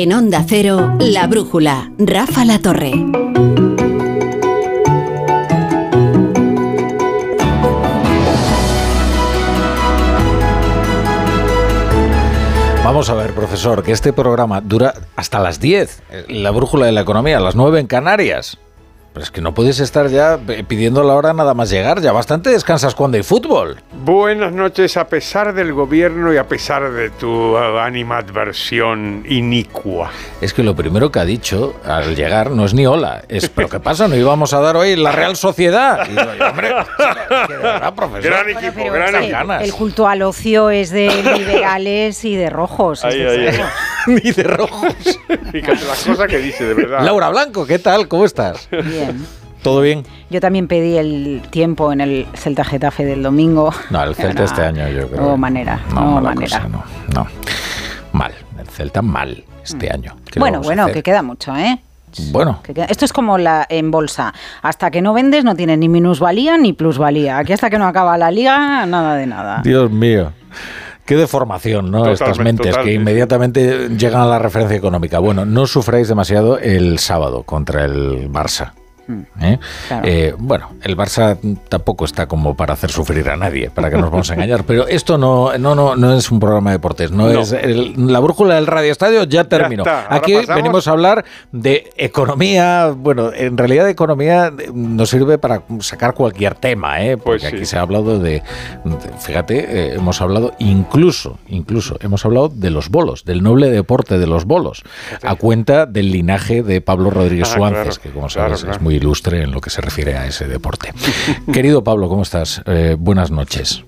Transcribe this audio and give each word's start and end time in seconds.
En 0.00 0.12
Onda 0.12 0.44
Cero, 0.46 0.96
La 1.00 1.26
Brújula, 1.26 1.90
Rafa 1.98 2.44
La 2.44 2.60
Torre. 2.60 2.92
Vamos 12.84 13.10
a 13.10 13.14
ver, 13.14 13.34
profesor, 13.34 13.82
que 13.82 13.90
este 13.90 14.12
programa 14.12 14.60
dura 14.60 14.94
hasta 15.16 15.40
las 15.40 15.58
10, 15.58 16.00
la 16.28 16.52
brújula 16.52 16.86
de 16.86 16.92
la 16.92 17.00
economía, 17.00 17.38
a 17.38 17.40
las 17.40 17.56
9 17.56 17.80
en 17.80 17.88
Canarias. 17.88 18.56
Pero 19.18 19.24
es 19.24 19.32
que 19.32 19.40
no 19.40 19.52
puedes 19.52 19.80
estar 19.80 20.06
ya 20.06 20.38
pidiendo 20.68 21.02
la 21.02 21.16
hora 21.16 21.32
nada 21.32 21.52
más 21.52 21.70
llegar, 21.70 22.00
ya 22.00 22.12
bastante 22.12 22.50
descansas 22.50 22.94
cuando 22.94 23.16
hay 23.16 23.24
fútbol. 23.24 23.80
Buenas 24.04 24.52
noches, 24.52 24.96
a 24.96 25.08
pesar 25.08 25.54
del 25.54 25.72
gobierno 25.72 26.32
y 26.32 26.36
a 26.36 26.46
pesar 26.46 26.92
de 26.92 27.10
tu 27.10 27.58
animadversión 27.58 29.24
inicua. 29.28 30.12
Es 30.40 30.54
que 30.54 30.62
lo 30.62 30.76
primero 30.76 31.10
que 31.10 31.18
ha 31.18 31.24
dicho 31.24 31.74
al 31.84 32.14
llegar 32.14 32.52
no 32.52 32.64
es 32.64 32.74
ni 32.74 32.86
hola, 32.86 33.24
es 33.28 33.48
¿pero 33.48 33.68
qué 33.68 33.80
pasa? 33.80 34.06
¿No 34.06 34.14
íbamos 34.14 34.54
a 34.54 34.60
dar 34.60 34.76
hoy 34.76 34.94
la 34.94 35.10
Real 35.10 35.34
Sociedad? 35.34 36.06
Y 36.06 36.10
digo, 36.10 36.46
hombre, 36.48 36.70
profesor. 37.96 38.22
Gran 38.22 38.50
equipo, 38.50 38.84
gran 38.92 39.16
equipo. 39.16 39.52
El 39.54 39.72
culto 39.72 40.06
al 40.06 40.22
ocio 40.22 40.70
es 40.70 40.90
de 40.90 41.08
liberales 41.38 42.24
y 42.24 42.36
de 42.36 42.50
rojos. 42.50 43.04
Ahí, 43.04 43.20
ahí, 43.20 43.50
Ni 44.08 44.32
de 44.32 44.42
rojos. 44.42 44.94
Fíjate 45.52 45.84
las 45.84 46.04
cosas 46.04 46.26
que 46.28 46.38
dice, 46.38 46.64
de 46.64 46.74
verdad. 46.74 47.02
Laura 47.04 47.28
Blanco, 47.28 47.66
¿qué 47.66 47.78
tal? 47.78 48.08
¿Cómo 48.08 48.24
estás? 48.24 48.68
Bien. 48.70 49.26
¿Todo 49.62 49.82
bien? 49.82 50.04
Yo 50.30 50.40
también 50.40 50.68
pedí 50.68 50.96
el 50.96 51.42
tiempo 51.50 51.92
en 51.92 52.00
el 52.00 52.26
Celta 52.34 52.64
Getafe 52.64 53.04
del 53.04 53.22
domingo. 53.22 53.72
No, 53.90 54.02
el 54.02 54.14
Celta 54.14 54.44
este 54.44 54.62
año 54.62 54.88
yo 54.88 55.08
creo. 55.08 55.20
No 55.20 55.36
manera, 55.36 55.80
no, 55.92 56.00
no 56.14 56.20
manera. 56.20 56.60
cosa, 56.60 56.68
no, 56.68 56.84
no. 57.14 57.26
Mal, 58.12 58.32
el 58.58 58.66
Celta 58.68 59.02
mal 59.02 59.44
este 59.62 59.92
año. 59.92 60.16
¿Qué 60.24 60.38
le 60.38 60.40
Bueno, 60.40 60.60
bueno, 60.60 60.86
que 60.86 61.02
queda 61.02 61.22
mucho, 61.22 61.56
¿eh? 61.56 61.80
Bueno, 62.30 62.60
Esto 62.88 63.04
es 63.04 63.12
como 63.12 63.36
la 63.38 63.66
en 63.68 63.90
bolsa. 63.90 64.32
Hasta 64.62 64.90
que 64.90 65.02
no 65.02 65.12
vendes 65.12 65.44
no 65.44 65.54
tienes 65.54 65.78
ni 65.78 65.88
minusvalía 65.88 66.56
ni 66.56 66.72
plusvalía. 66.72 67.38
Aquí 67.38 67.52
hasta 67.52 67.68
que 67.68 67.78
no 67.78 67.86
acaba 67.86 68.16
la 68.16 68.30
liga, 68.30 68.86
nada 68.86 69.16
de 69.16 69.26
nada. 69.26 69.60
Dios 69.62 69.90
mío. 69.90 70.32
Qué 71.08 71.16
deformación, 71.16 71.90
¿no? 71.90 72.06
Estas 72.06 72.32
Totalmente, 72.32 72.64
mentes 72.64 72.84
que 72.84 72.92
inmediatamente 72.92 73.88
llegan 73.96 74.20
a 74.20 74.26
la 74.26 74.38
referencia 74.38 74.76
económica. 74.76 75.18
Bueno, 75.20 75.46
no 75.46 75.66
sufráis 75.66 76.06
demasiado 76.06 76.58
el 76.58 76.98
sábado 76.98 77.44
contra 77.44 77.86
el 77.86 78.30
Barça. 78.30 78.72
¿Eh? 79.40 79.58
Claro. 79.88 80.06
Eh, 80.06 80.34
bueno, 80.38 80.70
el 80.82 80.96
Barça 80.96 81.38
tampoco 81.68 82.04
está 82.04 82.26
como 82.26 82.56
para 82.56 82.74
hacer 82.74 82.90
sufrir 82.90 83.28
a 83.28 83.36
nadie, 83.36 83.70
para 83.70 83.90
que 83.90 83.96
nos 83.96 84.10
vamos 84.10 84.30
a 84.30 84.34
engañar. 84.34 84.64
Pero 84.64 84.86
esto 84.86 85.18
no, 85.18 85.56
no, 85.58 85.74
no, 85.74 85.96
no 85.96 86.14
es 86.14 86.30
un 86.30 86.40
programa 86.40 86.70
de 86.70 86.76
deportes, 86.76 87.10
no, 87.10 87.28
No. 87.32 87.40
es 87.40 87.52
el- 87.52 87.94
la 88.12 88.20
brújula 88.20 88.54
del 88.56 88.66
Radio 88.66 88.92
Estadio 88.92 89.24
ya 89.24 89.44
terminó. 89.44 89.84
Aquí 90.08 90.34
pasamos. 90.34 90.56
venimos 90.56 90.88
a 90.88 90.90
hablar 90.92 91.24
de 91.52 91.90
economía. 91.96 92.92
Bueno, 92.96 93.32
en 93.32 93.56
realidad 93.56 93.84
de 93.84 93.90
economía 93.90 94.52
nos 94.72 95.10
sirve 95.10 95.38
para 95.38 95.62
sacar 95.80 96.14
cualquier 96.14 96.54
tema, 96.54 97.02
¿eh? 97.02 97.16
porque 97.16 97.40
Pues 97.40 97.42
sí. 97.50 97.56
aquí 97.56 97.64
se 97.66 97.78
ha 97.78 97.82
hablado 97.82 98.18
de, 98.18 98.42
de- 98.84 99.12
fíjate, 99.20 99.58
eh, 99.58 99.94
hemos 99.94 100.20
hablado 100.20 100.52
incluso, 100.58 101.38
incluso 101.48 101.96
hemos 102.00 102.24
hablado 102.24 102.48
de 102.48 102.70
los 102.70 102.88
bolos, 102.90 103.24
del 103.24 103.42
noble 103.42 103.70
deporte 103.70 104.18
de 104.18 104.26
los 104.26 104.44
bolos, 104.44 104.82
a 105.22 105.34
cuenta 105.36 105.86
del 105.86 106.10
linaje 106.10 106.62
de 106.62 106.80
Pablo 106.80 107.10
Rodríguez 107.10 107.48
Ah, 107.52 107.56
Suárez, 107.56 107.82
claro, 107.98 108.02
que 108.02 108.10
como 108.10 108.26
claro, 108.28 108.48
sabes 108.48 108.60
claro. 108.62 108.76
es 108.76 108.82
muy 108.82 108.97
ilustre 108.98 109.42
en 109.42 109.52
lo 109.52 109.60
que 109.60 109.70
se 109.70 109.80
refiere 109.80 110.16
a 110.16 110.26
ese 110.26 110.46
deporte. 110.46 110.92
Querido 111.52 111.82
Pablo, 111.82 112.08
¿cómo 112.08 112.22
estás? 112.22 112.62
Eh, 112.66 112.96
buenas 112.98 113.30
noches. 113.30 113.82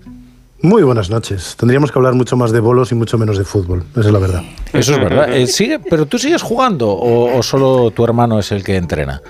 Muy 0.62 0.83
buenas 0.83 1.08
noches. 1.08 1.56
Tendríamos 1.58 1.91
que 1.91 1.98
hablar 1.98 2.14
mucho 2.14 2.36
más 2.36 2.52
de 2.52 2.61
bolos 2.61 2.92
y 2.92 2.94
mucho 2.94 3.17
menos 3.17 3.39
de 3.39 3.44
fútbol. 3.44 3.84
Esa 3.92 4.00
es 4.00 4.12
la 4.12 4.19
verdad. 4.19 4.42
Eso 4.72 4.92
es 4.92 4.98
verdad. 4.98 5.33
Eh, 5.34 5.47
sigue, 5.47 5.78
pero 5.78 6.06
tú 6.06 6.19
sigues 6.19 6.42
jugando 6.42 6.91
o, 6.91 7.39
o 7.39 7.42
solo 7.42 7.91
tu 7.91 8.05
hermano 8.05 8.39
es 8.39 8.52
el 8.52 8.62
que 8.62 8.77
entrena. 8.77 9.22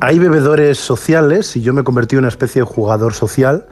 Hay 0.00 0.18
bebedores 0.18 0.78
sociales 0.78 1.56
y 1.56 1.62
yo 1.62 1.72
me 1.72 1.80
he 1.80 1.84
convertido 1.84 2.18
en 2.18 2.24
una 2.24 2.28
especie 2.28 2.60
de 2.60 2.66
jugador 2.66 3.14
social 3.14 3.66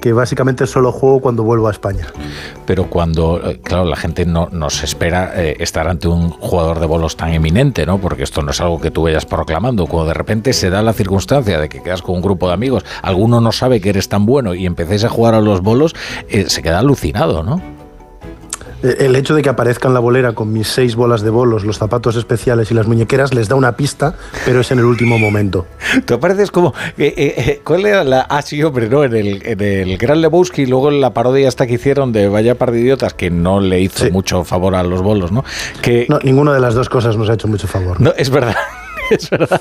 que 0.00 0.12
básicamente 0.12 0.66
solo 0.66 0.92
juego 0.92 1.20
cuando 1.20 1.42
vuelvo 1.42 1.68
a 1.68 1.70
España. 1.70 2.06
Pero 2.66 2.88
cuando, 2.88 3.40
eh, 3.44 3.60
claro, 3.62 3.84
la 3.84 3.96
gente 3.96 4.24
no 4.26 4.48
nos 4.50 4.82
espera 4.82 5.32
eh, 5.34 5.56
estar 5.60 5.88
ante 5.88 6.08
un 6.08 6.30
jugador 6.30 6.80
de 6.80 6.86
bolos 6.86 7.16
tan 7.16 7.32
eminente, 7.32 7.86
¿no? 7.86 7.98
Porque 7.98 8.22
esto 8.22 8.42
no 8.42 8.50
es 8.50 8.60
algo 8.60 8.80
que 8.80 8.90
tú 8.90 9.02
vayas 9.02 9.26
proclamando. 9.26 9.86
Cuando 9.86 10.08
de 10.08 10.14
repente 10.14 10.52
se 10.52 10.70
da 10.70 10.82
la 10.82 10.92
circunstancia 10.92 11.60
de 11.60 11.68
que 11.68 11.82
quedas 11.82 12.02
con 12.02 12.16
un 12.16 12.22
grupo 12.22 12.48
de 12.48 12.54
amigos, 12.54 12.84
alguno 13.02 13.40
no 13.40 13.52
sabe 13.52 13.80
que 13.80 13.90
eres 13.90 14.08
tan 14.08 14.26
bueno 14.26 14.54
y 14.54 14.66
empecéis 14.66 15.04
a 15.04 15.08
jugar 15.08 15.34
a 15.34 15.40
los 15.40 15.60
bolos, 15.60 15.94
eh, 16.28 16.48
se 16.48 16.62
queda 16.62 16.78
alucinado, 16.78 17.42
¿no? 17.42 17.79
Eh, 18.82 18.96
El 19.00 19.16
hecho 19.16 19.34
de 19.34 19.42
que 19.42 19.48
aparezca 19.48 19.88
en 19.88 19.94
la 19.94 20.00
bolera 20.00 20.32
con 20.32 20.52
mis 20.52 20.68
seis 20.68 20.96
bolas 20.96 21.22
de 21.22 21.30
bolos, 21.30 21.64
los 21.64 21.78
zapatos 21.78 22.16
especiales 22.16 22.70
y 22.70 22.74
las 22.74 22.86
muñequeras 22.86 23.34
les 23.34 23.48
da 23.48 23.54
una 23.56 23.76
pista, 23.76 24.14
pero 24.44 24.60
es 24.60 24.70
en 24.70 24.78
el 24.78 24.84
último 24.84 25.18
momento. 25.18 25.66
Tú 26.06 26.14
apareces 26.14 26.50
como. 26.50 26.74
eh, 26.98 27.14
eh, 27.16 27.60
¿Cuál 27.64 27.86
era 27.86 28.04
la.? 28.04 28.22
Ah, 28.28 28.42
sí, 28.42 28.62
hombre, 28.62 28.88
¿no? 28.88 29.04
En 29.04 29.14
el, 29.14 29.42
en 29.46 29.60
el 29.60 29.98
Gran 29.98 30.20
Lebowski, 30.20 30.66
luego 30.66 30.90
en 30.90 31.00
la 31.00 31.12
parodia 31.12 31.48
esta 31.48 31.66
que 31.66 31.74
hicieron 31.74 32.12
de 32.12 32.28
Vaya 32.28 32.54
par 32.56 32.70
de 32.72 32.80
idiotas, 32.80 33.14
que 33.14 33.30
no 33.30 33.60
le 33.60 33.80
hizo 33.80 34.04
Sí. 34.04 34.10
mucho 34.10 34.44
favor 34.44 34.74
a 34.74 34.82
los 34.82 35.02
bolos, 35.02 35.32
¿no? 35.32 35.44
Que. 35.82 36.06
No, 36.08 36.18
ninguna 36.22 36.52
de 36.54 36.60
las 36.60 36.74
dos 36.74 36.88
cosas 36.88 37.16
nos 37.16 37.28
ha 37.30 37.34
hecho 37.34 37.48
mucho 37.48 37.66
favor. 37.68 38.00
No, 38.00 38.12
es 38.16 38.30
verdad, 38.30 38.56
es 39.10 39.28
verdad. 39.30 39.60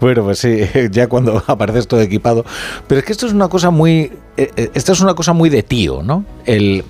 Bueno, 0.00 0.24
pues 0.24 0.38
sí, 0.38 0.60
ya 0.90 1.06
cuando 1.08 1.42
apareces 1.46 1.86
todo 1.86 2.00
equipado. 2.00 2.44
Pero 2.86 3.00
es 3.00 3.04
que 3.04 3.12
esto 3.12 3.26
es 3.26 3.32
una 3.32 3.48
cosa 3.48 3.70
muy. 3.70 4.10
eh, 4.36 4.70
Esta 4.74 4.92
es 4.92 5.00
una 5.00 5.14
cosa 5.14 5.32
muy 5.32 5.50
de 5.50 5.62
tío, 5.62 6.02
¿no? 6.02 6.24
El. 6.44 6.84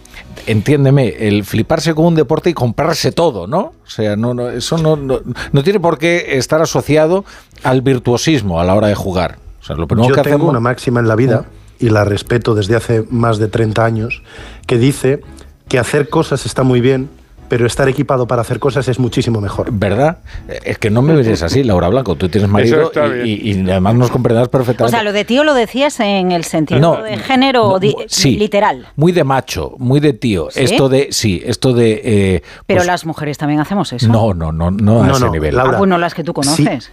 Entiéndeme, 0.48 1.08
el 1.28 1.44
fliparse 1.44 1.94
con 1.94 2.06
un 2.06 2.14
deporte 2.14 2.48
y 2.48 2.54
comprarse 2.54 3.12
todo, 3.12 3.46
¿no? 3.46 3.58
O 3.84 3.90
sea, 3.90 4.16
no, 4.16 4.32
no, 4.32 4.48
eso 4.48 4.78
no, 4.78 4.96
no, 4.96 5.20
no 5.52 5.62
tiene 5.62 5.78
por 5.78 5.98
qué 5.98 6.38
estar 6.38 6.62
asociado 6.62 7.24
al 7.62 7.82
virtuosismo 7.82 8.58
a 8.58 8.64
la 8.64 8.74
hora 8.74 8.86
de 8.86 8.94
jugar. 8.94 9.38
O 9.60 9.64
sea, 9.64 9.76
lo 9.76 9.86
primero 9.86 10.08
Yo 10.08 10.14
que 10.14 10.22
tengo 10.22 10.36
hacemos. 10.36 10.50
una 10.50 10.60
máxima 10.60 11.00
en 11.00 11.08
la 11.08 11.16
vida, 11.16 11.44
y 11.78 11.90
la 11.90 12.04
respeto 12.04 12.54
desde 12.54 12.76
hace 12.76 13.04
más 13.10 13.38
de 13.38 13.48
30 13.48 13.84
años, 13.84 14.22
que 14.66 14.78
dice 14.78 15.20
que 15.68 15.78
hacer 15.78 16.08
cosas 16.08 16.46
está 16.46 16.62
muy 16.62 16.80
bien, 16.80 17.10
pero 17.48 17.66
estar 17.66 17.88
equipado 17.88 18.26
para 18.26 18.42
hacer 18.42 18.58
cosas 18.58 18.86
es 18.88 18.98
muchísimo 18.98 19.40
mejor. 19.40 19.68
¿Verdad? 19.72 20.18
Es 20.64 20.78
que 20.78 20.90
no 20.90 21.02
me 21.02 21.14
ves 21.14 21.42
así, 21.42 21.62
Laura 21.64 21.88
Blanco. 21.88 22.14
Tú 22.16 22.28
tienes 22.28 22.50
marido 22.50 22.90
y, 23.24 23.30
y- 23.50 23.60
y 23.62 23.70
además 23.70 23.94
nos 23.94 24.10
comprenderás 24.10 24.48
O 24.48 24.50
perfectamente. 24.50 24.96
sea, 24.96 25.02
lo 25.02 25.12
de 25.12 25.24
tío 25.24 25.44
lo 25.44 25.54
decías 25.54 25.98
en 26.00 26.32
el 26.32 26.44
sentido 26.44 27.02
de 27.02 27.16
género 27.18 27.68
no, 27.70 27.78
di- 27.78 27.94
sí, 28.08 28.36
literal. 28.36 28.86
Muy 28.96 29.12
de 29.12 29.24
macho, 29.24 29.74
muy 29.78 30.00
de 30.00 30.12
tío. 30.12 30.48
¿Sí? 30.50 30.60
Esto 30.64 30.88
de, 30.88 31.08
sí, 31.10 31.42
esto 31.44 31.72
de... 31.72 32.00
eh, 32.04 32.42
Pero 32.66 32.78
pues, 32.78 32.86
las 32.86 33.06
mujeres 33.06 33.38
también 33.38 33.60
hacemos 33.60 33.92
eso. 33.92 34.08
No, 34.08 34.34
no, 34.34 34.52
no, 34.52 34.70
no 34.70 35.02
a 35.02 35.06
No, 35.06 35.16
ese 35.16 35.24
no, 35.26 35.30
nivel. 35.32 35.56
Laura. 35.56 35.74
Ah, 35.76 35.78
bueno, 35.78 35.98
las 35.98 36.14
que 36.14 36.24
tú 36.24 36.32
conoces. 36.32 36.90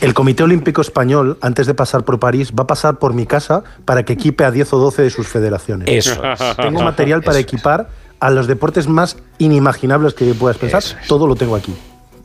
El 0.00 0.12
Comité 0.12 0.42
Olímpico 0.42 0.80
Español, 0.80 1.38
antes 1.40 1.68
de 1.68 1.74
pasar 1.74 2.02
por 2.04 2.18
París, 2.18 2.50
va 2.58 2.64
a 2.64 2.66
pasar 2.66 2.98
por 2.98 3.14
mi 3.14 3.26
casa 3.26 3.62
para 3.84 4.02
que 4.04 4.14
equipe 4.14 4.42
a 4.44 4.50
10 4.50 4.72
o 4.72 4.78
12 4.78 5.02
de 5.02 5.10
sus 5.10 5.28
federaciones. 5.28 5.86
Eso 5.88 6.20
es. 6.24 6.56
Tengo 6.56 6.82
material 6.82 7.20
para 7.22 7.38
Eso 7.38 7.46
es. 7.46 7.52
equipar 7.54 7.88
a 8.18 8.30
los 8.30 8.48
deportes 8.48 8.88
más 8.88 9.16
inimaginables 9.38 10.14
que 10.14 10.24
puedas 10.34 10.56
pensar. 10.58 10.82
Es. 10.82 10.96
Todo 11.08 11.26
lo 11.26 11.34
tengo 11.36 11.56
aquí. 11.56 11.74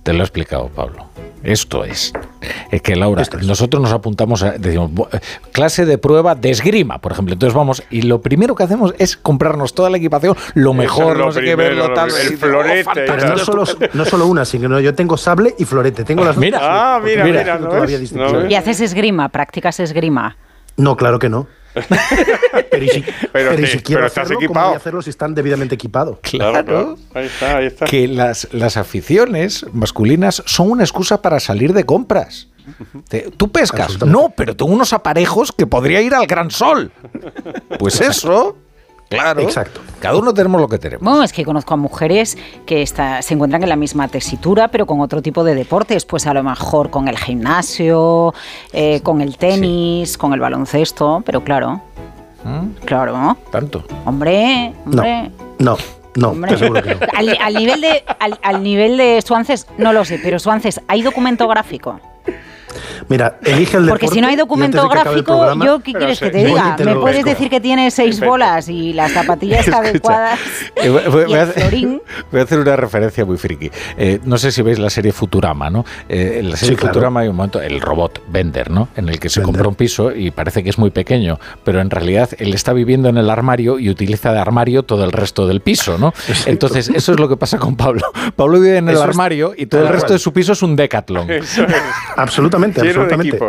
Te 0.04 0.12
lo 0.14 0.20
he 0.20 0.24
explicado, 0.24 0.68
Pablo. 0.70 1.06
Esto 1.44 1.84
es. 1.84 2.14
Es 2.72 2.82
que, 2.82 2.96
Laura, 2.96 3.22
es. 3.22 3.34
nosotros 3.46 3.82
nos 3.82 3.92
apuntamos 3.92 4.44
a, 4.44 4.52
decimos, 4.54 4.92
"Bu- 4.92 5.08
eh, 5.14 5.20
clase 5.52 5.86
de 5.86 5.98
prueba 5.98 6.36
de 6.36 6.50
esgrima, 6.52 7.00
por 7.00 7.12
ejemplo. 7.12 7.34
Entonces 7.34 7.54
vamos, 7.54 7.84
y 7.90 8.04
lo 8.04 8.22
primero 8.22 8.56
que 8.56 8.64
hacemos 8.64 8.94
es 8.98 9.18
comprarnos 9.18 9.74
toda 9.74 9.90
la 9.90 9.98
equipación, 9.98 10.36
lo 10.54 10.74
mejor, 10.74 11.14
es 11.14 11.18
lo 11.18 11.26
no 11.26 11.32
sé 11.34 11.40
qué, 11.42 11.46
primero, 11.58 11.70
verlo 11.76 11.88
lo 11.90 11.94
tal. 11.94 12.10
El 12.10 12.34
"Oh, 12.34 12.38
florete 12.38 12.84
fantástico, 12.86 13.16
Pero 13.18 13.30
no 13.30 13.38
solo, 13.38 13.64
estupendo". 13.64 13.96
no 13.98 14.06
solo 14.06 14.28
una, 14.28 14.46
sino 14.46 14.78
que 14.78 14.84
yo 14.84 14.96
tengo 14.96 15.18
sable 15.18 15.54
y 15.58 15.66
florete. 15.66 16.04
Tengo 16.06 16.24
las 16.24 16.36
dos 16.36 16.42
Mira. 16.42 16.60
Ah, 16.62 17.02
mira, 17.04 17.24
mira, 17.26 17.58
¿no. 17.60 17.70
¿No? 17.74 18.50
Y 18.50 18.56
haces 18.56 18.80
esgrima, 18.82 19.28
practicas 19.30 19.80
esgrima. 19.82 20.38
No, 20.78 20.96
claro 20.98 21.20
que 21.20 21.30
no. 21.30 21.48
Pero, 22.70 22.86
y 22.86 22.90
si, 22.90 23.04
pero, 23.32 23.60
y 23.60 23.66
si 23.66 23.80
quiero 23.80 24.00
pero 24.02 24.08
estás 24.08 24.26
hacerlo, 24.26 24.36
¿cómo 24.36 24.46
equipado. 24.46 24.68
voy 24.68 24.74
a 24.76 24.78
hacerlo 24.78 25.02
si 25.02 25.10
están 25.10 25.34
debidamente 25.34 25.74
equipados? 25.74 26.20
Claro, 26.22 26.64
claro. 26.64 26.98
Ahí 27.16 27.26
está, 27.26 27.58
ahí 27.58 27.66
está. 27.66 27.86
que 27.86 28.08
las, 28.08 28.48
las 28.52 28.78
aficiones 28.78 29.66
masculinas 29.74 30.44
son 30.46 30.70
una 30.70 30.84
excusa 30.84 31.22
para 31.24 31.40
salir 31.40 31.74
de 31.74 31.84
compras. 31.84 32.48
Te- 33.10 33.32
Tú 33.36 33.52
pescas, 33.52 34.00
no, 34.06 34.32
pero 34.38 34.56
tengo 34.56 34.72
unos 34.72 34.94
aparejos 34.94 35.52
que 35.52 35.66
podría 35.66 36.00
ir 36.02 36.14
al 36.14 36.28
gran 36.28 36.52
sol. 36.52 36.92
Pues 37.80 38.02
eso, 38.02 38.56
claro. 39.20 39.42
Exacto. 39.42 39.82
Cada 40.00 40.18
uno 40.18 40.34
tenemos 40.34 40.60
lo 40.60 40.68
que 40.68 40.78
tenemos. 40.78 41.04
Bueno, 41.04 41.24
es 41.24 41.32
que 41.34 41.46
conozco 41.46 41.74
a 41.74 41.78
mujeres 41.78 42.38
que 42.66 42.82
está- 42.82 43.22
se 43.22 43.34
encuentran 43.34 43.64
en 43.64 43.70
la 43.70 43.76
misma 43.76 44.08
tesitura, 44.08 44.68
pero 44.68 44.86
con 44.86 45.00
otro 45.02 45.22
tipo 45.22 45.44
de 45.44 45.56
deportes. 45.56 46.06
Pues 46.06 46.28
a 46.28 46.34
lo 46.34 46.44
mejor 46.44 46.90
con 46.90 47.08
el 47.08 47.18
gimnasio, 47.18 48.34
eh, 48.74 49.00
con 49.02 49.22
el 49.22 49.38
tenis, 49.38 50.18
con 50.18 50.34
el 50.34 50.40
baloncesto. 50.40 51.24
Pero 51.26 51.44
claro, 51.44 51.82
¿Mm? 52.44 52.84
claro. 52.86 53.38
Tanto. 53.52 53.84
Hombre, 54.06 54.74
No, 54.86 54.92
hombre. 55.02 55.32
no, 55.60 55.78
no, 56.34 56.34
que 56.82 56.98
al 57.42 57.54
nivel 57.56 57.82
de, 57.82 58.04
al, 58.20 58.40
al 58.44 58.62
nivel 58.64 58.98
de 58.98 59.22
Suances, 59.22 59.68
no 59.78 59.94
lo 59.94 60.04
sé, 60.06 60.20
pero 60.22 60.38
Suances, 60.40 60.82
¿hay 60.88 61.02
documento 61.02 61.48
gráfico? 61.48 62.00
Mira, 63.10 63.38
elige 63.44 63.78
el 63.78 63.88
Porque 63.88 64.08
si 64.08 64.22
no 64.22 64.28
hay 64.28 64.36
documento 64.36 64.88
gráfico, 64.90 65.24
programa- 65.38 65.66
¿yo 65.66 65.80
qué 65.80 65.94
quieres 65.94 66.20
que 66.20 66.30
te 66.30 66.46
diga? 66.46 66.76
te 66.76 66.86
¿Me 66.86 66.96
puedes 66.96 67.24
decir 67.24 67.50
que 67.50 67.60
tiene 67.60 67.92
seis 67.92 68.16
Perfecto. 68.16 68.30
bolas 68.32 68.70
y 68.70 68.94
las 68.94 69.12
zapatillas 69.12 69.60
Escucha, 69.68 69.78
adecuadas 69.80 70.40
eh, 70.76 70.90
voy, 70.90 71.02
voy- 71.10 71.22
y 71.24 71.26
voy 71.26 71.34
a 71.36 71.44
hacer, 71.44 71.62
florín? 71.64 72.02
voy 72.32 72.42
a 72.42 72.44
hacer 72.44 72.60
una 72.60 72.76
referencia 72.76 73.26
muy 73.26 73.38
friki. 73.38 73.70
Eh, 73.98 74.20
no 74.24 74.38
sé 74.38 74.52
si 74.52 74.62
veis 74.62 74.80
la 74.80 74.90
serie 74.90 75.12
Futurama, 75.12 75.70
¿no? 75.70 75.86
Eh, 76.10 76.38
en 76.40 76.50
la 76.50 76.58
serie 76.58 76.76
Sí, 76.76 76.80
claro. 76.80 76.94
Futurama 76.94 77.22
hay 77.22 77.28
un 77.28 77.36
momento, 77.36 77.62
el 77.62 77.80
robot 77.82 78.22
Bender, 78.30 78.70
¿no? 78.72 78.90
En 78.96 79.10
el 79.10 79.20
que 79.20 79.30
se 79.30 79.40
Bender. 79.40 79.54
compra 79.56 79.68
un 79.70 79.76
piso 79.76 80.12
y 80.16 80.32
parece 80.32 80.64
que 80.64 80.70
es 80.70 80.78
muy 80.78 80.90
pequeño, 80.92 81.40
pero 81.64 81.80
en 81.82 81.90
realidad 81.90 82.30
él 82.38 82.54
está 82.54 82.74
viviendo 82.74 83.10
en 83.10 83.18
el 83.18 83.30
armario 83.30 83.80
y 83.80 83.90
utiliza 83.90 84.32
de 84.34 84.40
armario 84.40 84.84
todo 84.84 85.04
el 85.04 85.12
resto 85.12 85.48
del 85.48 85.62
piso, 85.62 85.98
¿no? 85.98 86.14
Entonces, 86.46 86.90
eso 86.90 87.12
es 87.14 87.20
lo 87.20 87.30
que 87.30 87.38
pasa 87.38 87.58
con 87.58 87.76
Pablo. 87.76 88.02
Pablo 88.36 88.60
vive 88.60 88.78
en 88.78 88.90
el 88.90 88.96
Eso 88.96 89.04
armario 89.04 89.54
y 89.58 89.66
todo 89.66 89.82
el 89.82 89.88
resto 89.90 90.08
cual. 90.08 90.14
de 90.16 90.20
su 90.20 90.34
piso 90.34 90.54
es 90.54 90.62
un 90.64 90.76
decathlon. 90.76 91.30
Eso 91.30 91.64
es. 91.64 91.74
Absolutamente. 92.64 93.40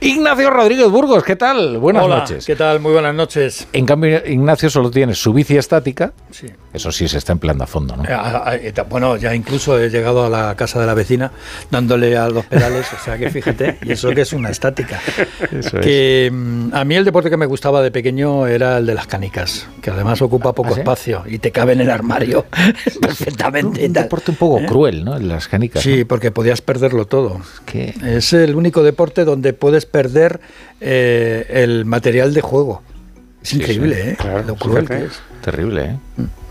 Ignacio 0.00 0.50
Rodríguez 0.50 0.88
Burgos, 0.88 1.24
¿qué 1.24 1.36
tal? 1.36 1.78
Buenas 1.78 2.04
Hola, 2.04 2.18
noches. 2.20 2.46
¿qué 2.46 2.56
tal? 2.56 2.80
Muy 2.80 2.92
buenas 2.92 3.14
noches. 3.14 3.66
En 3.72 3.86
cambio, 3.86 4.22
Ignacio 4.26 4.70
solo 4.70 4.90
tiene 4.90 5.14
su 5.14 5.32
bici 5.32 5.56
estática. 5.56 6.12
Sí. 6.30 6.46
Eso 6.72 6.92
sí, 6.92 7.08
se 7.08 7.18
está 7.18 7.32
empleando 7.32 7.64
a 7.64 7.66
fondo, 7.66 7.96
¿no? 7.96 8.04
Eh, 8.04 8.12
ah, 8.12 8.42
ah, 8.46 8.54
eh, 8.56 8.72
Bueno, 8.88 9.16
ya 9.16 9.34
incluso 9.34 9.78
he 9.78 9.90
llegado 9.90 10.24
a 10.24 10.28
la 10.28 10.54
casa 10.54 10.80
de 10.80 10.86
la 10.86 10.94
vecina 10.94 11.32
dándole 11.70 12.16
a 12.16 12.28
los 12.28 12.46
pedales, 12.46 12.86
o 12.92 13.04
sea 13.04 13.18
que 13.18 13.28
fíjate, 13.30 13.78
y 13.82 13.92
eso 13.92 14.10
que 14.10 14.20
es 14.22 14.32
una 14.32 14.50
estática. 14.50 15.00
Eso. 15.50 15.80
Que 15.80 16.30
mm, 16.32 16.72
a 16.74 16.84
mí 16.84 16.94
el 16.94 17.04
deporte 17.04 17.28
que 17.28 17.36
me 17.36 17.46
gustaba 17.46 17.82
de 17.82 17.90
pequeño 17.90 18.46
era 18.46 18.78
el 18.78 18.86
de 18.86 18.94
las 18.94 19.06
canicas, 19.06 19.66
que 19.82 19.90
además 19.90 20.22
ocupa 20.22 20.52
poco 20.54 20.70
¿Ah, 20.70 20.74
sí? 20.74 20.80
espacio 20.80 21.24
y 21.26 21.38
te 21.38 21.50
cabe 21.50 21.72
en 21.72 21.80
el 21.80 21.90
armario 21.90 22.46
perfectamente. 23.00 23.84
Un 23.86 23.92
deporte 23.92 24.30
un 24.30 24.36
poco 24.36 24.60
¿Eh? 24.60 24.66
cruel, 24.66 25.04
¿no? 25.04 25.16
En 25.16 25.28
las 25.28 25.48
canicas. 25.48 25.82
Sí, 25.82 26.00
¿no? 26.00 26.06
porque 26.06 26.30
podías 26.30 26.60
perderlo 26.62 27.06
todo. 27.06 27.40
Que- 27.66 27.94
Es 28.04 28.29
el 28.32 28.54
único 28.54 28.82
deporte 28.82 29.24
donde 29.24 29.52
puedes 29.52 29.86
perder 29.86 30.40
eh, 30.80 31.46
el 31.50 31.84
material 31.84 32.32
de 32.34 32.40
juego. 32.40 32.82
Es 33.42 33.48
Sí, 33.50 33.56
increíble, 33.58 33.94
sí. 34.02 34.08
¿eh? 34.10 34.16
Claro, 34.18 34.42
Lo 34.46 34.54
cruel 34.56 34.86
que 34.88 35.04
es. 35.04 35.20
Terrible, 35.42 35.84
¿eh? 35.84 35.96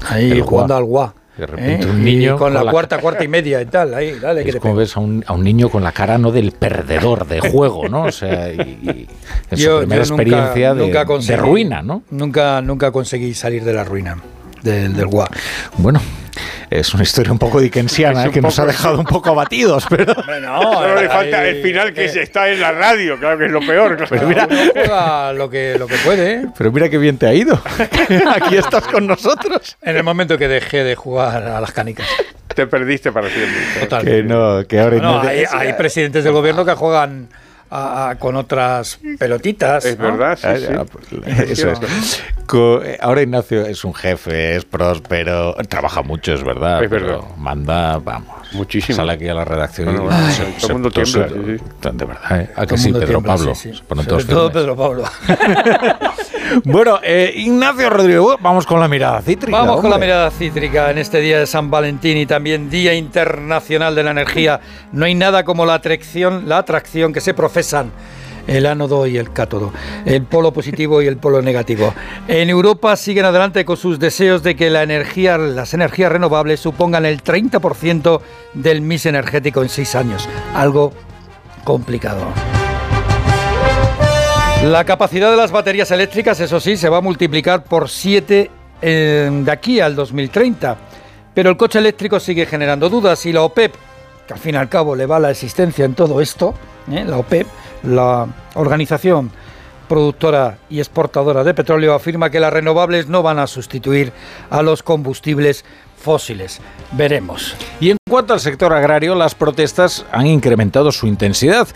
Ahí 0.07 0.31
El 0.31 0.41
jugando 0.41 0.73
guá. 0.73 0.77
al 0.79 0.83
guá. 0.85 1.13
De 1.37 1.45
repente 1.47 1.85
¿eh? 1.87 1.89
un 1.89 2.01
Y 2.01 2.15
niño 2.17 2.37
con 2.37 2.53
la 2.53 2.59
con 2.59 2.65
la- 2.65 2.71
cuarta, 2.71 2.97
cuarta 3.01 3.23
y 3.23 3.27
media 3.27 3.61
y 3.61 3.65
tal. 3.67 3.93
Ahí, 3.93 4.17
dale, 4.19 4.43
que 4.43 4.49
Es 4.49 4.55
te 4.55 4.59
como 4.59 4.75
ves 4.75 4.97
a 4.97 4.99
un, 4.99 5.23
a 5.25 5.33
un 5.33 5.43
niño 5.43 5.69
con 5.69 5.83
la 5.83 5.91
cara 5.93 6.17
no 6.17 6.31
del 6.31 6.51
perdedor 6.51 7.27
de 7.27 7.39
juego, 7.51 7.87
¿no? 7.87 8.03
O 8.05 8.11
sea, 8.11 8.51
y, 8.51 8.59
y 8.59 9.07
en 9.51 9.57
su 9.57 9.77
primera 9.77 9.85
nunca- 9.85 9.97
experiencia 10.01 10.73
de, 10.73 10.81
nunca 10.81 10.99
de 10.99 11.05
conseguí- 11.05 11.37
ruina, 11.37 11.81
¿no? 11.81 12.03
Nunca, 12.09 12.61
nunca 12.61 12.91
conseguí 12.91 13.33
salir 13.35 13.63
de 13.63 13.73
la 13.73 13.83
ruina 13.83 14.17
del, 14.63 14.93
del 14.95 15.07
guá. 15.07 15.29
Bueno, 15.77 16.01
es 16.69 16.93
una 16.93 17.03
historia 17.03 17.31
un 17.31 17.39
poco 17.39 17.59
dickensiana 17.59 18.23
¿eh? 18.23 18.27
un 18.27 18.33
que 18.33 18.41
nos 18.41 18.57
ha 18.59 18.65
dejado 18.65 18.99
un 18.99 19.05
poco 19.05 19.29
abatidos, 19.29 19.85
pero... 19.89 20.13
Solo 20.13 21.01
le 21.01 21.07
falta 21.09 21.47
el 21.47 21.61
final 21.61 21.93
que 21.93 22.09
se 22.09 22.21
está 22.21 22.49
en 22.49 22.59
la 22.59 22.71
radio, 22.71 23.17
claro 23.19 23.37
que 23.37 23.45
es 23.45 23.51
lo 23.51 23.59
peor. 23.59 23.95
claro. 23.97 24.09
Pero 24.09 24.27
mira, 24.27 24.47
juega 24.73 25.33
lo 25.33 25.49
que, 25.49 25.75
lo 25.77 25.87
que 25.87 25.95
puede. 25.97 26.33
¿eh? 26.33 26.45
pero 26.57 26.71
mira 26.71 26.89
qué 26.89 26.97
bien 26.97 27.17
te 27.17 27.27
ha 27.27 27.33
ido. 27.33 27.59
Aquí 28.35 28.57
estás 28.57 28.87
con 28.87 29.07
nosotros. 29.07 29.77
En 29.81 29.95
el 29.97 30.03
momento 30.03 30.37
que 30.37 30.47
dejé 30.47 30.83
de 30.83 30.95
jugar 30.95 31.43
a 31.43 31.61
las 31.61 31.71
canicas. 31.71 32.07
Te 32.53 32.67
perdiste 32.67 33.11
para 33.11 33.29
siempre. 33.29 33.59
Total. 33.81 34.03
Que 34.03 34.23
no, 34.23 34.65
que 34.67 34.79
ahora... 34.79 34.97
Ignacio- 34.97 35.29
hay, 35.29 35.43
hay 35.67 35.73
presidentes 35.73 36.23
del 36.23 36.33
gobierno 36.33 36.65
que 36.65 36.73
juegan 36.73 37.29
a- 37.71 38.09
a- 38.09 38.15
con 38.17 38.35
otras 38.35 38.99
pelotitas. 39.19 39.85
Es 39.85 39.97
¿no? 39.99 40.05
verdad, 40.11 40.37
sí, 40.37 40.47
Ah, 40.47 40.55
sí. 40.57 40.65
ya, 40.73 40.85
pues, 40.85 41.49
Eso 41.49 41.71
es. 41.71 42.23
Co- 42.45 42.81
eh, 42.83 42.97
Ahora 43.01 43.21
Ignacio 43.21 43.65
es 43.65 43.83
un 43.83 43.93
jefe, 43.93 44.55
es 44.55 44.65
próspero, 44.65 45.53
trabaja 45.67 46.01
mucho, 46.01 46.33
es 46.33 46.43
verdad. 46.43 46.83
Es 46.83 46.89
verdad. 46.89 47.19
pero 47.21 47.35
manda, 47.37 47.97
vamos. 47.99 48.35
Muchísimo. 48.53 48.95
Sale 48.95 49.11
aquí 49.13 49.27
a 49.27 49.35
la 49.35 49.45
redacción 49.45 49.85
Bueno, 49.87 50.01
y 50.01 50.05
bueno, 50.07 50.31
se- 50.31 50.43
todo 50.59 50.67
el 50.67 50.73
mundo 50.73 50.89
tiembla, 50.91 51.27
sí, 51.27 51.33
sí. 51.45 51.89
De 51.93 52.05
verdad, 52.05 52.41
¿eh? 52.41 52.49
¿A 52.55 52.61
que 52.61 52.65
Todo 52.65 52.75
el 52.75 52.81
sí, 52.81 52.91
Pedro 52.93 53.07
tiembla, 53.07 53.35
Pablo? 53.35 53.55
sí, 53.55 53.69
sí. 53.71 53.77
Se 53.77 53.83
ponen 53.83 54.05
Sobre 54.05 54.23
todos 54.25 54.27
todo 54.27 54.49
firmes. 54.49 54.63
Pedro 54.63 54.75
Pablo. 54.75 55.03
Bueno, 56.63 56.99
eh, 57.03 57.33
Ignacio 57.35 57.89
Rodríguez, 57.89 58.21
vamos 58.39 58.65
con 58.65 58.79
la 58.79 58.87
mirada 58.87 59.21
cítrica. 59.21 59.57
Vamos 59.57 59.81
con 59.81 59.89
la 59.89 59.97
mirada 59.97 60.31
cítrica 60.31 60.91
en 60.91 60.97
este 60.97 61.19
día 61.19 61.39
de 61.39 61.45
San 61.45 61.69
Valentín 61.69 62.17
y 62.17 62.25
también 62.25 62.69
Día 62.69 62.93
Internacional 62.93 63.95
de 63.95 64.03
la 64.03 64.11
Energía. 64.11 64.59
No 64.91 65.05
hay 65.05 65.15
nada 65.15 65.43
como 65.43 65.65
la 65.65 65.75
atracción, 65.75 66.47
la 66.47 66.59
atracción 66.59 67.13
que 67.13 67.21
se 67.21 67.33
profesan 67.33 67.91
el 68.47 68.65
ánodo 68.65 69.05
y 69.05 69.17
el 69.17 69.31
cátodo, 69.31 69.71
el 70.05 70.23
polo 70.23 70.51
positivo 70.51 71.01
y 71.01 71.07
el 71.07 71.17
polo 71.17 71.41
negativo. 71.41 71.93
En 72.27 72.49
Europa 72.49 72.95
siguen 72.95 73.25
adelante 73.25 73.63
con 73.63 73.77
sus 73.77 73.99
deseos 73.99 74.41
de 74.43 74.55
que 74.55 74.69
la 74.69 74.83
energía, 74.83 75.37
las 75.37 75.73
energías 75.73 76.11
renovables 76.11 76.59
supongan 76.59 77.05
el 77.05 77.23
30% 77.23 78.21
del 78.55 78.81
mix 78.81 79.05
energético 79.05 79.61
en 79.61 79.69
seis 79.69 79.95
años. 79.95 80.27
Algo 80.55 80.93
complicado. 81.63 82.25
La 84.63 84.83
capacidad 84.83 85.31
de 85.31 85.37
las 85.37 85.51
baterías 85.51 85.89
eléctricas, 85.91 86.37
eso 86.41 86.59
sí, 86.59 86.75
se 86.75 86.89
va 86.89 86.97
a 86.97 87.01
multiplicar 87.01 87.63
por 87.63 87.87
7 87.87 88.51
de 88.81 89.51
aquí 89.51 89.79
al 89.79 89.95
2030. 89.95 90.77
Pero 91.33 91.49
el 91.49 91.55
coche 91.55 91.79
eléctrico 91.79 92.19
sigue 92.19 92.45
generando 92.45 92.89
dudas 92.89 93.25
y 93.25 93.31
la 93.31 93.43
OPEP, 93.43 93.73
que 94.27 94.33
al 94.33 94.39
fin 94.39 94.55
y 94.55 94.57
al 94.57 94.67
cabo 94.67 94.97
le 94.97 95.05
va 95.05 95.17
la 95.17 95.31
existencia 95.31 95.85
en 95.85 95.93
todo 95.93 96.19
esto, 96.19 96.53
¿eh? 96.91 97.05
la 97.05 97.17
OPEP, 97.17 97.47
la 97.83 98.27
Organización 98.55 99.31
Productora 99.87 100.57
y 100.69 100.79
Exportadora 100.79 101.45
de 101.45 101.53
Petróleo, 101.53 101.93
afirma 101.93 102.29
que 102.29 102.41
las 102.41 102.51
renovables 102.51 103.07
no 103.07 103.23
van 103.23 103.39
a 103.39 103.47
sustituir 103.47 104.11
a 104.49 104.61
los 104.61 104.83
combustibles 104.83 105.63
fósiles. 105.97 106.59
Veremos. 106.91 107.55
Y 107.79 107.91
en 107.91 107.97
cuanto 108.09 108.33
al 108.33 108.41
sector 108.41 108.73
agrario, 108.73 109.15
las 109.15 109.35
protestas 109.35 110.05
han 110.11 110.27
incrementado 110.27 110.91
su 110.91 111.07
intensidad. 111.07 111.67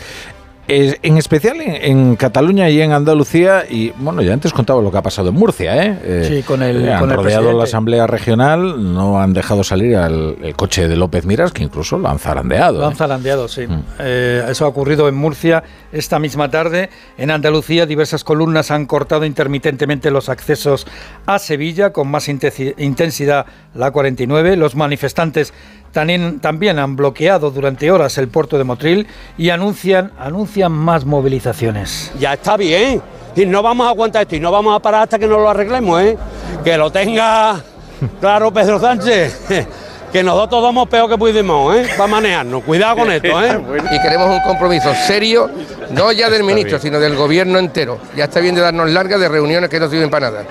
En 0.66 1.18
especial 1.18 1.60
en, 1.60 1.74
en 1.74 2.16
Cataluña 2.16 2.70
y 2.70 2.80
en 2.80 2.92
Andalucía, 2.92 3.64
y 3.68 3.90
bueno, 3.98 4.22
ya 4.22 4.32
antes 4.32 4.52
contaba 4.52 4.80
lo 4.80 4.90
que 4.90 4.96
ha 4.96 5.02
pasado 5.02 5.28
en 5.28 5.34
Murcia, 5.34 5.84
¿eh? 5.84 5.98
Eh, 6.02 6.26
Sí, 6.28 6.42
con 6.42 6.62
el- 6.62 6.88
han 6.90 7.00
con 7.00 7.10
rodeado 7.10 7.52
la 7.52 7.64
Asamblea 7.64 8.06
Regional, 8.06 8.94
no 8.94 9.20
han 9.20 9.34
dejado 9.34 9.62
salir 9.62 9.96
al 9.96 10.36
el 10.42 10.56
coche 10.56 10.88
de 10.88 10.96
López 10.96 11.26
Miras, 11.26 11.52
que 11.52 11.62
incluso 11.62 11.98
lo 11.98 12.08
han 12.08 12.18
zarandeado. 12.18 12.78
Lo 12.80 12.86
han 12.86 12.92
¿eh? 12.92 12.96
zarandeado, 12.96 13.46
sí. 13.48 13.66
Mm. 13.66 13.82
Eh, 13.98 14.44
eso 14.48 14.64
ha 14.64 14.68
ocurrido 14.68 15.06
en 15.08 15.14
Murcia 15.16 15.62
esta 15.92 16.18
misma 16.18 16.50
tarde. 16.50 16.88
En 17.18 17.30
Andalucía, 17.30 17.84
diversas 17.84 18.24
columnas 18.24 18.70
han 18.70 18.86
cortado 18.86 19.26
intermitentemente 19.26 20.10
los 20.10 20.30
accesos 20.30 20.86
a 21.26 21.38
Sevilla 21.38 21.92
con 21.92 22.08
más 22.08 22.28
intensidad 22.28 23.46
la 23.74 23.90
49. 23.90 24.56
Los 24.56 24.76
manifestantes 24.76 25.52
también, 25.94 26.40
también 26.40 26.78
han 26.78 26.96
bloqueado 26.96 27.50
durante 27.52 27.90
horas 27.90 28.18
el 28.18 28.28
puerto 28.28 28.58
de 28.58 28.64
Motril 28.64 29.06
y 29.38 29.50
anuncian, 29.50 30.10
anuncian 30.18 30.72
más 30.72 31.04
movilizaciones. 31.04 32.12
ya 32.18 32.34
está 32.34 32.56
bien. 32.58 33.00
Y 33.36 33.46
no 33.46 33.62
vamos 33.62 33.86
a 33.86 33.90
aguantar 33.90 34.22
esto 34.22 34.36
y 34.36 34.40
no 34.40 34.50
vamos 34.52 34.76
a 34.76 34.80
parar 34.80 35.04
hasta 35.04 35.18
que 35.18 35.26
no 35.26 35.38
lo 35.38 35.48
arreglemos, 35.48 36.02
¿eh? 36.02 36.18
Que 36.62 36.76
lo 36.76 36.90
tenga 36.90 37.62
claro 38.20 38.52
Pedro 38.52 38.78
Sánchez. 38.78 39.46
Que 40.14 40.22
nosotros 40.22 40.62
damos 40.62 40.88
peor 40.88 41.10
que 41.10 41.18
pudimos, 41.18 41.74
¿eh? 41.74 41.88
Para 41.96 42.06
manejarnos. 42.06 42.62
Cuidado 42.62 42.98
con 42.98 43.10
esto, 43.10 43.42
¿eh? 43.42 43.60
y 43.90 44.00
queremos 44.00 44.30
un 44.30 44.40
compromiso 44.42 44.94
serio, 44.94 45.50
no 45.90 46.12
ya 46.12 46.30
del 46.30 46.44
ministro, 46.44 46.78
sino 46.78 47.00
del 47.00 47.16
gobierno 47.16 47.58
entero. 47.58 47.98
Ya 48.14 48.26
está 48.26 48.38
bien 48.38 48.54
de 48.54 48.60
darnos 48.60 48.88
largas 48.90 49.18
de 49.18 49.28
reuniones 49.28 49.68
que 49.68 49.80
no 49.80 49.90
sirven 49.90 50.10
para 50.10 50.30
nada. 50.30 50.44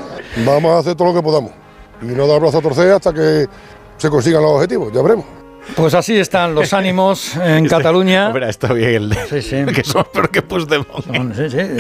Vamos 0.45 0.75
a 0.75 0.79
hacer 0.79 0.95
todo 0.95 1.07
lo 1.07 1.13
que 1.13 1.23
podamos 1.23 1.53
y 2.01 2.07
no 2.07 2.27
dar 2.27 2.39
brazo 2.39 2.57
a 2.57 2.61
torcer 2.61 2.91
hasta 2.91 3.13
que 3.13 3.47
se 3.97 4.09
consigan 4.09 4.41
los 4.41 4.51
objetivos, 4.51 4.91
ya 4.93 5.01
veremos. 5.01 5.25
Pues 5.77 5.93
así 5.93 6.17
están 6.17 6.53
los 6.55 6.73
ánimos 6.73 7.37
en 7.37 7.67
Cataluña. 7.67 8.27
Hombre, 8.29 8.49
está 8.49 8.73
bien 8.73 8.89
el 8.95 9.09
de, 9.09 9.15
Sí, 9.29 9.41
sí. 9.41 9.65
que 9.73 9.83
son 9.83 10.05
peor 10.11 10.29
que 10.29 10.41
Puigdemont. 10.41 11.05
Son- 11.05 11.33
sí, 11.33 11.49
sí, 11.49 11.57
eh, 11.59 11.77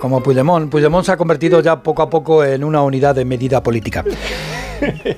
como 0.00 0.22
Puigdemont. 0.22 0.70
Puigdemont 0.70 1.04
se 1.06 1.12
ha 1.12 1.16
convertido 1.16 1.60
ya 1.60 1.82
poco 1.82 2.02
a 2.02 2.10
poco 2.10 2.44
en 2.44 2.62
una 2.62 2.82
unidad 2.82 3.14
de 3.14 3.24
medida 3.24 3.62
política. 3.62 4.04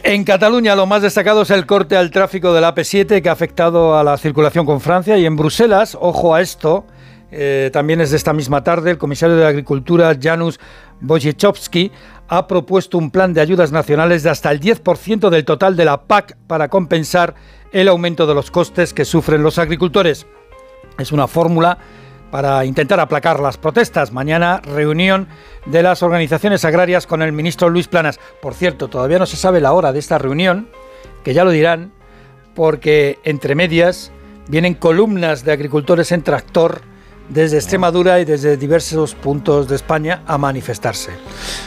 En 0.03 0.25
Cataluña 0.25 0.77
lo 0.77 0.85
más 0.87 1.01
destacado 1.03 1.43
es 1.43 1.51
el 1.51 1.65
corte 1.65 1.97
al 1.97 2.11
tráfico 2.11 2.53
del 2.53 2.65
AP7 2.65 3.23
que 3.23 3.29
ha 3.31 3.33
afectado 3.33 3.97
a 3.99 4.05
la 4.05 4.19
circulación 4.19 4.67
con 4.67 4.81
Francia 4.81 5.17
y 5.17 5.25
en 5.25 5.37
Bruselas, 5.37 5.97
ojo 5.99 6.35
a 6.35 6.43
esto, 6.43 6.85
eh, 7.33 7.71
también 7.73 8.03
es 8.03 8.11
de 8.11 8.19
esta 8.19 8.35
misma 8.35 8.63
tarde, 8.63 8.91
el 8.91 8.99
comisario 8.99 9.37
de 9.37 9.47
Agricultura 9.47 10.15
Janusz 10.21 10.59
Wojciechowski 11.01 11.91
ha 12.29 12.47
propuesto 12.47 12.99
un 12.99 13.11
plan 13.11 13.35
de 13.35 13.41
ayudas 13.41 13.73
nacionales 13.73 14.23
de 14.23 14.31
hasta 14.31 14.51
el 14.51 14.61
10% 14.61 15.31
del 15.31 15.45
total 15.45 15.77
de 15.77 15.85
la 15.85 16.03
PAC 16.03 16.37
para 16.47 16.69
compensar 16.69 17.35
el 17.73 17.89
aumento 17.89 18.27
de 18.27 18.35
los 18.35 18.51
costes 18.51 18.95
que 18.95 19.05
sufren 19.05 19.43
los 19.43 19.59
agricultores. 19.59 20.27
Es 20.99 21.13
una 21.13 21.27
fórmula 21.27 21.79
para 22.31 22.65
intentar 22.65 22.99
aplacar 22.99 23.41
las 23.41 23.59
protestas. 23.59 24.13
Mañana 24.13 24.61
reunión 24.61 25.29
de 25.67 25.83
las 25.83 26.03
organizaciones 26.03 26.65
agrarias 26.65 27.07
con 27.07 27.23
el 27.23 27.33
ministro 27.33 27.69
Luis 27.69 27.89
Planas. 27.89 28.19
Por 28.41 28.55
cierto, 28.55 28.89
todavía 28.89 29.19
no 29.19 29.27
se 29.27 29.37
sabe 29.37 29.61
la 29.61 29.73
hora 29.73 29.93
de 29.93 29.99
esta 29.99 30.19
reunión, 30.19 30.69
que 31.23 31.35
ya 31.35 31.45
lo 31.45 31.51
dirán, 31.51 31.93
porque 32.55 33.19
entre 33.25 33.55
medias 33.55 34.11
vienen 34.49 34.75
columnas 34.75 35.45
de 35.45 35.53
agricultores 35.53 36.13
en 36.13 36.23
tractor 36.23 36.83
desde 37.29 37.57
Extremadura 37.57 38.21
y 38.21 38.25
desde 38.25 38.57
diversos 38.57 39.15
puntos 39.15 39.69
de 39.69 39.77
España 39.77 40.23
a 40.27 40.39
manifestarse. 40.39 41.13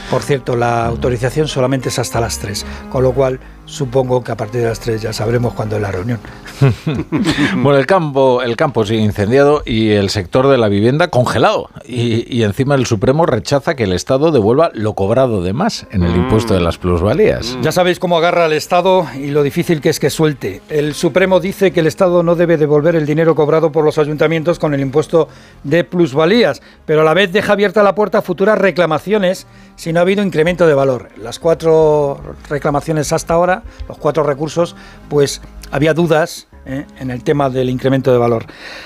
Por 0.10 0.22
cierto, 0.22 0.56
la 0.56 0.86
autorización 0.86 1.48
solamente 1.48 1.90
es 1.90 2.00
hasta 2.00 2.22
las 2.22 2.40
3, 2.40 2.66
con 2.92 3.04
lo 3.04 3.14
cual 3.14 3.40
supongo 3.68 4.24
que 4.24 4.32
a 4.32 4.36
partir 4.36 4.62
de 4.62 4.68
las 4.68 4.80
3 4.80 5.04
ya 5.04 5.14
sabremos 5.14 5.54
cuándo 5.54 5.76
es 5.76 5.82
la 5.82 5.92
reunión. 5.92 6.20
bueno, 7.58 7.78
el 7.78 7.86
campo, 7.86 8.42
el 8.42 8.56
campo 8.56 8.84
sigue 8.86 9.02
incendiado 9.02 9.62
y 9.64 9.92
el 9.92 10.10
sector 10.10 10.48
de 10.48 10.58
la 10.58 10.70
vivienda 10.70 11.10
congelado. 11.10 11.70
Y, 11.86 12.26
y 12.36 12.44
encima 12.44 12.74
el 12.74 12.88
Supremo 12.88 13.26
rechaza 13.26 13.76
que 13.76 13.84
el 13.84 13.94
Estado 13.94 14.32
devuelva 14.32 14.72
lo 14.74 14.94
cobrado 14.94 15.44
de 15.44 15.54
más 15.54 15.86
en 15.92 16.04
el 16.04 16.16
impuesto 16.16 16.56
de 16.56 16.62
las 16.62 16.80
plusvalías. 16.80 17.58
Ya 17.62 17.72
sabéis 17.72 18.00
cómo 18.00 18.18
agarra 18.18 18.48
el 18.48 18.54
Estado 18.54 19.06
y 19.16 19.28
lo 19.28 19.44
difícil 19.44 19.82
que 19.82 19.90
es 19.90 20.00
que 20.00 20.10
suelte. 20.10 20.62
El 20.70 20.94
Supremo 20.94 21.40
dice 21.40 21.72
que 21.72 21.82
el 21.82 21.88
Estado 21.88 22.24
no 22.24 22.36
debe 22.36 22.58
devolver 22.58 22.96
el 22.96 23.06
dinero 23.06 23.36
cobrado 23.36 23.72
por 23.72 23.84
los 23.84 23.98
ayuntamientos 23.98 24.58
con 24.60 24.74
el 24.74 24.80
impuesto 24.80 25.28
de 25.64 25.84
plusvalías, 25.84 26.62
pero 26.86 27.02
a 27.02 27.04
la 27.04 27.14
vez 27.14 27.32
deja 27.32 27.54
abierta 27.54 27.84
la 27.84 27.96
puerta 27.96 28.20
a 28.20 28.22
futuras 28.22 28.58
reclamaciones 28.58 29.46
si 29.76 29.94
no 29.94 30.00
ha 30.00 30.02
habido 30.02 30.24
incremento 30.24 30.66
de 30.68 30.74
valor. 30.74 31.10
Las 31.18 31.40
cuatro 31.40 32.20
reclamaciones 32.50 33.14
hasta 33.14 33.34
ahora, 33.34 33.57
los 33.88 33.98
cuatro 33.98 34.24
recursos, 34.24 34.76
pues 35.10 35.42
había 35.72 35.94
dudas 35.94 36.48
¿eh? 36.66 36.86
en 37.00 37.12
el 37.12 37.24
tema 37.24 37.50
del 37.50 37.70
incremento 37.70 38.12
de 38.12 38.18
valor. 38.18 38.46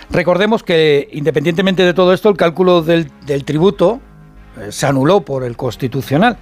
Recordemos 0.10 0.64
que 0.64 1.10
independientemente 1.12 1.84
de 1.84 1.94
todo 1.94 2.14
esto, 2.14 2.30
el 2.30 2.38
cálculo 2.38 2.82
del, 2.82 3.12
tributo 3.46 4.00
eh, 4.60 4.72
se 4.72 4.86
anuló 4.86 5.22
por 5.22 5.44
el 5.44 5.58
Constitucional. 5.58 6.38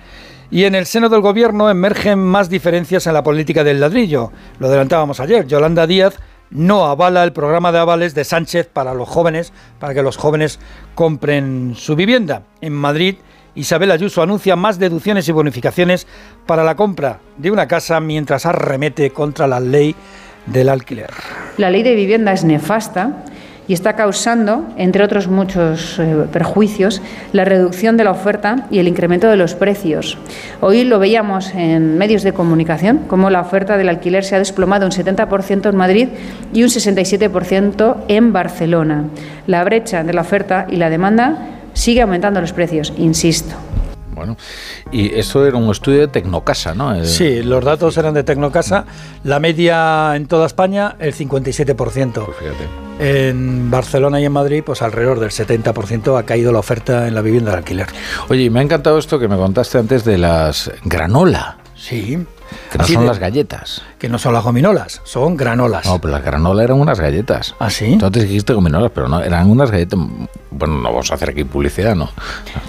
Y 0.51 0.63
en 0.63 0.73
el 0.73 0.87
seno 0.87 1.09
del 1.09 1.21
gobierno 1.21 1.69
emergen 1.69 2.19
más 2.19 2.49
diferencias 2.49 3.05
en 3.05 3.13
la 3.13 3.23
política 3.23 3.63
del 3.63 3.79
ladrillo. 3.79 4.31
Lo 4.57 4.67
adelantábamos 4.67 5.19
ayer. 5.19 5.45
Yolanda 5.45 5.85
Díaz 5.85 6.19
no 6.49 6.85
avala 6.85 7.23
el 7.23 7.33
programa 7.33 7.71
de 7.71 7.77
avales 7.77 8.15
de 8.15 8.23
Sánchez 8.23 8.67
para 8.67 8.95
los 8.95 9.07
jóvenes, 9.07 9.53
para 9.79 9.93
que 9.93 10.01
los 10.01 10.17
jóvenes 10.17 10.59
compren 10.95 11.75
su 11.75 11.95
vivienda. 11.95 12.43
En 12.61 12.73
Madrid, 12.73 13.17
Isabel 13.59 13.91
Ayuso 13.91 14.21
anuncia 14.21 14.55
más 14.55 14.79
deducciones 14.79 15.27
y 15.27 15.33
bonificaciones 15.33 16.07
para 16.45 16.63
la 16.63 16.75
compra 16.75 17.19
de 17.37 17.51
una 17.51 17.67
casa 17.67 17.99
mientras 17.99 18.45
arremete 18.45 19.09
contra 19.09 19.47
la 19.47 19.59
ley 19.59 19.93
del 20.45 20.69
alquiler. 20.69 21.09
La 21.57 21.69
ley 21.69 21.83
de 21.83 21.93
vivienda 21.93 22.31
es 22.31 22.45
nefasta 22.45 23.25
y 23.67 23.73
está 23.73 23.97
causando, 23.97 24.65
entre 24.77 25.03
otros 25.03 25.27
muchos 25.27 25.99
eh, 25.99 26.25
perjuicios, 26.31 27.01
la 27.33 27.43
reducción 27.43 27.97
de 27.97 28.05
la 28.05 28.11
oferta 28.11 28.65
y 28.71 28.79
el 28.79 28.87
incremento 28.87 29.27
de 29.27 29.35
los 29.35 29.55
precios. 29.55 30.17
Hoy 30.61 30.85
lo 30.85 30.97
veíamos 30.97 31.53
en 31.53 31.97
medios 31.97 32.23
de 32.23 32.31
comunicación, 32.31 33.01
cómo 33.07 33.29
la 33.29 33.41
oferta 33.41 33.77
del 33.77 33.89
alquiler 33.89 34.23
se 34.23 34.37
ha 34.37 34.39
desplomado 34.39 34.85
un 34.85 34.93
70% 34.93 35.69
en 35.69 35.75
Madrid 35.75 36.07
y 36.53 36.63
un 36.63 36.69
67% 36.69 37.97
en 38.07 38.31
Barcelona. 38.31 39.03
La 39.47 39.65
brecha 39.65 40.05
de 40.05 40.13
la 40.13 40.21
oferta 40.21 40.65
y 40.69 40.77
la 40.77 40.89
demanda 40.89 41.58
sigue 41.79 42.01
aumentando 42.01 42.41
los 42.41 42.51
precios, 42.53 42.93
insisto. 42.97 43.55
Bueno, 44.13 44.35
y 44.91 45.15
eso 45.17 45.45
era 45.45 45.55
un 45.55 45.69
estudio 45.71 46.01
de 46.01 46.07
Tecnocasa, 46.09 46.75
¿no? 46.75 46.93
El- 46.93 47.05
Sí, 47.05 47.41
los 47.41 47.63
datos 47.63 47.97
eran 47.97 48.13
de 48.13 48.23
Tecnocasa. 48.23 48.83
La 49.23 49.39
media 49.39 50.13
en 50.17 50.25
toda 50.27 50.45
España, 50.45 50.97
el 50.99 51.13
57%. 51.13 52.25
Pues 52.25 52.37
fíjate. 52.37 52.65
En 52.99 53.71
Barcelona 53.71 54.19
y 54.19 54.25
en 54.25 54.31
Madrid, 54.33 54.61
pues 54.65 54.81
alrededor 54.81 55.21
del 55.21 55.29
70% 55.31 56.17
ha 56.19 56.23
caído 56.23 56.51
la 56.51 56.59
oferta 56.59 57.07
en 57.07 57.15
la 57.15 57.21
vivienda 57.21 57.51
de 57.51 57.57
alquiler. 57.59 57.87
Oye, 58.27 58.43
y 58.43 58.49
me 58.49 58.59
ha 58.59 58.63
encantado 58.63 58.97
esto 58.99 59.19
que 59.19 59.29
me 59.29 59.37
contaste 59.37 59.77
antes 59.77 60.03
de 60.03 60.17
las 60.17 60.69
granola, 60.83 61.57
Sí. 61.77 62.17
Que 62.71 62.77
no 62.77 62.83
Así 62.83 62.93
son 62.93 63.03
de- 63.03 63.07
las 63.07 63.19
galletas. 63.19 63.81
Que 63.97 64.09
no 64.09 64.17
son 64.19 64.33
las 64.33 64.43
gominolas, 64.43 65.01
son 65.03 65.35
granolas. 65.37 65.85
No, 65.85 65.99
pero 65.99 66.11
las 66.13 66.23
granola 66.23 66.63
eran 66.63 66.79
unas 66.79 66.99
galletas. 66.99 67.55
¿Ah, 67.59 67.69
sí? 67.69 67.97
Tú 67.97 68.05
antes 68.05 68.23
dijiste 68.23 68.53
gominolas, 68.53 68.91
pero 68.93 69.07
no, 69.07 69.21
eran 69.21 69.49
unas 69.49 69.71
galletas. 69.71 69.99
Bueno, 70.51 70.75
no 70.75 70.83
vamos 70.89 71.11
a 71.11 71.15
hacer 71.15 71.29
aquí 71.29 71.43
publicidad, 71.43 71.95
¿no? 71.95 72.09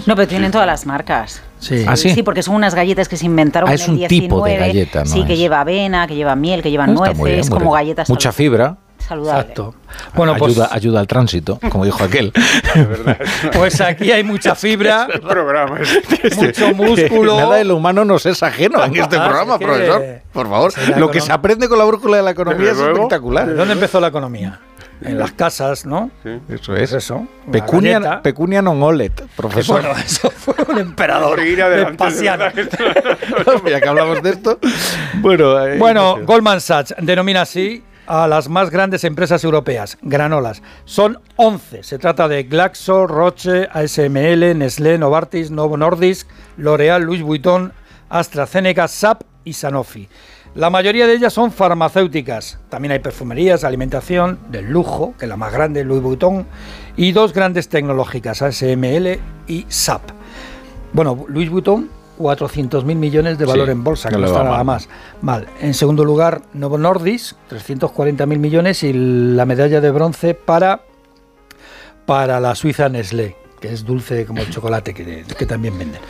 No, 0.05 0.15
pero 0.15 0.27
tienen 0.27 0.51
todas 0.51 0.67
las 0.67 0.85
marcas. 0.85 1.41
Sí. 1.59 1.85
¿Ah, 1.87 1.95
sí? 1.95 2.09
Sí, 2.09 2.23
porque 2.23 2.41
son 2.43 2.55
unas 2.55 2.73
galletas 2.73 3.07
que 3.07 3.17
se 3.17 3.25
inventaron 3.25 3.69
Ah, 3.69 3.73
en 3.73 3.75
es 3.75 3.83
el 3.85 3.91
un 3.91 3.97
19. 3.97 4.21
tipo 4.27 4.45
de 4.45 4.57
galleta, 4.57 4.99
¿no? 5.03 5.11
Sí, 5.11 5.23
que 5.25 5.37
lleva 5.37 5.61
avena, 5.61 6.07
que 6.07 6.15
lleva 6.15 6.35
miel, 6.35 6.61
que 6.63 6.71
lleva 6.71 6.85
muy 6.87 6.95
nueces, 6.95 7.23
bien, 7.23 7.47
como 7.47 7.71
galletas 7.71 8.09
Mucha 8.09 8.31
fibra. 8.31 8.77
Saludable. 9.11 9.41
Exacto. 9.41 9.75
Bueno, 10.15 10.35
pues, 10.37 10.53
ayuda, 10.53 10.69
ayuda 10.71 10.99
al 11.01 11.07
tránsito, 11.07 11.59
como 11.69 11.85
dijo 11.85 12.03
aquel. 12.03 12.31
pues 13.53 13.81
aquí 13.81 14.11
hay 14.11 14.23
mucha 14.23 14.55
fibra, 14.55 15.07
programa 15.21 15.79
es- 15.79 16.37
mucho 16.37 16.73
músculo. 16.73 17.37
Nada 17.37 17.55
de 17.57 17.65
lo 17.65 17.75
humano 17.75 18.05
nos 18.05 18.25
es 18.25 18.41
ajeno 18.43 18.83
en 18.83 18.95
este 18.95 19.17
Ah, 19.17 19.25
programa, 19.27 19.53
es 19.53 19.59
que- 19.59 19.65
profesor. 19.65 20.01
Por 20.31 20.49
favor, 20.49 20.71
Sí, 20.71 20.93
lo 20.97 21.11
que 21.11 21.19
se 21.21 21.31
aprende 21.31 21.67
con 21.67 21.77
la 21.77 21.85
brújula 21.85 22.17
de 22.17 22.23
la 22.23 22.31
economía 22.31 22.59
Desde 22.59 22.71
es 22.71 22.77
luego. 22.79 22.95
espectacular. 22.95 23.53
¿Dónde 23.55 23.73
empezó 23.73 23.99
la 23.99 24.07
economía? 24.07 24.59
En 25.03 25.17
las 25.17 25.31
casas, 25.31 25.83
¿no? 25.85 26.11
Eso 26.47 26.75
Es 26.75 26.91
es. 26.91 26.93
eso. 26.93 27.25
Pecunia, 27.51 28.21
pecunia 28.21 28.61
non 28.61 28.77
olet, 28.85 29.11
profesor. 29.35 29.81
Bueno, 29.81 29.97
eso 29.97 30.29
fue 30.29 30.53
un 30.69 30.77
emperador 30.77 31.41
vespasiano. 31.41 32.45
ya 33.65 33.81
que 33.81 33.89
hablamos 33.89 34.21
de 34.21 34.29
esto. 34.29 34.59
Bueno, 35.15 35.57
eh, 35.65 35.79
Bueno, 35.79 36.19
Goldman 36.23 36.61
Sachs 36.61 36.93
denomina 37.01 37.41
así 37.41 37.83
a 38.07 38.27
las 38.27 38.49
más 38.49 38.69
grandes 38.69 39.03
empresas 39.03 39.43
europeas, 39.43 39.97
granolas. 40.01 40.61
Son 40.85 41.19
11. 41.35 41.83
Se 41.83 41.99
trata 41.99 42.27
de 42.27 42.43
Glaxo, 42.43 43.07
Roche, 43.07 43.67
ASML, 43.71 44.57
Nestlé, 44.57 44.97
Novartis, 44.97 45.51
Novo 45.51 45.77
Nordisk, 45.77 46.27
L'Oreal, 46.57 47.03
Louis 47.03 47.21
Vuitton, 47.21 47.73
AstraZeneca, 48.09 48.87
SAP 48.87 49.23
y 49.43 49.53
Sanofi. 49.53 50.07
La 50.53 50.69
mayoría 50.69 51.07
de 51.07 51.13
ellas 51.13 51.31
son 51.31 51.51
farmacéuticas. 51.51 52.59
También 52.67 52.91
hay 52.91 52.99
perfumerías, 52.99 53.63
alimentación, 53.63 54.37
del 54.49 54.69
lujo, 54.69 55.13
que 55.17 55.25
es 55.25 55.29
la 55.29 55.37
más 55.37 55.53
grande, 55.53 55.85
Louis 55.85 56.01
Vuitton, 56.01 56.45
y 56.97 57.13
dos 57.13 57.31
grandes 57.31 57.69
tecnológicas, 57.69 58.41
ASML 58.41 59.19
y 59.47 59.65
SAP. 59.69 60.01
Bueno, 60.91 61.25
Louis 61.29 61.49
Vuitton, 61.49 61.89
400.000 62.21 62.83
millones 62.95 63.37
de 63.37 63.45
valor 63.45 63.67
Sí, 63.67 63.71
en 63.71 63.83
bolsa, 63.83 64.09
que 64.09 64.17
no 64.17 64.25
está 64.27 64.43
nada 64.43 64.57
mal. 64.57 64.65
más. 64.65 64.89
Mal. 65.21 65.47
En 65.61 65.73
segundo 65.73 66.05
lugar, 66.05 66.41
Novo 66.53 66.77
Nordisk, 66.77 67.35
340.000 67.49 68.25
millones 68.37 68.83
y 68.83 68.93
la 68.93 69.45
medalla 69.45 69.81
de 69.81 69.91
bronce 69.91 70.33
para, 70.33 70.81
para 72.05 72.39
la 72.39 72.55
Suiza 72.55 72.89
Nestlé, 72.89 73.35
que 73.59 73.71
es 73.73 73.85
dulce 73.85 74.25
como 74.25 74.41
el 74.41 74.49
chocolate, 74.51 74.93
que, 74.93 75.23
que 75.37 75.45
también 75.45 75.77
venden. 75.77 76.01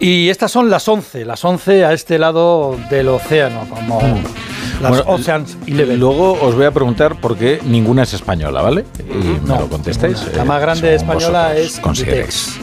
Y 0.00 0.28
estas 0.28 0.52
son 0.52 0.70
las 0.70 0.86
11, 0.86 1.24
las 1.24 1.44
11 1.44 1.84
a 1.84 1.92
este 1.92 2.18
lado 2.20 2.76
del 2.88 3.08
océano, 3.08 3.66
como 3.68 4.00
las 4.80 4.92
Mm. 4.92 4.94
Bueno, 4.94 5.04
Oceans 5.08 5.58
Eleven. 5.66 5.98
Luego 5.98 6.34
os 6.40 6.54
voy 6.54 6.64
a 6.66 6.70
preguntar 6.70 7.20
por 7.20 7.36
qué 7.36 7.58
ninguna 7.64 8.04
es 8.04 8.14
española, 8.14 8.60
¿ale? 8.60 8.84
Y 9.00 9.44
me 9.44 9.58
lo 9.58 9.68
contestáis. 9.68 10.24
La 10.36 10.42
eh, 10.42 10.46
más 10.46 10.60
grande 10.60 10.96
según 10.96 11.16
española 11.16 11.56
es 11.56 11.80
consideréis. 11.80 12.60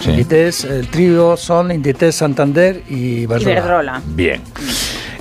Inditex. 0.00 0.04
Sí. 0.04 0.10
Inditex, 0.10 0.64
el 0.64 0.88
trío 0.88 1.36
son 1.36 1.70
Inditex 1.70 2.14
Santander 2.14 2.82
y 2.88 3.22
Iberdrola. 3.22 3.52
Iberdrola. 3.52 4.02
Bien. 4.06 4.42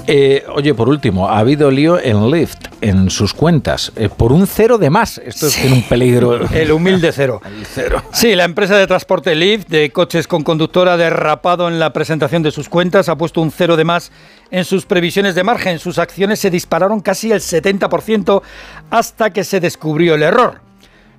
Eh, 0.08 0.44
oye, 0.54 0.74
por 0.74 0.90
último, 0.90 1.30
ha 1.30 1.40
habido 1.40 1.70
lío 1.70 2.00
en 2.00 2.32
Lyft, 2.32 2.58
en 2.82 3.10
sus 3.10 3.34
cuentas, 3.34 3.92
eh, 3.96 4.10
por 4.10 4.32
un 4.32 4.48
cero 4.48 4.78
de 4.78 4.90
más. 4.90 5.20
Esto 5.20 5.48
es 5.48 5.64
un 5.64 5.84
peligro. 5.84 6.48
El 6.54 6.72
humilde 6.72 7.12
cero. 7.14 7.42
El 7.46 7.66
cero. 7.66 8.04
Sí, 8.12 8.36
la 8.36 8.46
empresa 8.46 8.76
de 8.76 8.88
transporte 8.88 9.36
Lyft 9.36 9.68
de 9.68 9.92
coches 9.92 10.28
con 10.28 10.44
conductor 10.44 10.90
ha 10.90 10.98
derrapado 10.98 11.68
en 11.68 11.80
la 11.80 11.94
presentación 11.94 12.42
de 12.44 12.52
sus 12.52 12.68
cuentas, 12.68 13.10
ha 13.10 13.18
puesto 13.18 13.42
un 13.42 13.52
cero 13.52 13.78
de 13.78 13.84
más 13.84 14.12
en 14.50 14.66
sus 14.66 14.86
previsiones 14.86 15.36
de 15.36 15.44
margen. 15.44 15.80
Sus 15.80 16.00
acciones 16.00 16.40
se 16.40 16.50
dispararon 16.50 17.00
casi 17.00 17.32
el 17.32 17.40
70% 17.40 18.42
hasta 18.90 19.30
que 19.30 19.44
se 19.44 19.60
descubrió 19.60 20.16
el 20.16 20.24
error. 20.24 20.71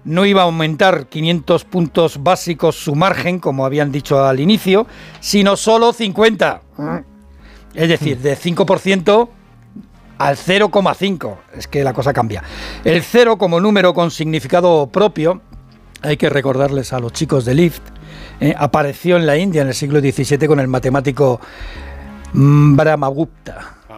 No 0.04 0.26
iba 0.26 0.42
a 0.42 0.44
aumentar 0.44 1.06
500 1.06 1.64
puntos 1.64 2.22
básicos 2.22 2.76
su 2.76 2.94
margen, 2.94 3.38
como 3.38 3.64
habían 3.64 3.92
dicho 3.92 4.24
al 4.24 4.40
inicio, 4.40 4.86
sino 5.20 5.56
solo 5.56 5.92
50. 5.92 6.62
Es 7.74 7.88
decir, 7.88 8.18
de 8.18 8.36
5% 8.36 9.28
al 10.18 10.36
0,5. 10.36 11.36
Es 11.56 11.68
que 11.68 11.84
la 11.84 11.92
cosa 11.92 12.12
cambia. 12.12 12.42
El 12.84 13.02
0 13.02 13.38
como 13.38 13.60
número 13.60 13.94
con 13.94 14.10
significado 14.10 14.88
propio, 14.88 15.40
hay 16.02 16.16
que 16.16 16.28
recordarles 16.28 16.92
a 16.92 16.98
los 16.98 17.12
chicos 17.12 17.44
de 17.44 17.54
Lift, 17.54 17.82
eh, 18.40 18.54
apareció 18.56 19.16
en 19.16 19.26
la 19.26 19.36
India 19.36 19.62
en 19.62 19.68
el 19.68 19.74
siglo 19.74 20.00
XVII 20.00 20.46
con 20.46 20.58
el 20.58 20.68
matemático 20.68 21.40
mm, 22.32 22.76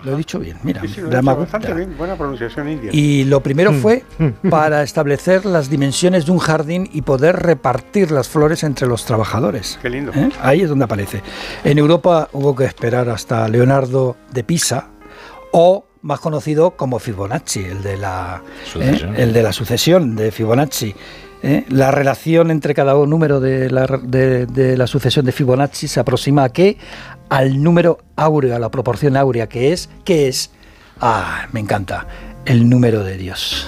Lo 0.03 0.15
he 0.15 0.17
dicho 0.17 0.39
bien, 0.39 0.57
mira, 0.63 0.81
Sí, 0.81 0.89
sí, 0.89 0.95
lo 0.97 1.03
he 1.03 1.05
dicho 1.05 1.11
Brahmagupta. 1.11 1.59
bastante 1.59 1.75
bien, 1.77 1.97
buena 1.97 2.17
pronunciación 2.17 2.69
india. 2.69 2.91
Y 2.93 3.25
lo 3.25 3.41
primero 3.43 3.73
Mm. 3.73 3.81
fue 3.81 4.03
para 4.51 4.83
establecer 4.83 5.45
las 5.45 5.71
dimensiones 5.71 6.27
de 6.27 6.33
un 6.33 6.39
jardín 6.39 6.89
y 6.93 7.03
poder 7.03 7.37
repartir 7.37 8.11
las 8.11 8.29
flores 8.29 8.63
entre 8.65 8.87
los 8.89 9.05
trabajadores. 9.05 9.79
Qué 9.83 9.91
lindo. 9.91 10.13
¿Eh? 10.15 10.31
Ahí 10.41 10.63
es 10.63 10.69
donde 10.69 10.85
aparece. 10.85 11.23
En 11.65 11.79
Europa 11.79 12.29
hubo 12.33 12.55
que 12.55 12.65
esperar 12.65 13.09
hasta 13.09 13.47
Leonardo 13.49 14.17
de 14.33 14.45
Pisa 14.45 14.89
o 15.53 15.87
más 16.03 16.21
conocido 16.21 16.73
como 16.73 16.99
Fibonacci, 16.99 17.61
el 17.65 17.83
de 17.83 17.97
la, 17.97 18.43
Sucesión. 18.71 19.15
¿eh? 19.17 19.23
el 19.23 19.33
de 19.33 19.43
la 19.43 19.53
sucesión 19.53 20.17
de 20.17 20.31
Fibonacci. 20.33 20.95
¿eh? 21.43 21.65
La 21.71 21.91
relación 21.91 22.51
entre 22.51 22.75
cada 22.75 22.93
número 23.07 23.41
de 23.41 23.71
la, 23.71 23.87
de- 24.03 24.45
de 24.47 24.77
la 24.77 24.87
sucesión 24.87 25.25
de 25.25 25.33
Fibonacci 25.33 25.89
se 25.89 26.01
aproxima 26.01 26.45
a 26.45 26.49
qué? 26.51 26.77
Al 27.29 27.63
número 27.63 27.99
áureo, 28.17 28.55
a 28.55 28.59
la 28.59 28.71
proporción 28.71 29.17
áurea, 29.17 29.49
que 29.49 29.73
es, 29.73 29.89
¿qué 30.05 30.29
es? 30.29 30.51
Ah, 31.01 31.47
me 31.53 31.61
encanta, 31.61 32.07
el 32.45 32.69
número 32.69 33.03
de 33.03 33.17
Dios. 33.17 33.67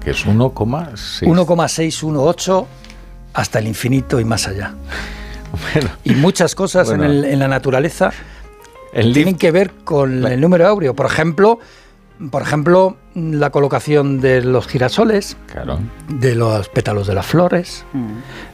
Que 0.00 0.10
es 0.10 0.26
1,6. 0.26 1.26
1,618 1.26 2.66
hasta 3.34 3.58
el 3.58 3.66
infinito 3.68 4.20
y 4.20 4.24
más 4.24 4.46
allá. 4.48 4.74
Bueno, 5.72 5.90
Y 6.04 6.12
muchas 6.14 6.54
cosas 6.54 6.88
Bueno. 6.88 7.04
en, 7.04 7.10
el- 7.10 7.24
en 7.24 7.38
la 7.38 7.48
naturaleza 7.48 8.10
el 8.92 9.12
tienen 9.14 9.36
que 9.36 9.50
ver 9.50 9.72
con 9.84 10.20
La- 10.22 10.32
el 10.34 10.40
número 10.40 10.66
áureo. 10.66 10.94
Por 10.94 11.06
ejemplo, 11.06 11.58
por 12.30 12.42
ejemplo, 12.42 12.96
la 13.14 13.50
colocación 13.50 14.20
de 14.20 14.42
los 14.42 14.66
girasoles, 14.66 15.36
Claro. 15.50 15.78
de 16.08 16.34
los 16.34 16.68
pétalos 16.68 17.06
de 17.06 17.14
las 17.14 17.24
flores, 17.26 17.84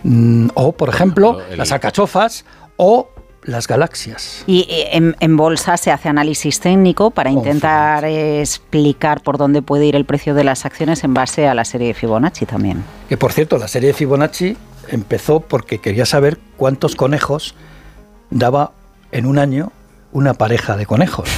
mm, 0.04 0.48
o, 0.54 0.72
por 0.72 0.88
ejemplo, 0.90 1.40
el- 1.50 1.58
las 1.58 1.72
alcachofas 1.72 2.44
o 2.76 3.08
las 3.44 3.68
galaxias. 3.68 4.42
Y 4.46 4.66
eh, 4.70 4.96
en, 4.96 5.16
en 5.20 5.36
bolsa 5.36 5.76
se 5.76 5.90
hace 5.90 6.08
análisis 6.08 6.60
técnico 6.60 7.10
para 7.10 7.30
intentar 7.30 8.04
explicar 8.04 9.22
por 9.22 9.38
dónde 9.38 9.62
puede 9.62 9.86
ir 9.86 9.96
el 9.96 10.04
precio 10.04 10.34
de 10.34 10.44
las 10.44 10.64
acciones 10.64 11.04
en 11.04 11.14
base 11.14 11.46
a 11.46 11.54
la 11.54 11.64
serie 11.64 11.88
de 11.88 11.94
Fibonacci 11.94 12.46
también. 12.46 12.82
Que 13.08 13.16
por 13.16 13.32
cierto, 13.32 13.58
la 13.58 13.68
serie 13.68 13.88
de 13.88 13.94
Fibonacci 13.94 14.56
empezó 14.88 15.40
porque 15.40 15.78
quería 15.78 16.06
saber 16.06 16.38
cuántos 16.56 16.96
conejos 16.96 17.54
daba 18.30 18.72
en 19.12 19.26
un 19.26 19.38
año 19.38 19.72
una 20.12 20.34
pareja 20.34 20.76
de 20.76 20.86
conejos. 20.86 21.28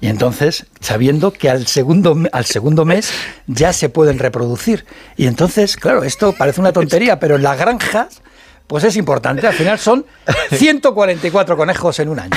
Y 0.00 0.08
entonces, 0.08 0.66
sabiendo 0.80 1.30
que 1.32 1.50
al 1.50 1.66
segundo, 1.66 2.16
al 2.32 2.44
segundo 2.46 2.84
mes 2.84 3.12
ya 3.46 3.72
se 3.72 3.90
pueden 3.90 4.18
reproducir. 4.18 4.86
Y 5.16 5.26
entonces, 5.26 5.76
claro, 5.76 6.04
esto 6.04 6.32
parece 6.32 6.60
una 6.60 6.72
tontería, 6.72 7.20
pero 7.20 7.36
en 7.36 7.42
las 7.42 7.58
granjas, 7.58 8.22
pues 8.70 8.84
es 8.84 8.96
importante. 8.96 9.48
Al 9.48 9.52
final 9.52 9.80
son 9.80 10.06
144 10.52 11.56
conejos 11.56 11.98
en 11.98 12.08
un 12.08 12.20
año. 12.20 12.36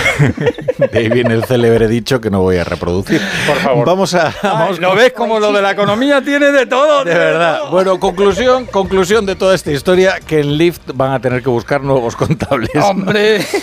De 0.92 0.98
ahí 0.98 1.08
viene 1.08 1.36
el 1.36 1.46
célebre 1.46 1.88
dicho 1.88 2.20
que 2.20 2.32
no 2.32 2.42
voy 2.42 2.58
a 2.58 2.64
reproducir. 2.64 3.22
Por 3.46 3.58
favor. 3.58 3.86
Vamos 3.86 4.16
a. 4.16 4.34
Vamos 4.42 4.80
¿Lo 4.80 4.96
ves 4.96 5.14
como 5.14 5.40
lo 5.40 5.54
de 5.54 5.62
la 5.62 5.70
economía 5.70 6.24
tiene 6.24 6.52
de 6.52 6.66
todo? 6.66 7.04
De 7.04 7.14
verdad. 7.14 7.70
Bueno, 7.70 8.00
conclusión, 8.00 8.66
conclusión 8.66 9.28
de 9.28 9.36
toda 9.36 9.54
esta 9.54 9.72
historia, 9.72 10.16
que 10.26 10.40
en 10.40 10.58
Lyft 10.58 10.82
van 10.96 11.12
a 11.12 11.20
tener 11.20 11.44
que 11.44 11.50
buscar 11.50 11.84
nuevos 11.84 12.16
contables. 12.16 12.72
Hombre. 12.82 13.46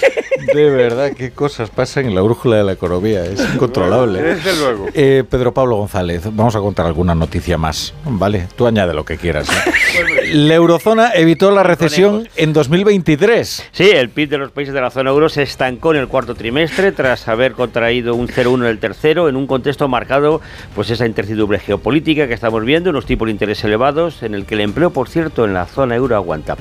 De 0.54 0.70
verdad, 0.70 1.12
qué 1.12 1.30
cosas 1.32 1.68
pasan 1.70 2.06
en 2.06 2.14
la 2.14 2.22
brújula 2.22 2.56
de 2.56 2.64
la 2.64 2.72
economía. 2.72 3.24
Es 3.24 3.40
incontrolable. 3.40 4.22
Desde 4.22 4.56
luego. 4.56 4.86
Eh, 4.94 5.22
Pedro 5.28 5.52
Pablo 5.52 5.76
González, 5.76 6.22
vamos 6.24 6.56
a 6.56 6.60
contar 6.60 6.86
alguna 6.86 7.14
noticia 7.14 7.58
más. 7.58 7.92
Vale, 8.04 8.48
tú 8.56 8.66
añade 8.66 8.94
lo 8.94 9.04
que 9.04 9.16
quieras. 9.18 9.48
¿eh? 9.48 9.72
La 10.32 10.54
eurozona 10.54 11.10
evitó 11.14 11.50
la 11.50 11.64
recesión 11.64 12.28
en 12.37 12.52
2023. 12.52 13.68
Sí, 13.72 13.90
el 13.90 14.10
PIB 14.10 14.28
de 14.28 14.38
los 14.38 14.52
países 14.52 14.72
de 14.72 14.80
la 14.80 14.90
zona 14.90 15.10
euro 15.10 15.28
se 15.28 15.42
estancó 15.42 15.92
en 15.92 15.99
el 15.99 16.06
cuarto 16.06 16.37
trimestre 16.37 16.92
tras 16.92 17.26
haber 17.26 17.52
contraído 17.52 18.14
un 18.14 18.28
0,1 18.28 18.60
en 18.60 18.66
el 18.66 18.78
tercero 18.78 19.28
en 19.28 19.34
un 19.34 19.49
contexto 19.49 19.88
marcado 19.88 20.40
pues 20.75 20.88
esa 20.90 21.06
incertidumbre 21.06 21.58
geopolítica 21.58 22.28
que 22.28 22.34
estamos 22.34 22.64
viendo, 22.64 22.90
unos 22.90 23.06
tipos 23.06 23.26
de 23.26 23.32
interés 23.32 23.64
elevados 23.64 24.22
en 24.22 24.34
el 24.34 24.46
que 24.46 24.54
el 24.54 24.60
empleo, 24.60 24.90
por 24.90 25.08
cierto, 25.08 25.44
en 25.44 25.52
la 25.52 25.66
zona 25.66 25.96
euro 25.96 26.14
aguanta. 26.14 26.56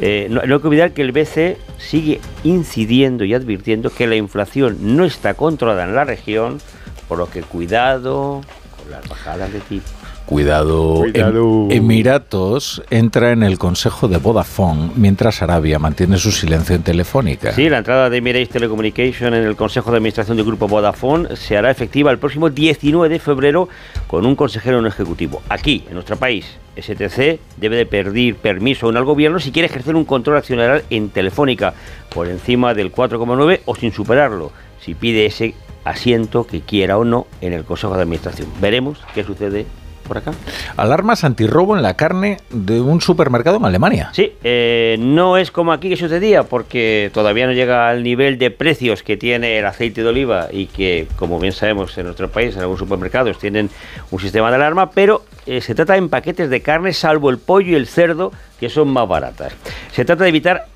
Eh, 0.00 0.26
no, 0.28 0.42
no 0.42 0.54
hay 0.56 0.60
que 0.60 0.66
olvidar 0.66 0.90
que 0.90 1.02
el 1.02 1.12
BCE 1.12 1.58
sigue 1.78 2.20
incidiendo 2.42 3.24
y 3.24 3.34
advirtiendo 3.34 3.90
que 3.90 4.08
la 4.08 4.16
inflación 4.16 4.78
no 4.80 5.04
está 5.04 5.34
controlada 5.34 5.84
en 5.84 5.94
la 5.94 6.02
región, 6.02 6.60
por 7.06 7.18
lo 7.18 7.30
que 7.30 7.42
cuidado 7.42 8.40
con 8.76 8.90
las 8.90 9.08
bajadas 9.08 9.52
de 9.52 9.60
tipo. 9.60 10.01
Cuidado. 10.32 10.94
Cuidado. 10.96 11.66
Em- 11.70 11.82
Emiratos 11.82 12.82
entra 12.90 13.32
en 13.32 13.42
el 13.42 13.58
consejo 13.58 14.08
de 14.08 14.16
Vodafone 14.16 14.90
mientras 14.96 15.42
Arabia 15.42 15.78
mantiene 15.78 16.16
su 16.16 16.32
silencio 16.32 16.74
en 16.74 16.82
Telefónica. 16.82 17.52
Sí, 17.52 17.68
la 17.68 17.78
entrada 17.78 18.08
de 18.08 18.16
Emirates 18.16 18.48
Telecommunication 18.48 19.34
en 19.34 19.44
el 19.44 19.56
Consejo 19.56 19.90
de 19.90 19.98
Administración 19.98 20.36
del 20.38 20.46
Grupo 20.46 20.68
Vodafone 20.68 21.36
se 21.36 21.56
hará 21.56 21.70
efectiva 21.70 22.10
el 22.10 22.18
próximo 22.18 22.48
19 22.48 23.08
de 23.08 23.18
febrero 23.18 23.68
con 24.06 24.24
un 24.24 24.34
consejero 24.34 24.80
no 24.80 24.88
ejecutivo. 24.88 25.42
Aquí, 25.48 25.84
en 25.88 25.94
nuestro 25.94 26.16
país, 26.16 26.46
STC 26.76 27.38
debe 27.58 27.76
de 27.76 27.84
pedir 27.86 28.36
permiso 28.36 28.86
aún 28.86 28.96
al 28.96 29.04
gobierno 29.04 29.38
si 29.38 29.52
quiere 29.52 29.66
ejercer 29.66 29.94
un 29.94 30.06
control 30.06 30.38
accionarial 30.38 30.82
en 30.88 31.10
Telefónica 31.10 31.74
por 32.14 32.28
encima 32.28 32.72
del 32.72 32.90
4,9 32.90 33.60
o 33.66 33.74
sin 33.74 33.92
superarlo, 33.92 34.50
si 34.80 34.94
pide 34.94 35.26
ese 35.26 35.54
asiento 35.84 36.44
que 36.46 36.60
quiera 36.62 36.96
o 36.96 37.04
no 37.04 37.26
en 37.40 37.52
el 37.52 37.64
Consejo 37.64 37.94
de 37.96 38.02
Administración. 38.02 38.48
Veremos 38.60 38.98
qué 39.14 39.24
sucede 39.24 39.66
por 40.12 40.18
acá. 40.18 40.32
Alarmas 40.76 41.24
antirrobo 41.24 41.74
en 41.74 41.82
la 41.82 41.94
carne 41.94 42.36
de 42.50 42.80
un 42.82 43.00
supermercado 43.00 43.56
en 43.56 43.64
Alemania. 43.64 44.10
Sí, 44.12 44.34
eh, 44.44 44.96
no 44.98 45.38
es 45.38 45.50
como 45.50 45.72
aquí 45.72 45.88
que 45.88 45.96
sucedía, 45.96 46.42
porque 46.42 47.10
todavía 47.14 47.46
no 47.46 47.52
llega 47.52 47.88
al 47.88 48.02
nivel 48.02 48.36
de 48.36 48.50
precios 48.50 49.02
que 49.02 49.16
tiene 49.16 49.58
el 49.58 49.64
aceite 49.64 50.02
de 50.02 50.08
oliva 50.08 50.48
y 50.52 50.66
que, 50.66 51.06
como 51.16 51.40
bien 51.40 51.54
sabemos 51.54 51.96
en 51.96 52.04
nuestro 52.04 52.30
país, 52.30 52.54
en 52.54 52.60
algunos 52.60 52.80
supermercados 52.80 53.38
tienen 53.38 53.70
un 54.10 54.20
sistema 54.20 54.50
de 54.50 54.56
alarma, 54.56 54.90
pero 54.90 55.24
eh, 55.46 55.62
se 55.62 55.74
trata 55.74 55.96
en 55.96 56.10
paquetes 56.10 56.50
de 56.50 56.60
carne, 56.60 56.92
salvo 56.92 57.30
el 57.30 57.38
pollo 57.38 57.72
y 57.72 57.74
el 57.74 57.86
cerdo, 57.86 58.32
que 58.60 58.68
son 58.68 58.88
más 58.88 59.08
baratas. 59.08 59.54
Se 59.92 60.04
trata 60.04 60.24
de 60.24 60.28
evitar 60.28 60.66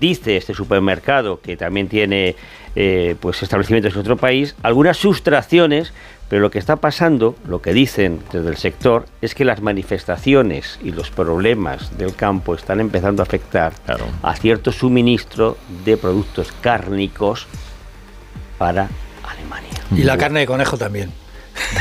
dice 0.00 0.36
este 0.36 0.54
supermercado, 0.54 1.40
que 1.40 1.56
también 1.56 1.88
tiene 1.88 2.36
eh, 2.80 3.16
pues 3.18 3.42
establecimientos 3.42 3.94
en 3.94 3.98
otro 3.98 4.16
país, 4.16 4.54
algunas 4.62 4.96
sustracciones, 4.96 5.92
pero 6.28 6.40
lo 6.40 6.52
que 6.52 6.60
está 6.60 6.76
pasando, 6.76 7.34
lo 7.48 7.60
que 7.60 7.72
dicen 7.72 8.20
desde 8.30 8.48
el 8.48 8.56
sector, 8.56 9.06
es 9.20 9.34
que 9.34 9.44
las 9.44 9.60
manifestaciones 9.60 10.78
y 10.84 10.92
los 10.92 11.10
problemas 11.10 11.98
del 11.98 12.14
campo 12.14 12.54
están 12.54 12.78
empezando 12.78 13.20
a 13.20 13.24
afectar 13.24 13.72
a 14.22 14.36
cierto 14.36 14.70
suministro 14.70 15.56
de 15.84 15.96
productos 15.96 16.52
cárnicos 16.60 17.48
para 18.58 18.88
Alemania. 19.28 19.70
Y 19.96 20.04
la 20.04 20.16
carne 20.16 20.38
de 20.38 20.46
conejo 20.46 20.78
también. 20.78 21.10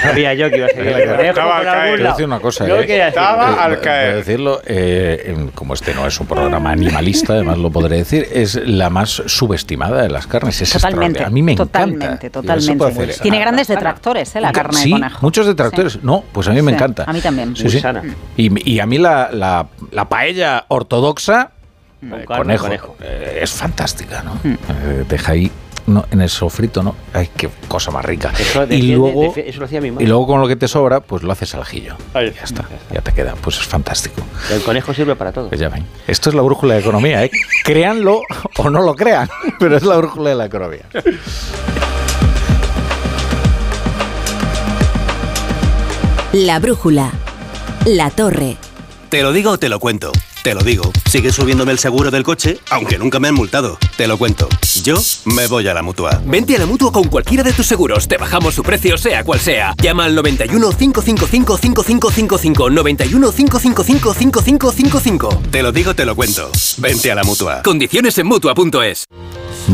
Sabía 0.02 0.34
yo 0.34 0.50
que 0.50 0.58
iba 0.58 0.66
a 0.68 0.70
ser 0.70 0.88
el 0.88 0.94
conejo 1.10 1.22
Estaba 1.30 1.58
al 1.60 1.66
caer. 1.66 2.26
una 2.26 2.40
cosa, 2.40 2.68
¿eh? 2.68 3.08
Estaba 3.08 3.52
Eh, 3.52 3.56
al 3.60 3.74
a 3.74 3.82
caer. 3.82 4.16
decirlo, 4.16 4.62
eh, 4.66 5.48
como 5.56 5.74
este 5.74 5.94
no 5.94 6.06
es 6.06 6.20
un 6.20 6.28
programa 6.28 6.72
animalista, 6.72 7.34
además 7.34 7.58
lo 7.58 7.70
podré 7.72 7.98
decir, 7.98 8.28
es 8.32 8.56
la 8.66 8.90
más 8.90 9.10
subestimada 9.26 10.02
de 10.02 10.10
las 10.10 10.28
carnes. 10.28 10.62
Es 10.62 10.72
Totalmente. 10.72 11.24
A 11.24 11.30
mí 11.30 11.42
me 11.42 11.56
totalmente, 11.56 12.06
encanta. 12.06 12.30
Totalmente. 12.30 12.86
hacer 12.86 13.16
Tiene 13.22 13.40
grandes 13.40 13.68
detractores, 13.68 14.36
¿eh? 14.36 14.42
La 14.42 14.52
carne 14.52 14.78
sí, 14.78 14.86
de 14.90 14.92
conejo. 15.00 15.18
muchos 15.22 15.46
detractores. 15.48 16.04
No, 16.04 16.24
pues 16.32 16.48
a 16.48 16.52
mí 16.52 16.62
me 16.62 16.72
Sí, 16.72 16.76
encanta. 16.76 17.04
a 17.08 17.14
mí 17.14 17.22
también. 17.22 17.56
Sí, 17.56 17.64
Muy 17.64 17.72
sí. 17.72 17.80
sana. 17.80 18.04
Y, 18.36 18.70
y 18.72 18.80
a 18.80 18.86
mí 18.86 18.98
la, 18.98 19.30
la, 19.32 19.68
la 19.92 20.10
paella 20.10 20.66
ortodoxa, 20.68 21.52
Con 22.00 22.14
eh, 22.14 22.26
carne, 22.28 22.58
conejo, 22.58 22.64
conejo. 22.66 22.96
eh, 23.02 23.40
es 23.42 23.52
fantástica, 23.52 24.22
¿no? 24.24 24.36
Mm. 24.44 24.54
Eh, 24.54 25.06
deja 25.08 25.32
ahí 25.32 25.52
no, 25.88 26.06
en 26.12 26.22
el 26.22 26.30
sofrito, 26.30 26.84
¿no? 26.84 26.96
Ay, 27.14 27.30
qué 27.36 27.50
cosa 27.68 27.92
más 27.92 28.06
rica. 28.06 28.32
Eso 28.38 28.64
y 28.64 28.68
defiende- 28.68 28.96
luego, 28.98 29.34
eso 29.36 29.60
lo 29.60 29.66
hacía 29.66 29.82
mi 29.82 29.90
madre. 29.92 30.04
y 30.06 30.08
luego 30.08 30.28
con 30.28 30.40
lo 30.42 30.48
que 30.48 30.56
te 30.56 30.68
sobra, 30.68 31.00
pues 31.00 31.24
lo 31.24 31.32
haces 31.32 31.54
al 31.56 31.62
ajillo. 31.62 31.96
Ahí 32.14 32.32
Ya 32.36 32.44
está, 32.44 32.66
ya 32.94 33.02
te 33.02 33.12
queda. 33.14 33.34
Pues 33.42 33.58
es 33.58 33.66
fantástico. 33.66 34.22
El 34.52 34.62
conejo 34.62 34.94
sirve 34.94 35.16
para 35.16 35.32
todo. 35.32 35.50
Pues 35.50 35.60
ya 35.60 35.70
ven. 35.70 35.86
Esto 36.08 36.30
es 36.30 36.36
la 36.36 36.42
brújula 36.44 36.76
de 36.76 36.82
economía, 36.82 37.24
¿eh? 37.24 37.32
Créanlo 37.64 38.22
o 38.58 38.70
no 38.70 38.82
lo 38.82 38.96
crean, 38.96 39.30
pero 39.60 39.78
es 39.78 39.84
la 39.84 39.98
brújula 39.98 40.30
de 40.32 40.36
la 40.36 40.46
economía. 40.46 40.84
La 46.34 46.60
brújula. 46.60 47.12
La 47.86 48.10
torre. 48.10 48.58
Te 49.10 49.22
lo 49.24 49.32
digo 49.32 49.52
o 49.52 49.58
te 49.58 49.70
lo 49.70 49.80
cuento. 49.80 50.12
Te 50.48 50.56
lo 50.56 50.62
digo. 50.62 50.94
Sigue 51.10 51.34
subiéndome 51.34 51.74
el 51.74 51.78
seguro 51.78 52.10
del 52.10 52.24
coche, 52.24 52.58
aunque 52.70 52.98
nunca 52.98 53.20
me 53.20 53.28
han 53.28 53.36
multado. 53.36 53.78
Te 53.98 54.08
lo 54.08 54.18
cuento. 54.18 54.48
Yo 54.82 54.96
me 55.26 55.46
voy 55.48 55.68
a 55.68 55.74
la 55.74 55.82
mutua. 55.82 56.22
Vente 56.26 56.56
a 56.56 56.60
la 56.60 56.66
mutua 56.66 56.90
con 56.90 57.10
cualquiera 57.10 57.44
de 57.44 57.52
tus 57.52 57.66
seguros. 57.66 58.08
Te 58.08 58.16
bajamos 58.16 58.56
su 58.56 58.64
precio, 58.64 58.98
sea 58.98 59.26
cual 59.26 59.42
sea. 59.42 59.76
Llama 59.84 60.06
al 60.06 60.16
91 60.16 60.70
555 60.70 61.58
5555. 61.58 62.70
91 62.70 63.32
555 63.34 64.14
5555. 64.14 65.42
Te 65.52 65.62
lo 65.62 65.74
digo, 65.74 65.94
te 65.94 66.06
lo 66.06 66.16
cuento. 66.16 66.50
Vente 66.78 67.12
a 67.12 67.16
la 67.16 67.26
mutua. 67.26 67.62
Condiciones 67.62 68.18
en 68.18 68.28
mutua.es. 68.28 69.06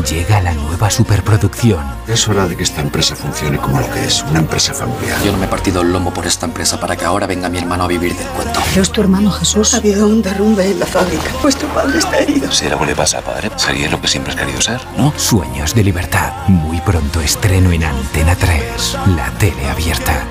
Llega 0.10 0.42
la 0.42 0.56
nueva 0.56 0.90
superproducción. 0.90 1.80
Es 2.08 2.28
hora 2.28 2.48
de 2.48 2.58
que 2.58 2.64
esta 2.64 2.82
empresa 2.82 3.16
funcione 3.16 3.60
como 3.60 3.80
lo 3.80 3.88
que 3.92 4.04
es, 4.04 4.26
una 4.28 4.40
empresa 4.40 4.74
familiar. 4.74 5.22
Yo 5.24 5.32
no 5.32 5.38
me 5.38 5.46
he 5.46 5.48
partido 5.48 5.84
el 5.84 5.94
lomo 5.94 6.12
por 6.12 6.26
esta 6.26 6.48
empresa 6.48 6.80
para 6.80 6.96
que 6.96 7.06
ahora 7.06 7.28
venga 7.28 7.48
mi 7.48 7.60
hermano 7.60 7.84
a 7.84 7.88
vivir 7.88 8.16
del 8.16 8.28
cuento. 8.30 8.60
Pero 8.72 8.82
es 8.82 8.92
tu 8.92 9.02
hermano 9.02 9.30
Jesús. 9.30 9.76
Ha 9.76 9.78
habido 9.78 10.08
un 10.08 10.24
derrumbe 10.24 10.63
en 10.66 10.80
la 10.80 10.86
fábrica. 10.86 11.30
Vuestro 11.42 11.68
padre 11.70 12.00
está 12.00 12.20
herido. 12.20 12.52
Si 12.52 12.66
algo 12.66 12.86
le 12.86 12.96
pasa 12.96 13.20
a 13.20 13.22
padre, 13.22 13.50
sería 13.56 13.90
lo 13.90 14.02
que 14.02 14.08
siempre 14.08 14.34
has 14.34 14.40
querido 14.40 14.62
ser, 14.62 14.82
¿no? 14.98 15.14
Sueños 15.18 15.74
de 15.76 15.84
libertad. 15.84 16.34
Muy 16.48 16.80
pronto 16.82 17.22
estreno 17.22 17.72
en 17.72 17.84
Antena 17.84 18.36
3. 18.36 18.98
La 19.16 19.30
tele 19.38 19.70
abierta. 19.70 20.26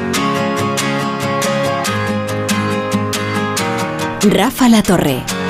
Rafa 4.23 4.69
La 4.69 4.83
Torre. 4.83 5.40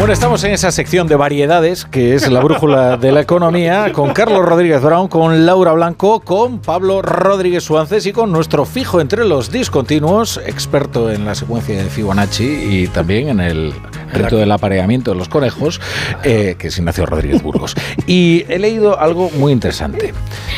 Bueno, 0.00 0.14
estamos 0.14 0.42
en 0.44 0.52
esa 0.52 0.72
sección 0.72 1.08
de 1.08 1.14
variedades 1.14 1.84
que 1.84 2.14
es 2.14 2.26
la 2.30 2.40
brújula 2.40 2.96
de 2.96 3.12
la 3.12 3.20
economía 3.20 3.92
con 3.92 4.14
Carlos 4.14 4.46
Rodríguez 4.46 4.80
Brown, 4.80 5.08
con 5.08 5.44
Laura 5.44 5.72
Blanco, 5.72 6.20
con 6.20 6.58
Pablo 6.60 7.02
Rodríguez 7.02 7.64
Suances 7.64 8.06
y 8.06 8.12
con 8.12 8.32
nuestro 8.32 8.64
fijo 8.64 9.02
entre 9.02 9.26
los 9.26 9.52
discontinuos, 9.52 10.40
experto 10.46 11.10
en 11.10 11.26
la 11.26 11.34
secuencia 11.34 11.76
de 11.76 11.90
Fibonacci 11.90 12.44
y 12.46 12.88
también 12.88 13.28
en 13.28 13.40
el 13.40 13.74
reto 14.10 14.38
del 14.38 14.50
apareamiento 14.52 15.10
de 15.10 15.18
los 15.18 15.28
conejos, 15.28 15.82
eh, 16.24 16.56
que 16.58 16.68
es 16.68 16.78
Ignacio 16.78 17.04
Rodríguez 17.04 17.42
Burgos. 17.42 17.74
Y 18.06 18.46
he 18.48 18.58
leído 18.58 18.98
algo 18.98 19.28
muy 19.32 19.52
interesante. 19.52 20.14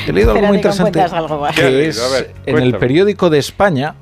He 0.06 0.12
leído 0.12 0.30
algo 0.30 0.46
muy 0.46 0.58
interesante 0.58 1.00
que 1.56 1.88
es 1.88 2.00
en 2.46 2.58
el 2.58 2.78
periódico 2.78 3.28
de 3.28 3.40
España. 3.40 3.96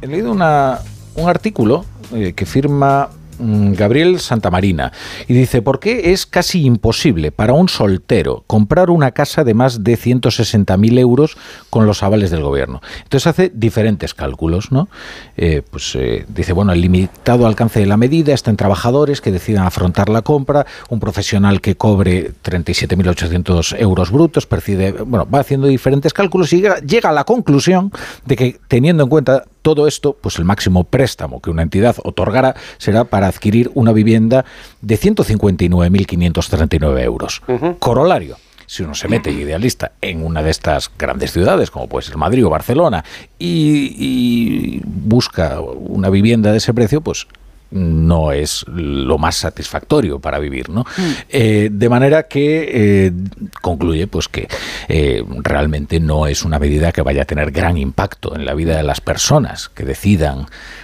He 0.00 0.08
leído 0.08 0.32
una, 0.32 0.80
un 1.14 1.28
artículo 1.28 1.84
eh, 2.12 2.32
que 2.34 2.46
firma 2.46 3.10
Gabriel 3.42 4.20
Santamarina 4.20 4.92
y 5.28 5.34
dice, 5.34 5.62
¿por 5.62 5.80
qué 5.80 6.12
es 6.12 6.26
casi 6.26 6.64
imposible 6.64 7.32
para 7.32 7.52
un 7.52 7.68
soltero 7.68 8.44
comprar 8.46 8.90
una 8.90 9.10
casa 9.12 9.44
de 9.44 9.54
más 9.54 9.84
de 9.84 9.98
160.000 9.98 10.98
euros 10.98 11.36
con 11.70 11.86
los 11.86 12.02
avales 12.02 12.30
del 12.30 12.42
gobierno? 12.42 12.80
Entonces 13.02 13.26
hace 13.26 13.52
diferentes 13.54 14.14
cálculos, 14.14 14.72
¿no? 14.72 14.88
Eh, 15.36 15.62
pues 15.68 15.94
eh, 15.96 16.24
dice, 16.28 16.52
bueno, 16.52 16.72
el 16.72 16.80
limitado 16.80 17.46
alcance 17.46 17.80
de 17.80 17.86
la 17.86 17.96
medida 17.96 18.34
está 18.34 18.50
en 18.50 18.56
trabajadores 18.56 19.20
que 19.20 19.32
decidan 19.32 19.66
afrontar 19.66 20.08
la 20.08 20.22
compra, 20.22 20.66
un 20.88 21.00
profesional 21.00 21.60
que 21.60 21.76
cobre 21.76 22.32
37.800 22.42 23.78
euros 23.78 24.10
brutos, 24.10 24.46
percibe, 24.46 24.92
bueno, 24.92 25.28
va 25.28 25.40
haciendo 25.40 25.66
diferentes 25.66 26.12
cálculos 26.12 26.52
y 26.52 26.62
llega 26.86 27.08
a 27.08 27.12
la 27.12 27.24
conclusión 27.24 27.92
de 28.24 28.36
que 28.36 28.60
teniendo 28.68 29.04
en 29.04 29.08
cuenta 29.08 29.44
todo 29.62 29.86
esto, 29.86 30.16
pues 30.20 30.38
el 30.38 30.44
máximo 30.44 30.84
préstamo 30.84 31.40
que 31.40 31.48
una 31.50 31.62
entidad 31.62 31.96
otorgará 32.02 32.54
será 32.78 33.04
para 33.04 33.28
adquirir 33.28 33.70
una 33.74 33.92
vivienda 33.92 34.44
de 34.80 34.98
159.539 34.98 37.02
euros. 37.02 37.42
Corolario. 37.78 38.36
Si 38.66 38.82
uno 38.82 38.94
se 38.94 39.08
mete 39.08 39.30
idealista 39.30 39.92
en 40.00 40.24
una 40.24 40.42
de 40.42 40.50
estas 40.50 40.90
grandes 40.98 41.32
ciudades, 41.32 41.70
como 41.70 41.88
puede 41.88 42.06
ser 42.06 42.16
Madrid 42.16 42.46
o 42.46 42.50
Barcelona, 42.50 43.04
y, 43.38 43.94
y 43.98 44.80
busca 44.84 45.60
una 45.60 46.08
vivienda 46.08 46.52
de 46.52 46.58
ese 46.58 46.72
precio, 46.72 47.02
pues 47.02 47.26
no 47.72 48.32
es 48.32 48.64
lo 48.68 49.18
más 49.18 49.36
satisfactorio 49.36 50.18
para 50.20 50.38
vivir, 50.38 50.68
¿no? 50.68 50.84
Eh, 51.28 51.68
de 51.72 51.88
manera 51.88 52.24
que 52.24 52.70
eh, 53.06 53.12
concluye 53.60 54.06
pues 54.06 54.28
que 54.28 54.48
eh, 54.88 55.24
realmente 55.42 55.98
no 56.00 56.26
es 56.26 56.44
una 56.44 56.58
medida 56.58 56.92
que 56.92 57.02
vaya 57.02 57.22
a 57.22 57.24
tener 57.24 57.50
gran 57.50 57.78
impacto 57.78 58.36
en 58.36 58.44
la 58.44 58.54
vida 58.54 58.76
de 58.76 58.82
las 58.82 59.00
personas 59.00 59.68
que 59.68 59.84
decidan 59.84 60.40
mm, 60.40 60.81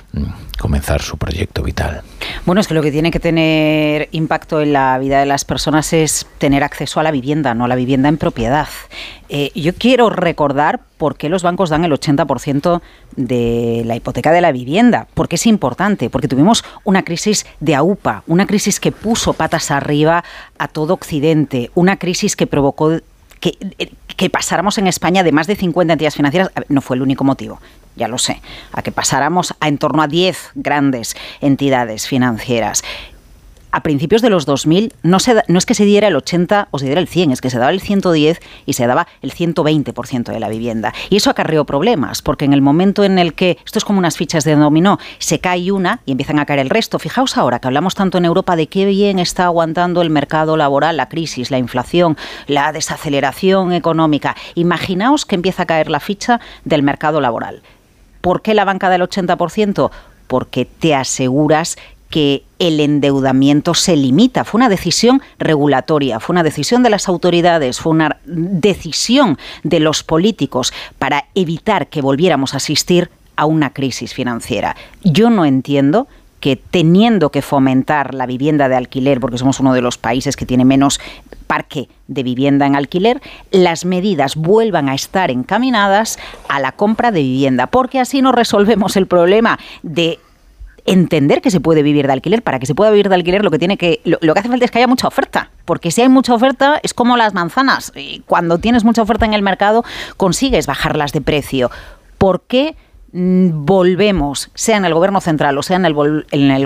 comenzar 0.59 1.03
su 1.03 1.17
proyecto 1.17 1.63
vital. 1.63 2.03
Bueno, 2.45 2.61
es 2.61 2.69
que 2.69 2.75
lo 2.75 2.83
que 2.83 2.91
tiene 2.91 3.11
que 3.11 3.21
tener 3.21 4.09
impacto 4.13 4.61
en 4.61 4.73
la 4.73 4.99
vida 4.99 5.21
de 5.21 5.27
las 5.27 5.45
personas 5.45 5.93
es 5.93 6.27
tener 6.39 6.65
acceso 6.65 7.01
a 7.01 7.03
la 7.03 7.11
vivienda, 7.11 7.55
no 7.55 7.65
a 7.65 7.69
la 7.69 7.77
vivienda 7.77 8.09
en 8.09 8.17
propiedad. 8.17 8.69
Eh, 9.29 9.51
yo 9.55 9.75
quiero 9.75 10.11
recordar 10.11 10.81
por 10.97 11.17
qué 11.17 11.29
los 11.29 11.43
bancos 11.43 11.71
dan 11.71 11.85
el 11.85 11.93
80% 11.93 12.81
de 13.17 13.83
la 13.85 13.97
hipoteca 13.97 14.33
de 14.33 14.41
la 14.41 14.53
vivienda. 14.53 15.07
Porque 15.15 15.37
es 15.37 15.47
importante, 15.47 16.11
porque 16.11 16.29
tuvimos 16.29 16.65
una 16.85 17.05
crisis 17.05 17.47
de 17.61 17.75
AUPA, 17.75 18.25
una 18.27 18.47
crisis 18.47 18.81
que 18.81 18.93
puso 18.93 19.33
patas 19.35 19.71
arriba 19.71 20.25
a 20.59 20.69
todo 20.69 20.95
Occidente, 20.95 21.71
una 21.75 21.97
crisis 21.99 22.37
que 22.37 22.47
provocó 22.47 22.99
que, 23.41 23.57
eh, 23.79 24.31
pasáramos 24.31 24.79
en 24.79 24.89
España 24.89 25.23
de 25.23 25.31
más 25.31 25.47
de 25.47 25.55
50 25.55 25.93
entidades 25.93 26.17
financieras. 26.17 26.51
No 26.69 26.81
fue 26.81 26.97
el 26.97 27.03
único 27.03 27.23
motivo, 27.23 27.61
ya 27.99 28.09
lo 28.09 28.19
sé, 28.19 28.41
a 28.73 28.83
que 28.83 28.93
pasáramos 28.93 29.55
a 29.61 29.69
en 29.69 29.77
torno 29.77 30.03
a 30.03 30.09
10 30.09 30.53
grandes 30.55 31.17
entidades 31.41 32.09
financieras 32.09 32.83
a 33.71 33.83
principios 33.83 34.23
de 34.23 34.31
los 34.31 34.47
2000 34.47 34.95
no, 35.03 35.21
se, 35.21 35.43
no 35.47 35.59
es 35.59 35.67
que 35.67 35.75
se 35.75 35.85
diera 35.85 36.09
el 36.09 36.17
80 36.17 36.69
o 36.71 36.79
se 36.79 36.87
diera 36.87 37.01
el 37.01 37.09
100, 37.09 37.33
es 37.33 37.41
que 37.41 37.51
se 37.51 37.59
daba 37.59 37.71
el 37.71 37.81
110 37.81 38.41
y 38.67 38.73
se 38.73 38.87
daba 38.87 39.07
el 39.23 39.33
120% 39.33 40.33
de 40.33 40.41
la 40.41 40.49
vivienda. 40.49 40.95
Y 41.11 41.17
eso 41.17 41.31
acarreó 41.31 41.65
problemas, 41.65 42.23
porque 42.23 42.45
en 42.45 42.53
el 42.53 42.63
momento 42.63 43.05
en 43.05 43.19
el 43.19 43.35
que, 43.35 43.59
esto 43.65 43.79
es 43.79 43.85
como 43.85 43.99
unas 43.99 44.17
fichas 44.17 44.45
de 44.45 44.57
dominó, 44.57 44.99
se 45.19 45.39
cae 45.39 45.71
una 45.71 46.01
y 46.07 46.13
empiezan 46.13 46.39
a 46.39 46.47
caer 46.47 46.61
el 46.61 46.71
resto. 46.71 46.99
Fijaos 46.99 47.37
ahora 47.37 47.59
que 47.59 47.69
hablamos 47.69 47.95
tanto 47.95 48.19
en 48.19 48.25
Europa 48.25 48.57
de 48.57 48.69
qué 48.69 48.85
bien 48.87 49.19
está 49.19 49.45
aguantando 49.45 50.03
el 50.03 50.11
mercado 50.11 50.57
laboral, 50.57 50.97
la 50.97 51.09
crisis, 51.09 51.51
la 51.51 51.59
inflación, 51.59 52.17
la 52.47 52.73
desaceleración 52.73 53.73
económica. 53.73 54.37
Imaginaos 54.55 55.27
que 55.27 55.35
empieza 55.35 55.65
a 55.65 55.67
caer 55.67 55.91
la 55.91 56.01
ficha 56.01 56.41
del 56.65 56.83
mercado 56.83 57.21
laboral. 57.21 57.63
¿Por 58.21 58.43
qué 58.43 58.55
la 58.55 58.65
banca 58.65 58.91
del 58.91 59.03
80%? 59.03 59.91
Porque 60.27 60.65
te 60.65 60.95
aseguras 60.95 61.77
que 62.11 62.45
el 62.59 62.81
endeudamiento 62.81 63.75
se 63.75 63.97
limita. 63.97 64.45
Fue 64.45 64.59
una 64.59 64.69
decisión 64.69 65.23
regulatoria, 65.39 66.21
fue 66.21 66.35
una 66.35 66.43
decisión 66.43 66.83
de 66.83 66.91
las 66.91 67.09
autoridades, 67.09 67.81
fue 67.81 67.93
una 67.93 68.19
decisión 68.25 69.39
de 69.63 69.81
los 69.81 70.03
políticos 70.03 70.73
para 70.99 71.27
evitar 71.35 71.89
que 71.89 72.01
volviéramos 72.01 72.55
a 72.55 72.59
asistir 72.59 73.11
a 73.37 73.45
una 73.47 73.71
crisis 73.73 74.15
financiera. 74.15 74.75
Yo 75.05 75.31
no 75.31 75.45
entiendo 75.45 76.09
que 76.41 76.57
teniendo 76.57 77.31
que 77.31 77.43
fomentar 77.43 78.15
la 78.15 78.27
vivienda 78.27 78.69
de 78.69 78.77
alquiler, 78.77 79.21
porque 79.21 79.39
somos 79.39 79.61
uno 79.61 79.75
de 79.75 79.81
los 79.81 79.99
países 79.99 80.37
que 80.37 80.47
tiene 80.47 80.65
menos 80.65 81.01
parque 81.47 81.89
de 82.07 82.23
vivienda 82.23 82.67
en 82.67 82.77
alquiler, 82.77 83.21
las 83.51 83.85
medidas 83.85 84.37
vuelvan 84.37 84.89
a 84.89 84.95
estar 84.95 85.31
encaminadas 85.31 86.19
a 86.49 86.61
la 86.61 86.73
compra 86.73 87.11
de 87.11 87.23
vivienda, 87.23 87.67
porque 87.67 88.01
así 88.01 88.23
no 88.23 88.33
resolvemos 88.33 88.97
el 88.97 89.07
problema 89.07 89.59
de 89.83 90.21
entender 90.87 91.41
que 91.43 91.51
se 91.51 91.61
puede 91.61 91.83
vivir 91.83 92.07
de 92.07 92.13
alquiler. 92.13 92.43
Para 92.43 92.59
que 92.59 92.67
se 92.67 92.75
pueda 92.75 92.91
vivir 92.91 93.09
de 93.09 93.15
alquiler 93.15 93.45
lo 93.45 93.51
que 93.51 93.59
tiene 93.59 93.77
que 93.77 94.01
lo, 94.05 94.19
que 94.19 94.39
hace 94.39 94.49
falta 94.49 94.65
es 94.65 94.71
que 94.71 94.79
haya 94.79 94.87
mucha 94.87 95.09
oferta, 95.09 95.51
porque 95.65 95.91
si 95.91 96.03
hay 96.03 96.09
mucha 96.09 96.35
oferta 96.35 96.81
es 96.83 96.95
como 96.95 97.17
las 97.17 97.35
manzanas. 97.35 97.93
Cuando 98.27 98.59
tienes 98.59 98.85
mucha 98.85 99.03
oferta 99.03 99.27
en 99.27 99.35
el 99.35 99.43
mercado 99.43 99.85
consigues 100.17 100.67
bajarlas 100.67 101.13
de 101.13 101.21
precio. 101.21 101.71
¿Por 102.17 102.43
qué? 102.43 102.75
Mm, 103.13 103.65
volvemos, 103.65 104.51
sea 104.55 104.77
en 104.77 104.85
el 104.85 104.93
gobierno 104.93 105.23
central 105.23 105.57
o 105.57 105.63
sea 105.63 105.77
en, 105.77 105.87
el, 105.87 105.95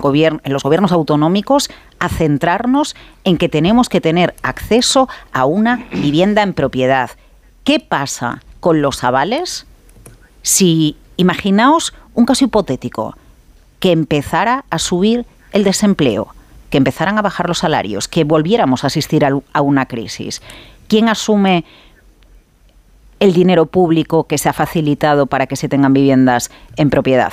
gobierno, 0.01 0.41
los 0.45 0.65
gobiernos 0.65 0.91
autonómicos, 0.91 1.71
a 2.01 2.09
centrarnos 2.09 2.97
en 3.23 3.39
que 3.39 3.49
tenemos 3.49 3.89
que 3.89 4.01
tener 4.01 4.35
acceso 4.43 5.09
a 5.33 5.45
una 5.45 5.87
vivienda 5.93 6.43
en 6.43 6.53
propiedad. 6.53 7.11
¿Qué 7.63 7.79
pasa 7.79 8.43
con 8.59 8.83
los 8.83 9.05
avales 9.05 9.67
si, 10.43 10.97
imaginaos 11.17 11.95
un 12.15 12.27
caso 12.27 12.45
hipotético, 12.45 13.17
que 13.79 13.93
empezara 13.93 14.65
a 14.71 14.81
subir 14.81 15.27
el 15.53 15.63
desempleo, 15.63 16.35
que 16.71 16.79
empezaran 16.79 17.19
a 17.19 17.23
bajar 17.23 17.47
los 17.47 17.59
salarios, 17.59 18.09
que 18.09 18.25
volviéramos 18.25 18.83
a 18.83 18.89
asistir 18.89 19.25
a 19.25 19.61
una 19.61 19.87
crisis? 19.87 20.43
¿Quién 20.89 21.09
asume 21.09 21.65
el 23.23 23.33
dinero 23.35 23.67
público 23.67 24.25
que 24.25 24.37
se 24.37 24.49
ha 24.49 24.53
facilitado 24.53 25.27
para 25.27 25.47
que 25.47 25.55
se 25.55 25.69
tengan 25.69 25.93
viviendas 25.93 26.51
en 26.77 26.91
propiedad, 26.91 27.33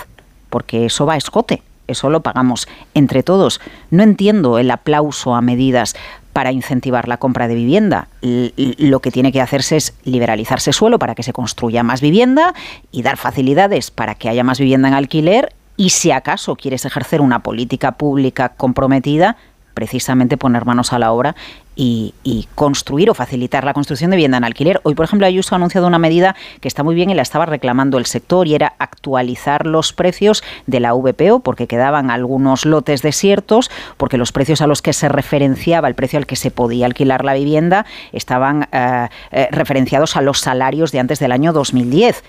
porque 0.52 0.86
eso 0.86 1.08
va 1.08 1.14
a 1.14 1.18
escote, 1.18 1.64
eso 1.88 2.12
lo 2.12 2.22
pagamos 2.22 2.68
entre 2.94 3.24
todos. 3.24 3.60
No 3.90 4.04
entiendo 4.04 4.60
el 4.60 4.70
aplauso 4.70 5.34
a 5.34 5.42
medidas 5.42 5.96
para 6.32 6.52
incentivar 6.52 7.08
la 7.08 7.18
compra 7.18 7.48
de 7.48 7.56
vivienda. 7.56 8.08
Lo 8.22 9.00
que 9.00 9.10
tiene 9.10 9.32
que 9.32 9.42
hacerse 9.42 9.78
es 9.78 9.96
liberalizarse 10.04 10.74
suelo 10.74 11.00
para 11.00 11.16
que 11.16 11.24
se 11.24 11.34
construya 11.34 11.82
más 11.82 12.02
vivienda 12.02 12.54
y 12.92 13.02
dar 13.02 13.18
facilidades 13.18 13.90
para 13.90 14.14
que 14.14 14.30
haya 14.30 14.44
más 14.44 14.60
vivienda 14.60 14.90
en 14.90 14.94
alquiler 14.94 15.56
y 15.76 15.90
si 15.90 16.12
acaso 16.12 16.56
quieres 16.56 16.86
ejercer 16.86 17.20
una 17.20 17.40
política 17.40 17.94
pública 17.94 18.50
comprometida, 18.50 19.38
precisamente 19.80 20.36
poner 20.36 20.66
manos 20.66 20.92
a 20.92 21.00
la 21.00 21.14
obra 21.14 21.38
y, 21.74 22.14
construir 22.54 23.10
o 23.10 23.14
facilitar 23.14 23.64
la 23.64 23.74
construcción 23.74 24.12
de 24.12 24.18
vivienda 24.18 24.38
en 24.38 24.44
alquiler. 24.44 24.82
Hoy, 24.84 24.94
por 24.94 25.06
ejemplo, 25.06 25.26
Ayuso 25.26 25.56
ha 25.56 25.58
anunciado 25.58 25.88
una 25.88 25.98
medida 25.98 26.36
que 26.60 26.68
está 26.68 26.84
muy 26.84 26.96
bien 26.96 27.10
y 27.10 27.14
la 27.14 27.22
estaba 27.22 27.46
reclamando 27.46 27.98
el 27.98 28.06
sector 28.06 28.46
y 28.46 28.56
era 28.56 28.74
actualizar 28.78 29.66
los 29.66 29.94
precios 29.94 30.44
de 30.68 30.82
la 30.82 30.92
VPO 30.92 31.40
porque 31.40 31.68
quedaban 31.68 32.12
algunos 32.12 32.66
lotes 32.66 33.02
desiertos, 33.02 33.72
porque 33.96 34.18
los 34.18 34.34
precios 34.34 34.62
a 34.62 34.68
los 34.68 34.82
que 34.82 34.92
se 34.92 35.08
referenciaba, 35.08 35.88
el 35.88 35.96
precio 35.96 36.20
al 36.20 36.26
que 36.26 36.36
se 36.36 36.52
podía 36.52 36.86
alquilar 36.86 37.24
la 37.24 37.36
vivienda, 37.36 37.86
estaban 38.12 38.68
eh, 38.74 39.08
eh, 39.32 39.48
referenciados 39.50 40.18
a 40.18 40.22
los 40.22 40.42
salarios 40.42 40.92
de 40.92 41.00
antes 41.00 41.20
del 41.20 41.32
año 41.32 41.54
2010 41.54 42.22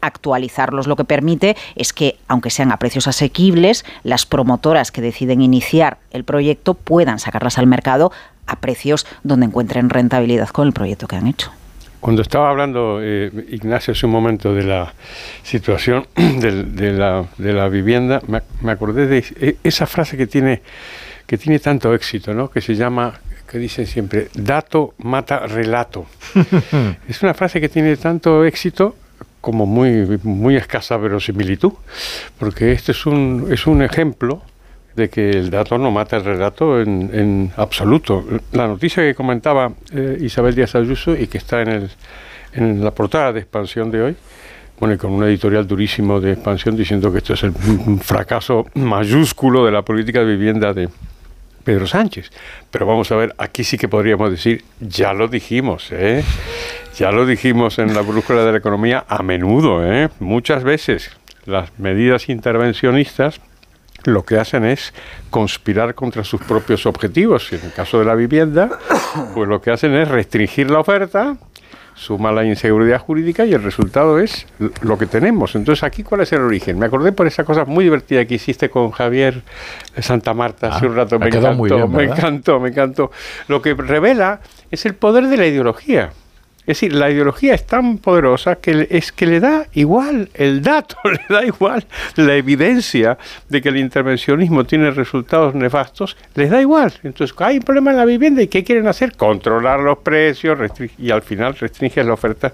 actualizarlos 0.00 0.86
lo 0.86 0.96
que 0.96 1.04
permite 1.04 1.56
es 1.74 1.92
que, 1.92 2.16
aunque 2.28 2.50
sean 2.50 2.72
a 2.72 2.78
precios 2.78 3.08
asequibles, 3.08 3.84
las 4.02 4.26
promotoras 4.26 4.92
que 4.92 5.00
deciden 5.00 5.40
iniciar 5.40 5.98
el 6.10 6.24
proyecto 6.24 6.74
puedan 6.74 7.18
sacarlas 7.18 7.58
al 7.58 7.66
mercado 7.66 8.12
a 8.46 8.56
precios 8.56 9.06
donde 9.22 9.46
encuentren 9.46 9.90
rentabilidad 9.90 10.48
con 10.48 10.66
el 10.66 10.72
proyecto 10.72 11.06
que 11.06 11.16
han 11.16 11.26
hecho. 11.26 11.52
Cuando 12.00 12.22
estaba 12.22 12.48
hablando 12.50 13.00
eh, 13.02 13.30
Ignacio 13.50 13.92
hace 13.92 14.06
un 14.06 14.12
momento 14.12 14.54
de 14.54 14.62
la 14.62 14.94
situación 15.42 16.06
de, 16.14 16.92
la, 16.92 17.26
de 17.38 17.52
la, 17.52 17.68
vivienda, 17.68 18.20
me, 18.28 18.70
acordé 18.70 19.06
de 19.06 19.24
e, 19.40 19.56
esa 19.64 19.86
frase 19.86 20.16
que 20.16 20.26
tiene, 20.26 20.62
que 21.26 21.36
tiene 21.38 21.58
tanto 21.58 21.92
éxito, 21.94 22.34
¿no? 22.34 22.50
que 22.50 22.60
se 22.60 22.74
llama 22.74 23.14
que 23.48 23.58
dicen 23.58 23.86
siempre, 23.86 24.28
dato 24.34 24.94
mata 24.98 25.46
relato. 25.46 26.06
es 27.08 27.22
una 27.22 27.34
frase 27.34 27.60
que 27.60 27.68
tiene 27.68 27.96
tanto 27.96 28.44
éxito 28.44 28.94
como 29.40 29.66
muy, 29.66 30.18
muy 30.22 30.56
escasa 30.56 30.96
verosimilitud, 30.96 31.72
porque 32.38 32.72
este 32.72 32.92
es 32.92 33.06
un, 33.06 33.48
es 33.50 33.66
un 33.66 33.82
ejemplo 33.82 34.42
de 34.96 35.08
que 35.08 35.30
el 35.30 35.50
dato 35.50 35.78
no 35.78 35.90
mata 35.90 36.16
el 36.16 36.24
relato 36.24 36.80
en, 36.80 37.10
en 37.12 37.52
absoluto. 37.56 38.24
La 38.52 38.66
noticia 38.66 39.02
que 39.02 39.14
comentaba 39.14 39.72
eh, 39.92 40.18
Isabel 40.20 40.54
Díaz 40.54 40.74
Ayuso 40.74 41.14
y 41.14 41.28
que 41.28 41.38
está 41.38 41.62
en, 41.62 41.68
el, 41.68 41.90
en 42.52 42.84
la 42.84 42.90
portada 42.90 43.32
de 43.32 43.40
expansión 43.40 43.90
de 43.90 44.02
hoy, 44.02 44.16
bueno, 44.80 44.94
y 44.94 44.98
con 44.98 45.12
un 45.12 45.24
editorial 45.24 45.66
durísimo 45.66 46.20
de 46.20 46.32
expansión 46.32 46.76
diciendo 46.76 47.12
que 47.12 47.18
esto 47.18 47.34
es 47.34 47.42
el 47.44 47.52
fracaso 48.00 48.66
mayúsculo 48.74 49.64
de 49.64 49.72
la 49.72 49.82
política 49.82 50.20
de 50.20 50.26
vivienda 50.26 50.72
de, 50.72 50.88
Pedro 51.64 51.86
Sánchez. 51.86 52.30
Pero 52.70 52.86
vamos 52.86 53.10
a 53.12 53.16
ver, 53.16 53.34
aquí 53.38 53.64
sí 53.64 53.78
que 53.78 53.88
podríamos 53.88 54.30
decir, 54.30 54.64
ya 54.80 55.12
lo 55.12 55.28
dijimos, 55.28 55.88
¿eh? 55.92 56.24
ya 56.96 57.12
lo 57.12 57.26
dijimos 57.26 57.78
en 57.78 57.94
la 57.94 58.02
brújula 58.02 58.44
de 58.44 58.52
la 58.52 58.58
economía 58.58 59.04
a 59.08 59.22
menudo, 59.22 59.84
¿eh? 59.84 60.08
muchas 60.20 60.64
veces. 60.64 61.10
Las 61.44 61.78
medidas 61.78 62.28
intervencionistas 62.28 63.40
lo 64.04 64.24
que 64.24 64.38
hacen 64.38 64.64
es 64.64 64.92
conspirar 65.30 65.94
contra 65.94 66.24
sus 66.24 66.40
propios 66.42 66.86
objetivos. 66.86 67.52
En 67.52 67.64
el 67.64 67.72
caso 67.72 67.98
de 67.98 68.04
la 68.04 68.14
vivienda, 68.14 68.78
pues 69.34 69.48
lo 69.48 69.60
que 69.60 69.70
hacen 69.70 69.94
es 69.94 70.08
restringir 70.08 70.70
la 70.70 70.80
oferta 70.80 71.36
suma 71.98 72.30
la 72.30 72.44
inseguridad 72.44 73.00
jurídica 73.00 73.44
y 73.44 73.52
el 73.52 73.62
resultado 73.62 74.20
es 74.20 74.46
lo 74.82 74.96
que 74.96 75.06
tenemos. 75.06 75.56
Entonces, 75.56 75.82
aquí, 75.82 76.02
¿cuál 76.04 76.20
es 76.20 76.32
el 76.32 76.40
origen? 76.40 76.78
Me 76.78 76.86
acordé 76.86 77.12
por 77.12 77.26
esa 77.26 77.44
cosa 77.44 77.64
muy 77.64 77.84
divertida 77.84 78.24
que 78.24 78.36
hiciste 78.36 78.70
con 78.70 78.92
Javier 78.92 79.42
de 79.94 80.02
Santa 80.02 80.32
Marta 80.32 80.68
hace 80.68 80.86
un 80.86 80.94
rato. 80.94 81.16
Ah, 81.16 81.18
me 81.18 81.26
encantó, 81.26 81.88
me 81.88 82.04
encantó, 82.04 82.60
me 82.60 82.68
encantó. 82.68 83.10
Lo 83.48 83.60
que 83.60 83.74
revela 83.74 84.40
es 84.70 84.86
el 84.86 84.94
poder 84.94 85.26
de 85.26 85.36
la 85.36 85.46
ideología. 85.46 86.10
Es 86.68 86.80
decir, 86.82 86.92
la 86.92 87.10
ideología 87.10 87.54
es 87.54 87.64
tan 87.64 87.96
poderosa 87.96 88.56
que 88.56 88.86
es 88.90 89.10
que 89.10 89.24
le 89.24 89.40
da 89.40 89.66
igual 89.72 90.28
el 90.34 90.60
dato, 90.60 90.96
le 91.04 91.34
da 91.34 91.42
igual 91.42 91.86
la 92.16 92.34
evidencia 92.34 93.16
de 93.48 93.62
que 93.62 93.70
el 93.70 93.78
intervencionismo 93.78 94.64
tiene 94.64 94.90
resultados 94.90 95.54
nefastos, 95.54 96.18
les 96.34 96.50
da 96.50 96.60
igual. 96.60 96.92
Entonces, 97.04 97.34
hay 97.38 97.56
un 97.56 97.62
problema 97.62 97.92
en 97.92 97.96
la 97.96 98.04
vivienda 98.04 98.42
y 98.42 98.48
¿qué 98.48 98.62
quieren 98.64 98.86
hacer? 98.86 99.16
Controlar 99.16 99.80
los 99.80 99.96
precios 99.98 100.58
y 100.98 101.10
al 101.10 101.22
final 101.22 101.54
restringen 101.54 102.06
la 102.06 102.12
oferta 102.12 102.52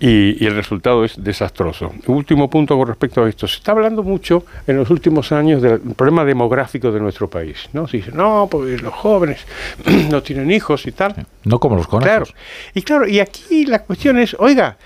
y, 0.00 0.44
el 0.44 0.56
resultado 0.56 1.04
es 1.04 1.22
desastroso. 1.22 1.92
Último 2.08 2.50
punto 2.50 2.76
con 2.76 2.88
respecto 2.88 3.22
a 3.22 3.28
esto. 3.28 3.46
Se 3.46 3.58
está 3.58 3.70
hablando 3.70 4.02
mucho 4.02 4.44
en 4.66 4.76
los 4.76 4.90
últimos 4.90 5.30
años 5.30 5.62
del 5.62 5.78
problema 5.94 6.24
demográfico 6.24 6.90
de 6.90 6.98
nuestro 6.98 7.30
país. 7.30 7.68
¿no? 7.72 7.86
Se 7.86 7.98
dice, 7.98 8.10
no, 8.12 8.48
porque 8.50 8.78
los 8.78 8.92
jóvenes 8.92 9.46
no 10.10 10.20
tienen 10.20 10.50
hijos 10.50 10.86
y 10.86 10.92
tal. 10.92 11.14
No 11.44 11.60
como 11.60 11.76
los 11.76 11.86
conejos. 11.86 12.32
Claro. 12.32 12.40
Y 12.74 12.82
claro, 12.82 13.06
y 13.06 13.19
aquí 13.20 13.66
la 13.66 13.80
cuestión 13.80 14.18
es, 14.18 14.36
oiga, 14.38 14.76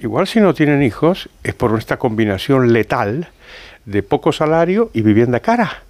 igual 0.00 0.26
si 0.26 0.40
no 0.40 0.54
tienen 0.54 0.82
hijos 0.82 1.28
es 1.42 1.54
por 1.54 1.76
esta 1.78 1.98
combinación 1.98 2.72
letal 2.72 3.28
de 3.84 4.02
poco 4.02 4.32
salario 4.32 4.90
y 4.92 5.02
vivienda 5.02 5.40
cara. 5.40 5.85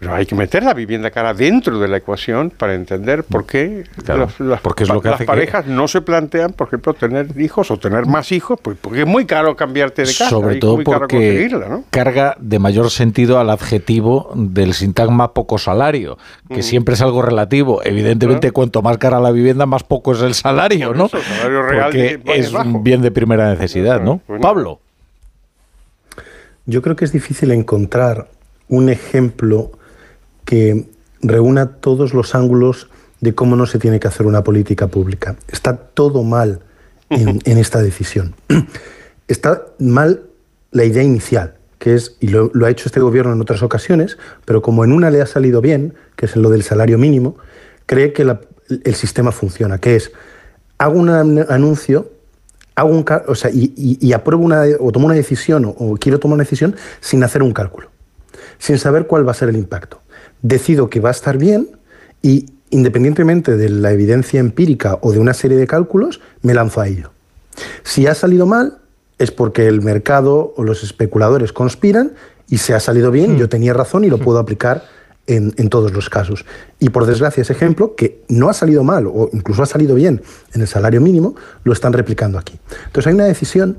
Pero 0.00 0.14
hay 0.14 0.24
que 0.24 0.34
meter 0.34 0.62
la 0.62 0.72
vivienda 0.72 1.10
cara 1.10 1.34
dentro 1.34 1.78
de 1.78 1.86
la 1.86 1.98
ecuación 1.98 2.48
para 2.48 2.74
entender 2.74 3.22
por 3.22 3.44
qué 3.44 3.84
las, 4.38 4.60
porque 4.62 4.84
es 4.84 4.88
lo 4.88 5.02
que 5.02 5.10
parejas 5.26 5.66
no 5.66 5.88
se 5.88 6.00
plantean, 6.00 6.54
por 6.54 6.68
ejemplo, 6.68 6.94
tener 6.94 7.38
hijos 7.38 7.70
o 7.70 7.78
tener 7.78 8.06
más 8.06 8.32
hijos, 8.32 8.58
pues 8.62 8.78
porque 8.80 9.00
es 9.00 9.06
muy 9.06 9.26
caro 9.26 9.54
cambiarte 9.56 10.02
de 10.02 10.08
casa. 10.08 10.30
Sobre 10.30 10.56
todo 10.56 10.82
porque 10.82 11.50
carga 11.90 12.34
de 12.40 12.58
mayor 12.58 12.90
sentido 12.90 13.38
al 13.38 13.50
adjetivo 13.50 14.32
del 14.34 14.72
sintagma 14.72 15.34
poco 15.34 15.58
salario, 15.58 16.16
que 16.48 16.60
mm. 16.60 16.62
siempre 16.62 16.94
es 16.94 17.02
algo 17.02 17.20
relativo. 17.20 17.82
Evidentemente, 17.84 18.52
cuanto 18.52 18.80
más 18.80 18.96
cara 18.96 19.20
la 19.20 19.32
vivienda, 19.32 19.66
más 19.66 19.82
poco 19.82 20.14
es 20.14 20.22
el 20.22 20.32
salario, 20.32 20.94
¿no? 20.94 21.10
porque 21.10 22.22
es 22.24 22.54
un 22.54 22.82
bien 22.82 23.02
de 23.02 23.10
primera 23.10 23.50
necesidad, 23.50 24.00
¿no? 24.00 24.22
Pablo. 24.40 24.80
Yo 26.64 26.80
creo 26.80 26.96
que 26.96 27.04
es 27.04 27.12
difícil 27.12 27.50
encontrar 27.50 28.28
un 28.68 28.88
ejemplo 28.88 29.72
que 30.50 30.84
reúna 31.22 31.74
todos 31.76 32.12
los 32.12 32.34
ángulos 32.34 32.88
de 33.20 33.36
cómo 33.36 33.54
no 33.54 33.66
se 33.66 33.78
tiene 33.78 34.00
que 34.00 34.08
hacer 34.08 34.26
una 34.26 34.42
política 34.42 34.88
pública. 34.88 35.36
Está 35.46 35.76
todo 35.76 36.24
mal 36.24 36.58
en, 37.08 37.40
esta 37.56 37.80
decisión. 37.80 38.34
Está 39.28 39.62
mal 39.78 40.24
la 40.72 40.84
idea 40.84 41.04
inicial, 41.04 41.54
que 41.78 41.94
es, 41.94 42.16
y 42.18 42.26
lo, 42.26 42.50
ha 42.64 42.70
hecho 42.70 42.88
este 42.88 42.98
gobierno 42.98 43.32
en 43.32 43.40
otras 43.40 43.62
ocasiones, 43.62 44.18
pero 44.44 44.60
como 44.60 44.82
en 44.82 44.90
una 44.90 45.08
le 45.12 45.22
ha 45.22 45.26
salido 45.26 45.60
bien, 45.60 45.94
que 46.16 46.26
es 46.26 46.34
lo 46.34 46.50
del 46.50 46.64
salario 46.64 46.98
mínimo, 46.98 47.36
cree 47.86 48.12
que 48.12 48.22
el 48.22 48.94
sistema 48.96 49.30
funciona, 49.30 49.78
que 49.78 49.94
es, 49.94 50.10
hago 50.78 50.98
un 50.98 51.10
anuncio, 51.10 52.10
hago 52.74 52.88
un, 52.88 53.04
o 53.28 53.36
sea, 53.36 53.52
y, 53.54 54.12
apruebo 54.14 54.42
una, 54.42 54.64
o 54.80 54.90
tomo 54.90 55.06
una 55.06 55.14
decisión, 55.14 55.64
o 55.64 55.96
quiero 55.96 56.18
tomar 56.18 56.34
una 56.34 56.42
decisión 56.42 56.74
sin 56.98 57.22
hacer 57.22 57.40
un 57.40 57.52
cálculo, 57.52 57.88
sin 58.58 58.80
saber 58.80 59.06
cuál 59.06 59.24
va 59.24 59.30
a 59.30 59.34
ser 59.34 59.48
el 59.48 59.56
impacto 59.56 60.00
decido 60.42 60.90
que 60.90 61.00
va 61.00 61.10
a 61.10 61.12
estar 61.12 61.38
bien 61.38 61.68
y 62.22 62.46
independientemente 62.70 63.56
de 63.56 63.68
la 63.68 63.92
evidencia 63.92 64.40
empírica 64.40 64.98
o 65.02 65.12
de 65.12 65.18
una 65.18 65.34
serie 65.34 65.56
de 65.56 65.66
cálculos, 65.66 66.20
me 66.42 66.54
lanzo 66.54 66.80
a 66.80 66.88
ello. 66.88 67.10
Si 67.82 68.06
ha 68.06 68.14
salido 68.14 68.46
mal, 68.46 68.78
es 69.18 69.30
porque 69.30 69.66
el 69.66 69.82
mercado 69.82 70.54
o 70.56 70.64
los 70.64 70.82
especuladores 70.82 71.52
conspiran 71.52 72.12
y 72.48 72.58
se 72.58 72.74
ha 72.74 72.80
salido 72.80 73.10
bien, 73.10 73.34
hmm. 73.34 73.36
yo 73.36 73.48
tenía 73.48 73.74
razón 73.74 74.04
y 74.04 74.08
lo 74.08 74.18
hmm. 74.18 74.22
puedo 74.22 74.38
aplicar 74.38 74.84
en, 75.26 75.52
en, 75.56 75.68
todos 75.68 75.92
los 75.92 76.08
casos. 76.08 76.46
Y 76.78 76.88
por 76.88 77.06
desgracia, 77.06 77.42
ese 77.42 77.52
ejemplo, 77.52 77.94
que 77.94 78.22
no 78.28 78.48
ha 78.48 78.54
salido 78.54 78.82
mal 78.82 79.06
o 79.06 79.28
incluso 79.32 79.62
ha 79.62 79.66
salido 79.66 79.94
bien 79.94 80.22
en 80.54 80.60
el 80.62 80.66
salario 80.66 81.00
mínimo, 81.00 81.36
lo 81.64 81.72
están 81.72 81.92
replicando 81.92 82.38
aquí. 82.38 82.58
Entonces 82.86 83.08
hay 83.08 83.14
una 83.14 83.26
decisión 83.26 83.78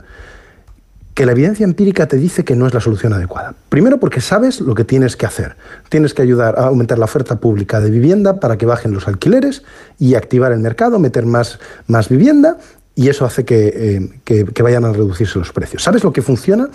que 1.13 1.25
la 1.25 1.33
evidencia 1.33 1.63
empírica 1.63 2.07
te 2.07 2.17
dice 2.17 2.43
que 2.45 2.55
no 2.55 2.67
es 2.67 2.73
la 2.73 2.79
solución 2.79 3.13
adecuada. 3.13 3.55
Primero 3.69 3.99
porque 3.99 4.21
sabes 4.21 4.61
lo 4.61 4.75
que 4.75 4.83
tienes 4.83 5.15
que 5.15 5.25
hacer. 5.25 5.55
Tienes 5.89 6.13
que 6.13 6.21
ayudar 6.21 6.57
a 6.57 6.67
aumentar 6.67 6.97
la 6.97 7.05
oferta 7.05 7.39
pública 7.39 7.79
de 7.79 7.91
vivienda 7.91 8.39
para 8.39 8.57
que 8.57 8.65
bajen 8.65 8.93
los 8.93 9.07
alquileres 9.07 9.63
y 9.99 10.15
activar 10.15 10.51
el 10.51 10.59
mercado, 10.59 10.99
meter 10.99 11.25
más, 11.25 11.59
más 11.87 12.09
vivienda 12.09 12.57
y 12.95 13.09
eso 13.09 13.25
hace 13.25 13.45
que, 13.45 14.09
eh, 14.25 14.43
que 14.53 14.63
vayan 14.63 14.85
a 14.85 14.93
reducirse 14.93 15.39
los 15.39 15.51
precios. 15.51 15.83
¿Sabes 15.83 16.03
lo 16.03 16.13
que 16.13 16.21
funciona? 16.21 16.69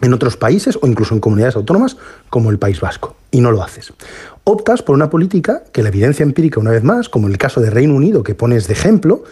en 0.00 0.12
otros 0.12 0.36
países 0.36 0.78
o 0.80 0.86
incluso 0.86 1.14
en 1.14 1.20
comunidades 1.20 1.56
autónomas 1.56 1.96
como 2.30 2.50
el 2.50 2.58
País 2.58 2.80
Vasco, 2.80 3.16
y 3.30 3.40
no 3.40 3.50
lo 3.50 3.62
haces. 3.62 3.92
Optas 4.44 4.82
por 4.82 4.94
una 4.94 5.10
política 5.10 5.62
que 5.72 5.82
la 5.82 5.88
evidencia 5.88 6.22
empírica, 6.22 6.60
una 6.60 6.70
vez 6.70 6.82
más, 6.82 7.08
como 7.08 7.26
en 7.26 7.32
el 7.32 7.38
caso 7.38 7.60
de 7.60 7.70
Reino 7.70 7.94
Unido 7.94 8.22
que 8.22 8.34
pones 8.34 8.66
de 8.66 8.74
ejemplo, 8.74 9.24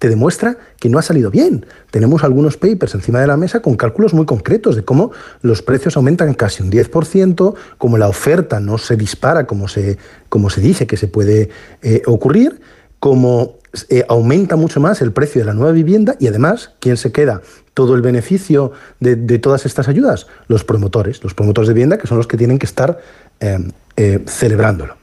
te 0.00 0.08
demuestra 0.08 0.56
que 0.78 0.88
no 0.88 0.98
ha 0.98 1.02
salido 1.02 1.30
bien. 1.30 1.66
Tenemos 1.90 2.24
algunos 2.24 2.56
papers 2.56 2.94
encima 2.94 3.20
de 3.20 3.26
la 3.26 3.36
mesa 3.36 3.60
con 3.60 3.76
cálculos 3.76 4.14
muy 4.14 4.24
concretos 4.24 4.74
de 4.74 4.82
cómo 4.82 5.12
los 5.42 5.60
precios 5.60 5.94
aumentan 5.98 6.32
casi 6.32 6.62
un 6.62 6.72
10%, 6.72 7.54
cómo 7.76 7.98
la 7.98 8.08
oferta 8.08 8.60
no 8.60 8.78
se 8.78 8.96
dispara 8.96 9.46
como 9.46 9.68
se, 9.68 9.98
como 10.30 10.48
se 10.48 10.62
dice 10.62 10.86
que 10.86 10.96
se 10.96 11.06
puede 11.06 11.50
eh, 11.82 12.00
ocurrir, 12.06 12.62
cómo 12.98 13.58
eh, 13.90 14.06
aumenta 14.08 14.56
mucho 14.56 14.80
más 14.80 15.02
el 15.02 15.12
precio 15.12 15.42
de 15.42 15.44
la 15.44 15.52
nueva 15.52 15.72
vivienda 15.72 16.16
y 16.18 16.28
además, 16.28 16.70
¿quién 16.80 16.96
se 16.96 17.12
queda 17.12 17.42
todo 17.74 17.94
el 17.94 18.00
beneficio 18.00 18.72
de, 19.00 19.16
todas 19.38 19.66
estas 19.66 19.86
ayudas? 19.86 20.28
Los 20.48 20.64
promotores, 20.64 21.22
los 21.22 21.34
promotores 21.34 21.68
de 21.68 21.74
vivienda 21.74 21.98
que 21.98 22.06
son 22.06 22.16
los 22.16 22.26
que 22.26 22.38
tienen 22.38 22.58
que 22.58 22.64
estar 22.64 23.00
eh, 23.38 24.24
celebrándolo. 24.26 24.96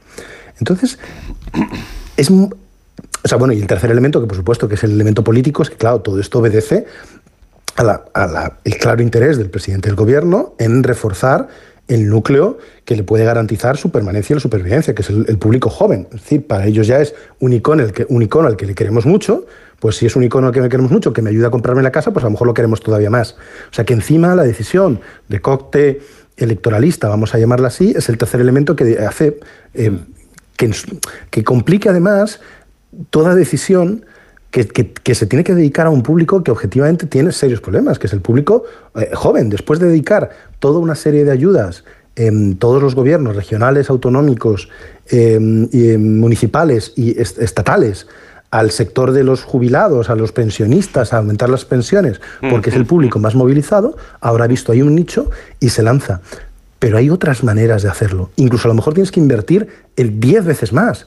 Entonces, 0.58 0.98
es 2.16 2.30
o 3.24 3.28
sea, 3.28 3.38
bueno, 3.38 3.52
y 3.52 3.60
el 3.60 3.66
tercer 3.66 3.90
elemento, 3.90 4.20
que 4.20 4.26
por 4.26 4.36
supuesto 4.36 4.68
que 4.68 4.76
es 4.76 4.84
el 4.84 4.92
elemento 4.92 5.24
político, 5.24 5.62
es 5.62 5.70
que, 5.70 5.76
claro, 5.76 6.00
todo 6.00 6.20
esto 6.20 6.38
obedece 6.38 6.86
al 7.76 8.02
claro 8.80 9.02
interés 9.02 9.38
del 9.38 9.50
presidente 9.50 9.88
del 9.88 9.96
gobierno 9.96 10.54
en 10.58 10.82
reforzar 10.82 11.48
el 11.86 12.08
núcleo 12.08 12.58
que 12.84 12.96
le 12.96 13.02
puede 13.02 13.24
garantizar 13.24 13.76
su 13.76 13.90
permanencia 13.90 14.34
y 14.34 14.36
la 14.36 14.40
supervivencia, 14.40 14.94
que 14.94 15.02
es 15.02 15.10
el, 15.10 15.38
público 15.38 15.70
joven. 15.70 16.06
Es 16.12 16.22
decir, 16.22 16.46
para 16.46 16.66
ellos 16.66 16.86
ya 16.86 17.00
es 17.00 17.14
un 17.40 17.52
icono, 17.52 17.82
el 17.82 17.92
que, 17.92 18.06
un 18.08 18.22
icono 18.22 18.46
al 18.46 18.56
que 18.56 18.66
le 18.66 18.74
queremos 18.74 19.06
mucho, 19.06 19.46
pues 19.80 19.96
si 19.96 20.06
es 20.06 20.14
un 20.14 20.22
icono 20.22 20.48
al 20.48 20.52
que 20.52 20.60
me 20.60 20.68
queremos 20.68 20.92
mucho, 20.92 21.12
que 21.12 21.22
me 21.22 21.30
ayuda 21.30 21.48
a 21.48 21.50
comprarme 21.50 21.82
la 21.82 21.90
casa, 21.90 22.12
pues 22.12 22.24
a 22.24 22.26
lo 22.26 22.32
mejor 22.32 22.46
lo 22.46 22.54
queremos 22.54 22.80
todavía 22.80 23.10
más. 23.10 23.36
O 23.70 23.74
sea 23.74 23.84
que 23.84 23.94
encima 23.94 24.34
la 24.34 24.42
decisión 24.42 25.00
de 25.28 25.40
cóctel 25.40 26.00
electoralista, 26.36 27.08
vamos 27.08 27.34
a 27.34 27.38
llamarla 27.38 27.68
así, 27.68 27.94
es 27.96 28.08
el 28.08 28.18
tercer 28.18 28.40
elemento 28.40 28.76
que 28.76 28.98
hace 28.98 29.40
eh, 29.74 29.98
que, 30.56 30.70
que 31.30 31.44
complique 31.44 31.88
además 31.88 32.40
toda 33.10 33.34
decisión 33.34 34.04
que, 34.50 35.14
se 35.14 35.26
tiene 35.26 35.44
que 35.44 35.54
dedicar 35.54 35.86
a 35.86 35.90
un 35.90 36.02
público 36.02 36.42
que 36.42 36.50
objetivamente 36.50 37.06
tiene 37.06 37.32
serios 37.32 37.60
problemas, 37.60 37.98
que 37.98 38.06
es 38.06 38.12
el 38.12 38.20
público 38.20 38.64
eh, 38.94 39.10
joven. 39.14 39.50
Después 39.50 39.78
de 39.78 39.88
dedicar 39.88 40.30
toda 40.58 40.78
una 40.78 40.94
serie 40.94 41.24
de 41.24 41.32
ayudas 41.32 41.84
en 42.16 42.56
todos 42.56 42.82
los 42.82 42.94
gobiernos 42.94 43.36
regionales, 43.36 43.90
autonómicos, 43.90 44.68
em, 45.08 45.68
y, 45.70 45.96
municipales 45.96 46.92
y 46.96 47.20
estatales 47.20 48.08
al 48.50 48.70
sector 48.70 49.12
de 49.12 49.22
los 49.22 49.44
jubilados, 49.44 50.08
a 50.08 50.14
los 50.14 50.32
pensionistas, 50.32 51.12
a 51.12 51.18
aumentar 51.18 51.50
las 51.50 51.66
pensiones, 51.66 52.20
porque 52.50 52.70
es 52.70 52.76
el 52.76 52.86
público 52.86 53.18
más 53.18 53.34
movilizado, 53.34 53.96
ahora 54.20 54.44
ha 54.44 54.48
visto 54.48 54.72
ahí 54.72 54.80
un 54.80 54.94
nicho 54.94 55.30
y 55.60 55.68
se 55.68 55.82
lanza. 55.82 56.22
Pero 56.78 56.96
hay 56.96 57.10
otras 57.10 57.44
maneras 57.44 57.82
de 57.82 57.90
hacerlo. 57.90 58.30
Incluso 58.36 58.66
a 58.66 58.70
lo 58.70 58.74
mejor 58.74 58.94
tienes 58.94 59.12
que 59.12 59.20
invertir 59.20 59.68
el 59.96 60.18
10 60.18 60.46
veces 60.46 60.72
más 60.72 61.06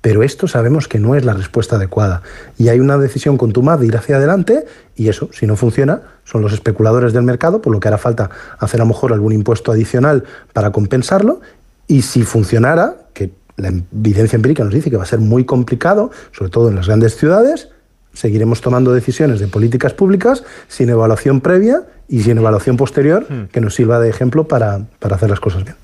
pero 0.00 0.22
esto 0.22 0.46
sabemos 0.46 0.88
que 0.88 0.98
no 0.98 1.14
es 1.14 1.24
la 1.24 1.34
respuesta 1.34 1.76
adecuada. 1.76 2.22
Y 2.56 2.68
hay 2.68 2.80
una 2.80 2.98
decisión 2.98 3.36
contumaz 3.36 3.80
de 3.80 3.86
ir 3.86 3.96
hacia 3.96 4.16
adelante 4.16 4.64
y 4.96 5.08
eso, 5.08 5.28
si 5.32 5.46
no 5.46 5.56
funciona, 5.56 6.02
son 6.24 6.42
los 6.42 6.52
especuladores 6.52 7.12
del 7.12 7.24
mercado, 7.24 7.60
por 7.60 7.72
lo 7.72 7.80
que 7.80 7.88
hará 7.88 7.98
falta 7.98 8.30
hacer 8.58 8.80
a 8.80 8.84
lo 8.84 8.88
mejor 8.88 9.12
algún 9.12 9.32
impuesto 9.32 9.72
adicional 9.72 10.24
para 10.52 10.70
compensarlo. 10.70 11.40
Y 11.86 12.02
si 12.02 12.22
funcionara, 12.22 12.96
que 13.12 13.32
la 13.56 13.68
evidencia 13.68 14.36
empírica 14.36 14.62
nos 14.62 14.74
dice 14.74 14.90
que 14.90 14.96
va 14.96 15.02
a 15.02 15.06
ser 15.06 15.18
muy 15.18 15.44
complicado, 15.44 16.10
sobre 16.32 16.50
todo 16.50 16.68
en 16.68 16.76
las 16.76 16.86
grandes 16.86 17.16
ciudades, 17.16 17.70
seguiremos 18.12 18.60
tomando 18.60 18.92
decisiones 18.92 19.40
de 19.40 19.48
políticas 19.48 19.94
públicas 19.94 20.44
sin 20.68 20.90
evaluación 20.90 21.40
previa 21.40 21.82
y 22.08 22.22
sin 22.22 22.38
evaluación 22.38 22.76
posterior 22.76 23.26
hmm. 23.28 23.48
que 23.52 23.60
nos 23.60 23.74
sirva 23.74 24.00
de 24.00 24.10
ejemplo 24.10 24.48
para, 24.48 24.86
para 24.98 25.16
hacer 25.16 25.30
las 25.30 25.40
cosas 25.40 25.64
bien. 25.64 25.76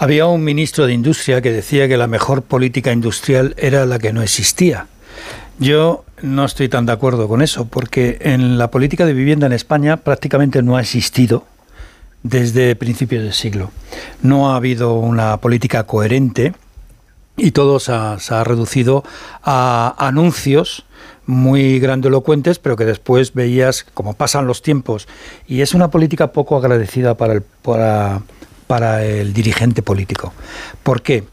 Había 0.00 0.26
un 0.26 0.44
ministro 0.44 0.86
de 0.86 0.92
Industria 0.92 1.42
que 1.42 1.50
decía 1.50 1.88
que 1.88 1.96
la 1.96 2.06
mejor 2.06 2.42
política 2.42 2.92
industrial 2.92 3.56
era 3.58 3.84
la 3.84 3.98
que 3.98 4.12
no 4.12 4.22
existía. 4.22 4.86
Yo 5.58 6.04
no 6.22 6.44
estoy 6.44 6.68
tan 6.68 6.86
de 6.86 6.92
acuerdo 6.92 7.26
con 7.26 7.42
eso, 7.42 7.64
porque 7.64 8.18
en 8.20 8.58
la 8.58 8.70
política 8.70 9.06
de 9.06 9.12
vivienda 9.12 9.46
en 9.46 9.52
España 9.52 9.96
prácticamente 9.96 10.62
no 10.62 10.76
ha 10.76 10.80
existido 10.80 11.46
desde 12.22 12.76
principios 12.76 13.24
del 13.24 13.32
siglo. 13.32 13.72
No 14.22 14.52
ha 14.52 14.56
habido 14.56 14.94
una 14.94 15.38
política 15.38 15.82
coherente 15.82 16.52
y 17.36 17.50
todo 17.50 17.80
se 17.80 17.92
ha, 17.92 18.44
reducido 18.44 19.02
a 19.42 19.96
anuncios 19.98 20.84
muy 21.26 21.80
grandilocuentes, 21.80 22.60
pero 22.60 22.76
que 22.76 22.84
después 22.84 23.34
veías 23.34 23.84
cómo 23.94 24.14
pasan 24.14 24.46
los 24.46 24.62
tiempos. 24.62 25.08
Y 25.48 25.60
es 25.60 25.74
una 25.74 25.88
política 25.90 26.30
poco 26.30 26.56
agradecida 26.56 27.16
para 27.16 27.32
el, 27.32 27.42
para, 27.42 28.22
para 28.68 29.02
el 29.04 29.32
dirigente 29.32 29.82
político. 29.82 30.32
¿Por 30.84 31.02
qué? 31.02 31.24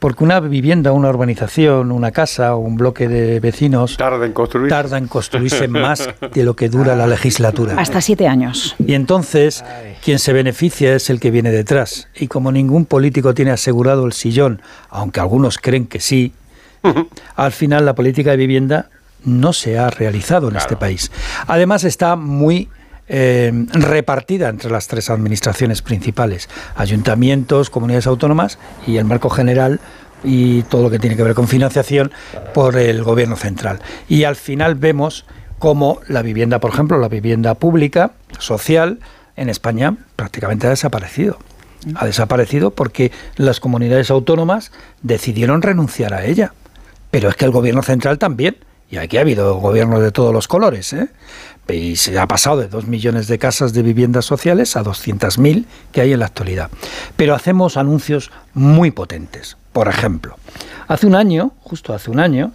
Porque 0.00 0.24
una 0.24 0.40
vivienda, 0.40 0.92
una 0.92 1.08
urbanización, 1.10 1.92
una 1.92 2.10
casa, 2.10 2.56
un 2.56 2.76
bloque 2.76 3.06
de 3.06 3.38
vecinos 3.38 3.96
tarda 3.96 4.26
en, 4.26 4.32
construirse. 4.32 4.74
tarda 4.74 4.98
en 4.98 5.06
construirse 5.06 5.68
más 5.68 6.08
de 6.32 6.42
lo 6.42 6.56
que 6.56 6.68
dura 6.68 6.96
la 6.96 7.06
legislatura. 7.06 7.74
Hasta 7.78 8.00
siete 8.00 8.26
años. 8.26 8.74
Y 8.78 8.94
entonces 8.94 9.62
quien 10.02 10.18
se 10.18 10.32
beneficia 10.32 10.94
es 10.94 11.10
el 11.10 11.20
que 11.20 11.30
viene 11.30 11.50
detrás. 11.50 12.08
Y 12.14 12.28
como 12.28 12.50
ningún 12.50 12.86
político 12.86 13.34
tiene 13.34 13.52
asegurado 13.52 14.04
el 14.06 14.12
sillón, 14.12 14.62
aunque 14.88 15.20
algunos 15.20 15.58
creen 15.58 15.86
que 15.86 16.00
sí, 16.00 16.32
al 17.36 17.52
final 17.52 17.86
la 17.86 17.94
política 17.94 18.32
de 18.32 18.36
vivienda 18.38 18.88
no 19.24 19.52
se 19.52 19.78
ha 19.78 19.90
realizado 19.90 20.48
en 20.48 20.56
este 20.56 20.76
país. 20.76 21.12
Además 21.46 21.84
está 21.84 22.16
muy 22.16 22.68
eh, 23.12 23.52
repartida 23.72 24.48
entre 24.48 24.70
las 24.70 24.86
tres 24.86 25.10
administraciones 25.10 25.82
principales, 25.82 26.48
ayuntamientos, 26.76 27.68
comunidades 27.68 28.06
autónomas 28.06 28.58
y 28.86 28.98
el 28.98 29.04
marco 29.04 29.30
general 29.30 29.80
y 30.22 30.62
todo 30.62 30.84
lo 30.84 30.90
que 30.90 31.00
tiene 31.00 31.16
que 31.16 31.24
ver 31.24 31.34
con 31.34 31.48
financiación 31.48 32.12
por 32.54 32.76
el 32.76 33.02
gobierno 33.02 33.34
central. 33.34 33.80
Y 34.08 34.22
al 34.24 34.36
final 34.36 34.76
vemos 34.76 35.24
cómo 35.58 36.00
la 36.06 36.22
vivienda, 36.22 36.60
por 36.60 36.72
ejemplo, 36.72 36.98
la 36.98 37.08
vivienda 37.08 37.54
pública, 37.54 38.12
social, 38.38 39.00
en 39.36 39.48
España 39.48 39.96
prácticamente 40.14 40.68
ha 40.68 40.70
desaparecido. 40.70 41.38
Ha 41.96 42.06
desaparecido 42.06 42.70
porque 42.70 43.10
las 43.36 43.58
comunidades 43.58 44.10
autónomas 44.10 44.70
decidieron 45.02 45.62
renunciar 45.62 46.14
a 46.14 46.24
ella. 46.26 46.52
Pero 47.10 47.28
es 47.28 47.36
que 47.36 47.46
el 47.46 47.50
gobierno 47.50 47.82
central 47.82 48.18
también. 48.18 48.58
Y 48.90 48.98
aquí 48.98 49.16
ha 49.16 49.22
habido 49.22 49.54
gobiernos 49.54 50.02
de 50.02 50.12
todos 50.12 50.34
los 50.34 50.46
colores. 50.46 50.92
¿eh? 50.92 51.08
Y 51.68 51.96
se 51.96 52.18
ha 52.18 52.26
pasado 52.26 52.58
de 52.58 52.68
2 52.68 52.86
millones 52.86 53.28
de 53.28 53.38
casas 53.38 53.72
de 53.72 53.82
viviendas 53.82 54.24
sociales 54.24 54.76
a 54.76 54.82
200.000 54.82 55.66
que 55.92 56.00
hay 56.00 56.12
en 56.12 56.20
la 56.20 56.26
actualidad. 56.26 56.70
Pero 57.16 57.34
hacemos 57.34 57.76
anuncios 57.76 58.30
muy 58.54 58.90
potentes. 58.90 59.56
Por 59.72 59.88
ejemplo, 59.88 60.36
hace 60.88 61.06
un 61.06 61.14
año, 61.14 61.52
justo 61.60 61.94
hace 61.94 62.10
un 62.10 62.18
año, 62.18 62.52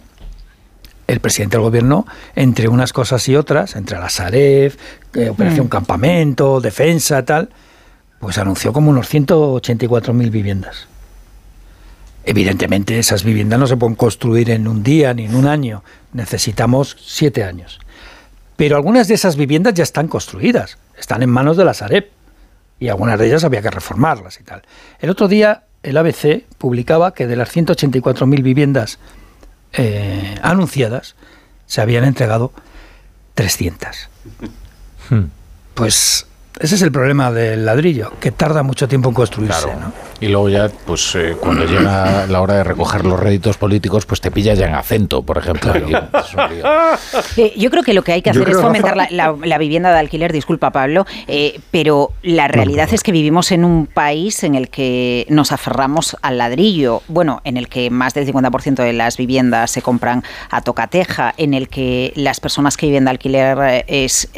el 1.06 1.20
presidente 1.20 1.56
del 1.56 1.64
gobierno, 1.64 2.06
entre 2.34 2.68
unas 2.68 2.92
cosas 2.92 3.26
y 3.28 3.36
otras, 3.36 3.76
entre 3.76 3.98
la 3.98 4.10
Saref, 4.10 4.76
eh, 5.14 5.30
Operación 5.30 5.66
mm. 5.66 5.70
Campamento, 5.70 6.60
Defensa, 6.60 7.24
tal, 7.24 7.48
pues 8.18 8.38
anunció 8.38 8.72
como 8.72 8.90
unos 8.90 9.12
184.000 9.12 10.30
viviendas. 10.30 10.88
Evidentemente 12.24 12.98
esas 12.98 13.22
viviendas 13.22 13.60
no 13.60 13.66
se 13.68 13.76
pueden 13.76 13.94
construir 13.94 14.50
en 14.50 14.66
un 14.66 14.82
día 14.82 15.14
ni 15.14 15.26
en 15.26 15.36
un 15.36 15.46
año, 15.46 15.84
necesitamos 16.12 16.96
siete 17.00 17.44
años. 17.44 17.78
Pero 18.56 18.76
algunas 18.76 19.08
de 19.08 19.14
esas 19.14 19.36
viviendas 19.36 19.74
ya 19.74 19.82
están 19.82 20.08
construidas, 20.08 20.78
están 20.98 21.22
en 21.22 21.30
manos 21.30 21.56
de 21.56 21.64
la 21.64 21.74
Sareb 21.74 22.10
y 22.80 22.88
algunas 22.88 23.18
de 23.18 23.26
ellas 23.26 23.44
había 23.44 23.62
que 23.62 23.70
reformarlas 23.70 24.40
y 24.40 24.44
tal. 24.44 24.62
El 24.98 25.10
otro 25.10 25.28
día 25.28 25.64
el 25.82 25.96
ABC 25.96 26.44
publicaba 26.58 27.14
que 27.14 27.26
de 27.26 27.36
las 27.36 27.54
184.000 27.54 28.42
viviendas 28.42 28.98
eh, 29.72 30.36
anunciadas 30.42 31.14
se 31.66 31.80
habían 31.80 32.04
entregado 32.04 32.52
300. 33.34 34.08
Hmm. 35.10 35.24
Pues 35.74 36.26
Ese 36.58 36.76
es 36.76 36.82
el 36.82 36.90
problema 36.90 37.30
del 37.30 37.66
ladrillo, 37.66 38.12
que 38.18 38.32
tarda 38.32 38.62
mucho 38.62 38.88
tiempo 38.88 39.10
en 39.10 39.14
construirse. 39.14 39.66
¿no? 39.66 39.92
Y 40.20 40.28
luego 40.28 40.48
ya, 40.48 40.70
pues 40.86 41.14
eh, 41.14 41.36
cuando 41.38 41.66
llega 41.66 42.26
la 42.26 42.40
hora 42.40 42.54
de 42.54 42.64
recoger 42.64 43.04
los 43.04 43.20
réditos 43.20 43.58
políticos, 43.58 44.06
pues 44.06 44.22
te 44.22 44.30
pilla 44.30 44.54
ya 44.54 44.66
en 44.66 44.74
acento, 44.74 45.22
por 45.22 45.38
ejemplo. 45.38 45.74
Eh, 47.36 47.52
yo 47.56 47.70
creo 47.70 47.82
que 47.82 47.92
lo 47.92 48.02
que 48.02 48.12
hay 48.12 48.22
que 48.22 48.30
hacer 48.30 48.48
es 48.48 48.56
fomentar 48.56 48.96
la, 49.10 49.58
vivienda 49.58 49.92
de 49.92 49.98
alquiler, 49.98 50.32
disculpa 50.32 50.70
Pablo, 50.70 51.06
eh, 51.26 51.60
pero 51.70 52.12
la 52.22 52.48
realidad 52.48 52.88
es 52.92 53.02
que 53.02 53.12
vivimos 53.12 53.52
en 53.52 53.64
un 53.64 53.86
país 53.86 54.42
en 54.44 54.54
el 54.54 54.68
que 54.68 55.26
nos 55.28 55.52
aferramos 55.52 56.16
al 56.22 56.38
ladrillo, 56.38 57.02
bueno, 57.08 57.40
en 57.44 57.56
el 57.56 57.68
que 57.68 57.90
más 57.90 58.14
del 58.14 58.26
50% 58.26 58.76
de 58.76 58.92
las 58.92 59.16
viviendas 59.16 59.70
se 59.70 59.82
compran 59.82 60.22
a 60.50 60.62
tocateja, 60.62 61.34
en 61.36 61.52
el 61.52 61.68
que 61.68 62.12
las 62.16 62.40
personas 62.40 62.76
que 62.76 62.86
viven 62.86 63.04
de 63.04 63.10
alquiler 63.10 63.84
es 63.86 64.28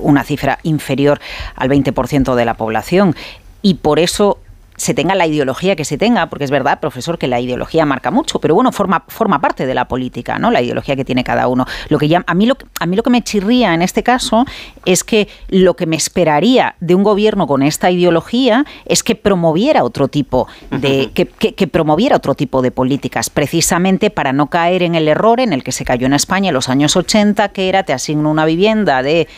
una 0.00 0.24
cifra 0.24 0.58
inferior 0.62 1.20
al 1.54 1.68
20% 1.68 2.34
de 2.34 2.44
la 2.44 2.54
población. 2.54 3.14
Y 3.62 3.74
por 3.74 3.98
eso 3.98 4.38
se 4.82 4.94
tenga 4.94 5.14
la 5.14 5.26
ideología 5.26 5.76
que 5.76 5.84
se 5.84 5.98
tenga, 5.98 6.28
porque 6.28 6.44
es 6.44 6.50
verdad, 6.50 6.80
profesor, 6.80 7.16
que 7.16 7.28
la 7.28 7.38
ideología 7.40 7.86
marca 7.86 8.10
mucho, 8.10 8.40
pero 8.40 8.54
bueno, 8.56 8.72
forma, 8.72 9.04
forma 9.06 9.40
parte 9.40 9.66
de 9.66 9.74
la 9.74 9.86
política, 9.86 10.40
¿no? 10.40 10.50
La 10.50 10.60
ideología 10.60 10.96
que 10.96 11.04
tiene 11.04 11.22
cada 11.24 11.46
uno. 11.46 11.66
Lo 11.88 11.98
que 11.98 12.08
ya, 12.08 12.24
a, 12.26 12.34
mí 12.34 12.46
lo, 12.46 12.56
a 12.80 12.86
mí 12.86 12.96
lo 12.96 13.04
que 13.04 13.10
me 13.10 13.22
chirría 13.22 13.74
en 13.74 13.82
este 13.82 14.02
caso 14.02 14.44
es 14.84 15.04
que 15.04 15.28
lo 15.48 15.74
que 15.74 15.86
me 15.86 15.94
esperaría 15.94 16.74
de 16.80 16.96
un 16.96 17.04
gobierno 17.04 17.46
con 17.46 17.62
esta 17.62 17.92
ideología 17.92 18.64
es 18.84 19.02
que 19.02 19.14
promoviera 19.14 19.84
otro 19.84 20.08
tipo 20.08 20.48
de, 20.70 21.10
que, 21.14 21.26
que, 21.26 21.66
promoviera 21.68 22.16
otro 22.16 22.34
tipo 22.34 22.62
de 22.62 22.70
políticas, 22.70 23.30
precisamente 23.30 24.10
para 24.10 24.32
no 24.32 24.48
caer 24.48 24.82
en 24.82 24.94
el 24.94 25.06
error 25.06 25.38
en 25.38 25.52
el 25.52 25.62
que 25.62 25.70
se 25.70 25.84
cayó 25.84 26.06
en 26.06 26.14
España 26.14 26.48
en 26.48 26.54
los 26.54 26.68
años 26.68 26.96
80, 26.96 27.50
que 27.50 27.68
era 27.68 27.84
te 27.84 27.92
asigno 27.92 28.30
una 28.30 28.44
vivienda 28.44 29.02
de 29.02 29.28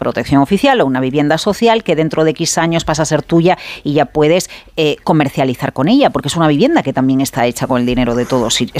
protección 0.00 0.42
oficial 0.42 0.80
o 0.80 0.86
una 0.86 0.98
vivienda 0.98 1.38
social 1.38 1.84
que 1.84 1.94
dentro 1.94 2.24
de 2.24 2.30
X 2.32 2.58
años 2.58 2.84
pasa 2.84 3.02
a 3.02 3.04
ser 3.06 3.22
tuya 3.22 3.56
y 3.84 3.92
ya 3.92 4.06
puedes 4.06 4.50
eh, 4.76 4.96
comercializar 5.04 5.72
con 5.72 5.86
ella, 5.86 6.10
porque 6.10 6.26
es 6.26 6.36
una 6.36 6.48
vivienda 6.48 6.82
que 6.82 6.92
también 6.92 7.20
está 7.20 7.46
hecha 7.46 7.68
con 7.68 7.80
el 7.80 7.86
dinero 7.86 8.16
de 8.16 8.26
todos. 8.26 8.60
Y 8.60 8.72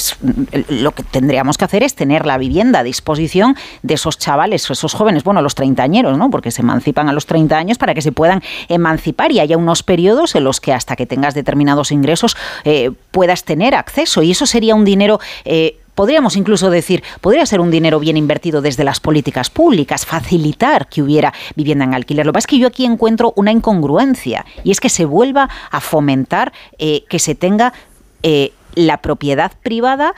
lo 0.68 0.92
que 0.92 1.04
tendríamos 1.04 1.58
que 1.58 1.64
hacer 1.66 1.84
es 1.84 1.94
tener 1.94 2.26
la 2.26 2.38
vivienda 2.38 2.80
a 2.80 2.82
disposición 2.82 3.54
de 3.82 3.94
esos 3.94 4.18
chavales 4.18 4.68
o 4.68 4.72
esos 4.72 4.94
jóvenes, 4.94 5.22
bueno, 5.22 5.42
los 5.42 5.54
treintañeros, 5.54 6.18
¿no? 6.18 6.30
porque 6.30 6.50
se 6.50 6.62
emancipan 6.62 7.08
a 7.08 7.12
los 7.12 7.26
30 7.26 7.56
años 7.56 7.78
para 7.78 7.94
que 7.94 8.02
se 8.02 8.12
puedan 8.12 8.42
emancipar 8.68 9.30
y 9.30 9.40
haya 9.40 9.56
unos 9.58 9.82
periodos 9.82 10.34
en 10.34 10.44
los 10.44 10.60
que 10.60 10.72
hasta 10.72 10.96
que 10.96 11.06
tengas 11.06 11.34
determinados 11.34 11.92
ingresos 11.92 12.36
eh, 12.64 12.90
puedas 13.10 13.44
tener 13.44 13.74
acceso. 13.74 14.22
Y 14.22 14.30
eso 14.30 14.46
sería 14.46 14.74
un 14.74 14.86
dinero 14.86 15.20
eh, 15.44 15.79
podríamos 16.00 16.34
incluso 16.36 16.70
decir, 16.70 17.04
podría 17.20 17.44
ser 17.44 17.60
un 17.60 17.70
dinero 17.70 18.00
bien 18.00 18.16
invertido 18.16 18.62
desde 18.62 18.84
las 18.84 19.00
políticas 19.00 19.50
públicas, 19.50 20.06
facilitar 20.06 20.88
que 20.88 21.02
hubiera 21.02 21.34
vivienda 21.56 21.84
en 21.84 21.92
alquiler. 21.92 22.24
Lo 22.24 22.32
que 22.32 22.36
pasa 22.36 22.44
es 22.44 22.52
que 22.52 22.58
yo 22.58 22.68
aquí 22.68 22.86
encuentro 22.86 23.34
una 23.36 23.52
incongruencia 23.52 24.46
y 24.64 24.70
es 24.70 24.80
que 24.80 24.88
se 24.88 25.04
vuelva 25.04 25.50
a 25.70 25.80
fomentar 25.82 26.54
eh, 26.78 27.04
que 27.10 27.18
se 27.18 27.34
tenga 27.34 27.74
eh, 28.22 28.54
la 28.74 29.02
propiedad 29.02 29.52
privada 29.62 30.14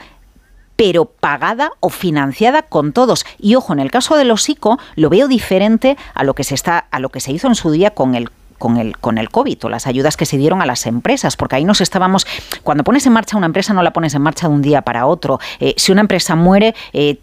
pero 0.77 1.03
pagada 1.03 1.73
o 1.81 1.89
financiada 1.89 2.61
con 2.61 2.93
todos. 2.93 3.25
Y 3.37 3.55
ojo, 3.55 3.73
en 3.73 3.79
el 3.79 3.91
caso 3.91 4.15
de 4.15 4.23
los 4.23 4.47
ICO 4.47 4.79
lo 4.95 5.09
veo 5.09 5.27
diferente 5.27 5.97
a 6.13 6.23
lo 6.23 6.33
que 6.33 6.45
se 6.45 6.55
está 6.55 6.77
a 6.91 7.01
lo 7.01 7.09
que 7.09 7.19
se 7.19 7.33
hizo 7.33 7.47
en 7.47 7.55
su 7.55 7.71
día 7.71 7.91
con 7.91 8.15
el 8.15 8.29
con 8.63 8.77
el, 8.77 8.97
con 8.97 9.17
el 9.17 9.29
COVID 9.29 9.65
o 9.65 9.69
las 9.69 9.87
ayudas 9.87 10.15
que 10.15 10.25
se 10.25 10.37
dieron 10.37 10.61
a 10.61 10.65
las 10.65 10.85
empresas, 10.85 11.35
porque 11.35 11.57
ahí 11.57 11.65
nos 11.65 11.81
estábamos, 11.81 12.25
cuando 12.63 12.85
pones 12.85 13.05
en 13.05 13.11
marcha 13.11 13.35
una 13.35 13.45
empresa 13.47 13.73
no 13.73 13.83
la 13.83 13.91
pones 13.91 14.13
en 14.13 14.21
marcha 14.21 14.47
de 14.47 14.53
un 14.53 14.61
día 14.61 14.83
para 14.83 15.05
otro. 15.05 15.37
Eh, 15.59 15.73
si 15.75 15.91
una 15.91 15.99
empresa 15.99 16.37
muere, 16.37 16.73
eh, 16.93 17.17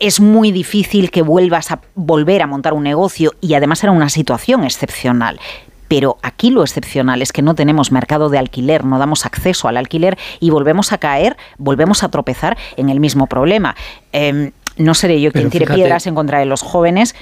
es 0.00 0.18
muy 0.18 0.50
difícil 0.50 1.12
que 1.12 1.22
vuelvas 1.22 1.70
a 1.70 1.78
volver 1.94 2.42
a 2.42 2.48
montar 2.48 2.72
un 2.72 2.82
negocio 2.82 3.32
y 3.40 3.54
además 3.54 3.80
era 3.84 3.92
una 3.92 4.08
situación 4.08 4.64
excepcional. 4.64 5.38
Pero 5.86 6.18
aquí 6.20 6.50
lo 6.50 6.62
excepcional 6.62 7.22
es 7.22 7.30
que 7.30 7.42
no 7.42 7.54
tenemos 7.54 7.92
mercado 7.92 8.28
de 8.28 8.38
alquiler, 8.38 8.84
no 8.84 8.98
damos 8.98 9.24
acceso 9.24 9.68
al 9.68 9.76
alquiler 9.76 10.18
y 10.40 10.50
volvemos 10.50 10.92
a 10.92 10.98
caer, 10.98 11.36
volvemos 11.58 12.02
a 12.02 12.08
tropezar 12.08 12.58
en 12.76 12.88
el 12.88 12.98
mismo 12.98 13.28
problema. 13.28 13.76
Em, 14.10 14.50
no 14.78 14.94
seré 14.94 15.20
yo 15.20 15.30
quien 15.30 15.48
tire 15.48 15.68
piedras 15.68 16.08
en 16.08 16.16
contra 16.16 16.40
de 16.40 16.46
los 16.46 16.62
jóvenes, 16.62 17.14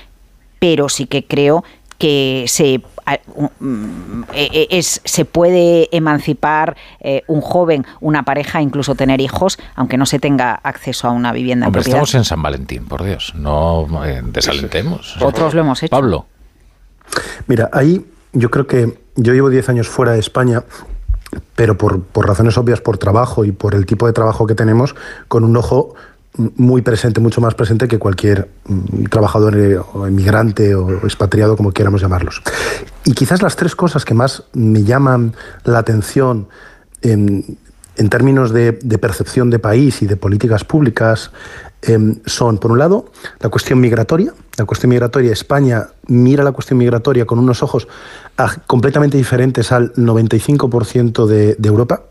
pero 0.61 0.89
sí 0.89 1.05
que 1.05 1.27
creo 1.27 1.63
que 2.01 2.47
se, 2.49 2.81
es, 4.33 5.01
se 5.05 5.25
puede 5.25 5.89
emancipar 5.97 6.77
eh, 7.01 7.23
un 7.27 7.41
joven, 7.41 7.87
una 8.01 8.25
pareja, 8.25 8.63
incluso 8.63 8.95
tener 8.95 9.21
hijos, 9.21 9.59
aunque 9.75 9.97
no 9.97 10.07
se 10.07 10.19
tenga 10.19 10.55
acceso 10.55 11.09
a 11.09 11.11
una 11.11 11.33
vivienda. 11.33 11.67
Hombre, 11.67 11.83
estamos 11.83 12.15
en 12.15 12.25
San 12.25 12.43
Valentín, 12.43 12.87
por 12.87 13.05
Dios, 13.05 13.35
no 13.35 13.87
eh, 14.05 14.23
desalentemos. 14.25 15.17
Otros 15.21 15.55
lo 15.55 15.61
hemos 15.61 15.83
hecho. 15.83 15.91
Pablo. 15.91 16.27
Mira, 17.47 17.71
ahí 17.73 18.05
yo 18.33 18.51
creo 18.51 18.67
que 18.67 18.99
yo 19.17 19.33
llevo 19.33 19.51
10 19.51 19.69
años 19.69 19.89
fuera 19.89 20.13
de 20.13 20.21
España 20.21 20.63
pero 21.55 21.79
por, 21.79 22.03
por, 22.03 22.27
razones 22.27 22.59
obvias, 22.59 22.81
por 22.81 22.99
trabajo 22.99 23.45
y 23.45 23.53
por 23.53 23.75
el 23.75 23.87
tipo 23.87 24.07
de 24.07 24.13
trabajo 24.13 24.47
que 24.47 24.55
tenemos, 24.55 24.97
con 25.29 25.45
un 25.45 25.57
ojo 25.57 25.95
muy 26.37 26.83
presente, 26.83 27.21
mucho 27.21 27.41
más 27.41 27.55
presente 27.55 27.89
que 27.89 27.99
cualquier 27.99 28.49
mm, 28.67 29.05
trabajador 29.05 29.57
eh, 29.59 29.79
o 29.79 30.07
emigrante 30.07 30.75
o 30.75 31.05
expatriado, 31.05 31.57
como 31.57 31.73
quieramos 31.73 32.01
llamarlos. 32.01 32.43
Y 33.05 33.13
quizás 33.13 33.43
las 33.43 33.57
tres 33.57 33.75
cosas 33.75 34.05
que 34.05 34.15
más 34.15 34.45
me 34.53 34.85
llaman 34.85 35.35
la 35.65 35.79
atención 35.79 36.49
en, 37.03 37.59
términos 38.09 38.53
de, 38.53 38.73
percepción 38.73 39.51
de 39.51 39.59
país 39.59 40.03
y 40.03 40.07
de 40.07 40.17
políticas 40.17 40.65
públicas 40.65 41.33
em, 41.83 42.17
son, 42.25 42.59
por 42.59 42.71
un 42.71 42.79
lado, 42.79 43.11
la 43.41 43.49
cuestión 43.49 43.81
migratoria. 43.81 44.33
La 44.57 44.65
cuestión 44.65 44.91
migratoria, 44.91 45.33
España 45.33 45.89
mira 46.07 46.45
la 46.45 46.53
cuestión 46.53 46.79
migratoria 46.79 47.27
con 47.27 47.39
unos 47.39 47.63
ojos 47.63 47.89
ah, 48.39 48.55
completamente 48.67 49.17
diferentes 49.17 49.73
al 49.73 49.93
95% 49.95 51.27
de, 51.27 51.55
de 51.59 51.69
Europa 51.69 52.10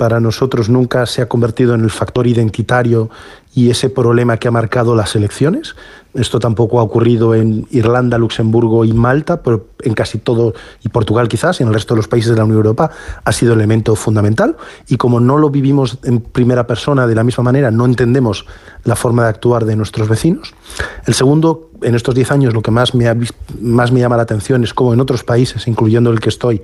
para 0.00 0.18
nosotros 0.18 0.70
nunca 0.70 1.04
se 1.04 1.20
ha 1.20 1.28
convertido 1.28 1.74
en 1.74 1.82
el 1.82 1.90
factor 1.90 2.26
identitario 2.26 3.10
y 3.54 3.68
ese 3.68 3.90
problema 3.90 4.38
que 4.38 4.48
ha 4.48 4.50
marcado 4.50 4.96
las 4.96 5.14
elecciones. 5.14 5.76
Esto 6.14 6.38
tampoco 6.38 6.80
ha 6.80 6.82
ocurrido 6.82 7.34
en 7.34 7.66
Irlanda, 7.70 8.16
Luxemburgo 8.16 8.86
y 8.86 8.94
Malta, 8.94 9.42
pero 9.42 9.66
en 9.82 9.92
casi 9.92 10.16
todo, 10.16 10.54
y 10.82 10.88
Portugal 10.88 11.28
quizás, 11.28 11.60
y 11.60 11.64
en 11.64 11.68
el 11.68 11.74
resto 11.74 11.92
de 11.92 11.98
los 11.98 12.08
países 12.08 12.30
de 12.30 12.38
la 12.38 12.44
Unión 12.44 12.56
Europea, 12.56 12.90
ha 13.22 13.32
sido 13.32 13.52
elemento 13.52 13.94
fundamental. 13.94 14.56
Y 14.88 14.96
como 14.96 15.20
no 15.20 15.36
lo 15.36 15.50
vivimos 15.50 15.98
en 16.04 16.22
primera 16.22 16.66
persona 16.66 17.06
de 17.06 17.14
la 17.14 17.22
misma 17.22 17.44
manera, 17.44 17.70
no 17.70 17.84
entendemos 17.84 18.46
la 18.84 18.96
forma 18.96 19.24
de 19.24 19.28
actuar 19.28 19.66
de 19.66 19.76
nuestros 19.76 20.08
vecinos. 20.08 20.54
El 21.06 21.12
segundo, 21.12 21.72
en 21.82 21.94
estos 21.94 22.14
diez 22.14 22.30
años, 22.32 22.54
lo 22.54 22.62
que 22.62 22.70
más 22.70 22.94
me, 22.94 23.04
más 23.60 23.92
me 23.92 24.00
llama 24.00 24.16
la 24.16 24.22
atención 24.22 24.64
es 24.64 24.72
cómo 24.72 24.94
en 24.94 25.00
otros 25.00 25.24
países, 25.24 25.68
incluyendo 25.68 26.10
el 26.10 26.20
que 26.20 26.30
estoy, 26.30 26.62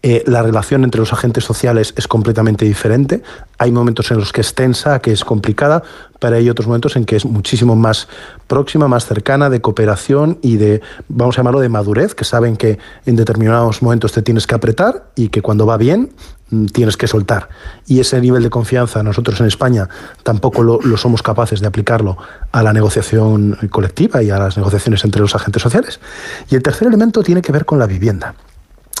eh, 0.00 0.22
la 0.26 0.42
relación 0.42 0.84
entre 0.84 1.00
los 1.00 1.12
agentes 1.12 1.42
sociales 1.42 1.92
es 1.96 2.06
completamente 2.06 2.64
diferente. 2.64 3.22
Hay 3.58 3.72
momentos 3.72 4.10
en 4.12 4.18
los 4.18 4.32
que 4.32 4.42
es 4.42 4.54
tensa, 4.54 5.00
que 5.00 5.10
es 5.10 5.24
complicada, 5.24 5.82
pero 6.20 6.36
hay 6.36 6.48
otros 6.48 6.68
momentos 6.68 6.94
en 6.94 7.04
que 7.04 7.16
es 7.16 7.24
muchísimo 7.24 7.74
más 7.74 8.06
próxima, 8.46 8.86
más 8.86 9.06
cercana, 9.06 9.50
de 9.50 9.60
cooperación 9.60 10.38
y 10.40 10.56
de, 10.56 10.82
vamos 11.08 11.36
a 11.36 11.40
llamarlo, 11.40 11.58
de 11.58 11.68
madurez, 11.68 12.14
que 12.14 12.24
saben 12.24 12.56
que 12.56 12.78
en 13.06 13.16
determinados 13.16 13.82
momentos 13.82 14.12
te 14.12 14.22
tienes 14.22 14.46
que 14.46 14.54
apretar 14.54 15.10
y 15.16 15.30
que 15.30 15.42
cuando 15.42 15.66
va 15.66 15.76
bien 15.76 16.12
mm, 16.50 16.66
tienes 16.66 16.96
que 16.96 17.08
soltar. 17.08 17.48
Y 17.88 17.98
ese 17.98 18.20
nivel 18.20 18.44
de 18.44 18.50
confianza 18.50 19.02
nosotros 19.02 19.40
en 19.40 19.46
España 19.46 19.88
tampoco 20.22 20.62
lo, 20.62 20.80
lo 20.80 20.96
somos 20.96 21.24
capaces 21.24 21.60
de 21.60 21.66
aplicarlo 21.66 22.18
a 22.52 22.62
la 22.62 22.72
negociación 22.72 23.58
colectiva 23.68 24.22
y 24.22 24.30
a 24.30 24.38
las 24.38 24.56
negociaciones 24.56 25.04
entre 25.04 25.22
los 25.22 25.34
agentes 25.34 25.60
sociales. 25.60 25.98
Y 26.48 26.54
el 26.54 26.62
tercer 26.62 26.86
elemento 26.86 27.24
tiene 27.24 27.42
que 27.42 27.50
ver 27.50 27.64
con 27.64 27.80
la 27.80 27.86
vivienda 27.86 28.36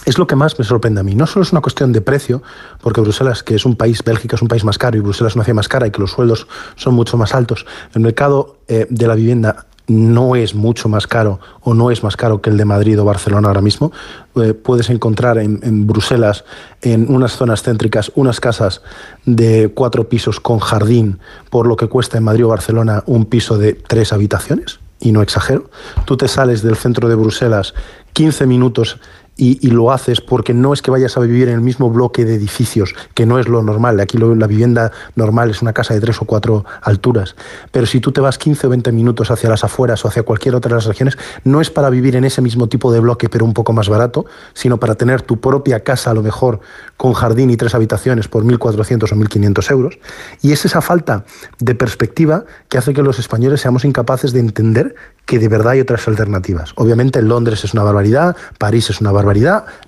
es 0.04 0.18
lo 0.18 0.26
que 0.26 0.36
más 0.36 0.58
me 0.58 0.64
sorprende 0.64 1.00
a 1.00 1.02
mí. 1.02 1.14
No 1.14 1.26
solo 1.26 1.42
es 1.42 1.52
una 1.52 1.60
cuestión 1.60 1.92
de 1.92 2.00
precio, 2.00 2.42
porque 2.80 3.00
Bruselas, 3.00 3.42
que 3.42 3.54
es 3.54 3.64
un 3.64 3.76
país, 3.76 4.02
Bélgica 4.02 4.36
es 4.36 4.42
un 4.42 4.48
país 4.48 4.64
más 4.64 4.78
caro 4.78 4.96
y 4.96 5.00
Bruselas 5.00 5.34
una 5.34 5.44
ciudad 5.44 5.56
más 5.56 5.68
cara 5.68 5.86
y 5.86 5.90
que 5.90 6.00
los 6.00 6.12
sueldos 6.12 6.46
son 6.76 6.94
mucho 6.94 7.16
más 7.16 7.34
altos, 7.34 7.66
el 7.94 8.00
mercado 8.00 8.58
eh, 8.68 8.86
de 8.88 9.06
la 9.06 9.14
vivienda 9.14 9.66
no 9.88 10.36
es 10.36 10.54
mucho 10.54 10.88
más 10.88 11.06
caro 11.06 11.40
o 11.62 11.72
no 11.72 11.90
es 11.90 12.02
más 12.02 12.16
caro 12.16 12.42
que 12.42 12.50
el 12.50 12.58
de 12.58 12.66
Madrid 12.66 13.00
o 13.00 13.06
Barcelona 13.06 13.48
ahora 13.48 13.62
mismo. 13.62 13.90
Eh, 14.36 14.52
puedes 14.52 14.90
encontrar 14.90 15.38
en, 15.38 15.60
en, 15.62 15.86
Bruselas, 15.86 16.44
en 16.82 17.12
unas 17.12 17.32
zonas 17.32 17.62
céntricas, 17.62 18.12
unas 18.14 18.38
casas 18.38 18.82
de 19.24 19.72
cuatro 19.74 20.08
pisos 20.08 20.40
con 20.40 20.58
jardín, 20.58 21.18
por 21.48 21.66
lo 21.66 21.76
que 21.76 21.88
cuesta 21.88 22.18
en 22.18 22.24
Madrid 22.24 22.44
o 22.44 22.48
Barcelona 22.48 23.02
un 23.06 23.24
piso 23.24 23.56
de 23.56 23.72
tres 23.72 24.12
habitaciones, 24.12 24.78
y 25.00 25.12
no 25.12 25.22
exagero. 25.22 25.70
Tú 26.04 26.16
te 26.16 26.28
sales 26.28 26.62
del 26.62 26.76
centro 26.76 27.08
de 27.08 27.14
Bruselas 27.14 27.74
15 28.12 28.46
minutos 28.46 28.98
y, 29.38 29.66
y, 29.66 29.70
lo 29.70 29.92
haces 29.92 30.20
porque 30.20 30.52
no 30.52 30.72
es 30.72 30.82
que 30.82 30.90
vayas 30.90 31.16
a 31.16 31.20
vivir 31.20 31.48
en 31.48 31.54
el 31.54 31.60
mismo 31.60 31.88
bloque 31.90 32.24
de 32.24 32.34
edificios, 32.34 32.94
que 33.14 33.24
no 33.24 33.38
es 33.38 33.48
lo 33.48 33.62
normal. 33.62 34.00
Aquí 34.00 34.18
lo, 34.18 34.34
la 34.34 34.48
vivienda 34.48 34.90
normal 35.14 35.50
es 35.50 35.62
una 35.62 35.72
casa 35.72 35.94
de 35.94 36.00
tres 36.00 36.20
o 36.20 36.24
cuatro 36.24 36.64
alturas. 36.82 37.36
Pero 37.70 37.86
si 37.86 38.00
tú 38.00 38.10
te 38.10 38.20
vas 38.20 38.36
15 38.36 38.66
o 38.66 38.70
20 38.70 38.90
minutos 38.90 39.30
hacia 39.30 39.48
las 39.48 39.62
afueras 39.62 40.04
o 40.04 40.08
hacia 40.08 40.24
cualquier 40.24 40.56
otra 40.56 40.70
de 40.70 40.74
las 40.74 40.86
regiones, 40.86 41.16
no 41.44 41.60
es 41.60 41.70
para 41.70 41.88
vivir 41.88 42.16
en 42.16 42.24
ese 42.24 42.42
mismo 42.42 42.68
tipo 42.68 42.92
de 42.92 42.98
bloque, 42.98 43.28
pero 43.28 43.44
un 43.44 43.54
poco 43.54 43.72
más 43.72 43.88
barato, 43.88 44.26
sino 44.54 44.78
para 44.78 44.96
tener 44.96 45.22
tu 45.22 45.40
propia 45.40 45.80
casa, 45.84 46.10
a 46.10 46.14
lo 46.14 46.22
mejor 46.22 46.58
con 46.96 47.12
jardín 47.12 47.50
y 47.50 47.56
tres 47.56 47.76
habitaciones 47.76 48.26
por 48.26 48.44
1.400 48.44 49.12
o 49.12 49.16
1.500 49.16 49.70
euros. 49.70 49.98
Y 50.42 50.50
es 50.50 50.64
esa 50.64 50.80
falta 50.80 51.24
de 51.60 51.76
perspectiva 51.76 52.44
que 52.68 52.78
hace 52.78 52.92
que 52.92 53.02
los 53.02 53.20
españoles 53.20 53.60
seamos 53.60 53.84
incapaces 53.84 54.32
de 54.32 54.40
entender 54.40 54.96
que 55.26 55.38
de 55.38 55.48
verdad 55.48 55.72
hay 55.72 55.80
otras 55.80 56.08
alternativas. 56.08 56.72
Obviamente 56.76 57.20
Londres 57.22 57.62
es 57.62 57.74
una 57.74 57.82
barbaridad, 57.82 58.34
París 58.58 58.88
es 58.90 59.00
una 59.00 59.12
barbaridad, 59.12 59.27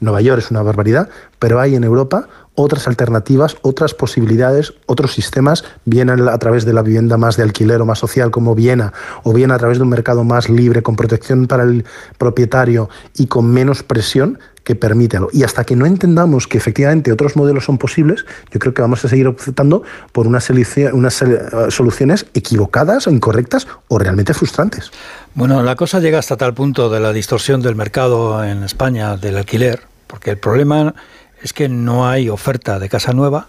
Nueva 0.01 0.20
York 0.20 0.43
es 0.43 0.51
una 0.51 0.62
barbaridad, 0.62 1.09
pero 1.38 1.61
hay 1.61 1.74
en 1.74 1.84
Europa 1.84 2.28
otras 2.55 2.86
alternativas, 2.86 3.57
otras 3.62 3.95
posibilidades, 3.95 4.74
otros 4.86 5.12
sistemas, 5.12 5.64
bien 5.84 6.11
a 6.11 6.38
través 6.38 6.64
de 6.64 6.72
la 6.72 6.82
vivienda 6.82 7.16
más 7.16 7.36
de 7.36 7.43
alquiler 7.43 7.80
o 7.80 7.86
más 7.86 7.99
social 7.99 8.30
como 8.30 8.55
Viena, 8.55 8.93
o 9.22 9.32
bien 9.32 9.51
a 9.51 9.59
través 9.59 9.78
de 9.78 9.84
un 9.84 9.88
mercado 9.88 10.24
más 10.24 10.51
libre, 10.51 10.82
con 10.82 10.97
protección 10.97 11.47
para 11.47 11.62
el 11.62 11.86
propietario 12.18 12.91
y 13.16 13.26
con 13.28 13.51
menos 13.51 13.82
presión, 13.82 14.38
que 14.64 14.74
permítelo. 14.74 15.28
Y 15.32 15.42
hasta 15.42 15.64
que 15.64 15.76
no 15.76 15.86
entendamos 15.86 16.46
que 16.46 16.58
efectivamente 16.58 17.12
otros 17.12 17.36
modelos 17.36 17.64
son 17.64 17.78
posibles, 17.78 18.24
yo 18.50 18.58
creo 18.58 18.74
que 18.74 18.82
vamos 18.82 19.04
a 19.04 19.08
seguir 19.08 19.26
optando 19.26 19.82
por 20.12 20.26
unas, 20.26 20.50
unas 20.50 21.24
soluciones 21.68 22.26
equivocadas 22.34 23.06
o 23.06 23.11
incorrectas 23.11 23.66
o 23.88 23.98
realmente 23.98 24.34
frustrantes. 24.34 24.90
Bueno, 25.34 25.62
la 25.62 25.76
cosa 25.76 26.00
llega 26.00 26.18
hasta 26.18 26.36
tal 26.36 26.54
punto 26.54 26.90
de 26.90 27.00
la 27.00 27.12
distorsión 27.12 27.62
del 27.62 27.76
mercado 27.76 28.42
en 28.44 28.62
España 28.64 29.16
del 29.16 29.36
alquiler, 29.36 29.82
porque 30.06 30.30
el 30.30 30.38
problema 30.38 30.94
es 31.42 31.52
que 31.52 31.68
no 31.68 32.08
hay 32.08 32.28
oferta 32.28 32.78
de 32.78 32.88
casa 32.88 33.12
nueva, 33.12 33.48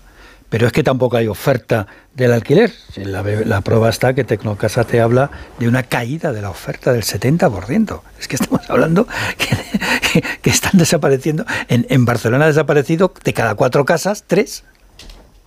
pero 0.52 0.68
es 0.68 0.74
que 0.74 0.84
tampoco 0.84 1.16
hay 1.16 1.30
oferta 1.30 1.88
del 2.14 2.34
alquiler. 2.34 2.74
La, 2.98 3.62
prueba 3.62 3.88
está 3.88 4.14
que 4.14 4.26
Tecnocasa 4.26 4.84
te 4.84 5.00
habla 5.00 5.32
de 5.60 5.70
una 5.70 5.84
caída 5.84 6.34
de 6.34 6.42
la 6.42 6.50
oferta 6.50 6.92
del 6.92 7.04
70%. 7.04 8.02
Es 8.20 8.28
que 8.28 8.36
estamos 8.36 8.70
hablando 8.70 9.08
que, 9.38 10.22
que, 10.42 10.50
están 10.50 10.74
desapareciendo. 10.74 11.46
En, 11.70 11.88
en, 11.90 12.04
Barcelona 12.04 12.44
ha 12.44 12.48
desaparecido 12.50 13.14
de 13.24 13.34
cada 13.34 13.56
cuatro 13.56 13.86
casas, 13.86 14.26
tres. 14.28 14.66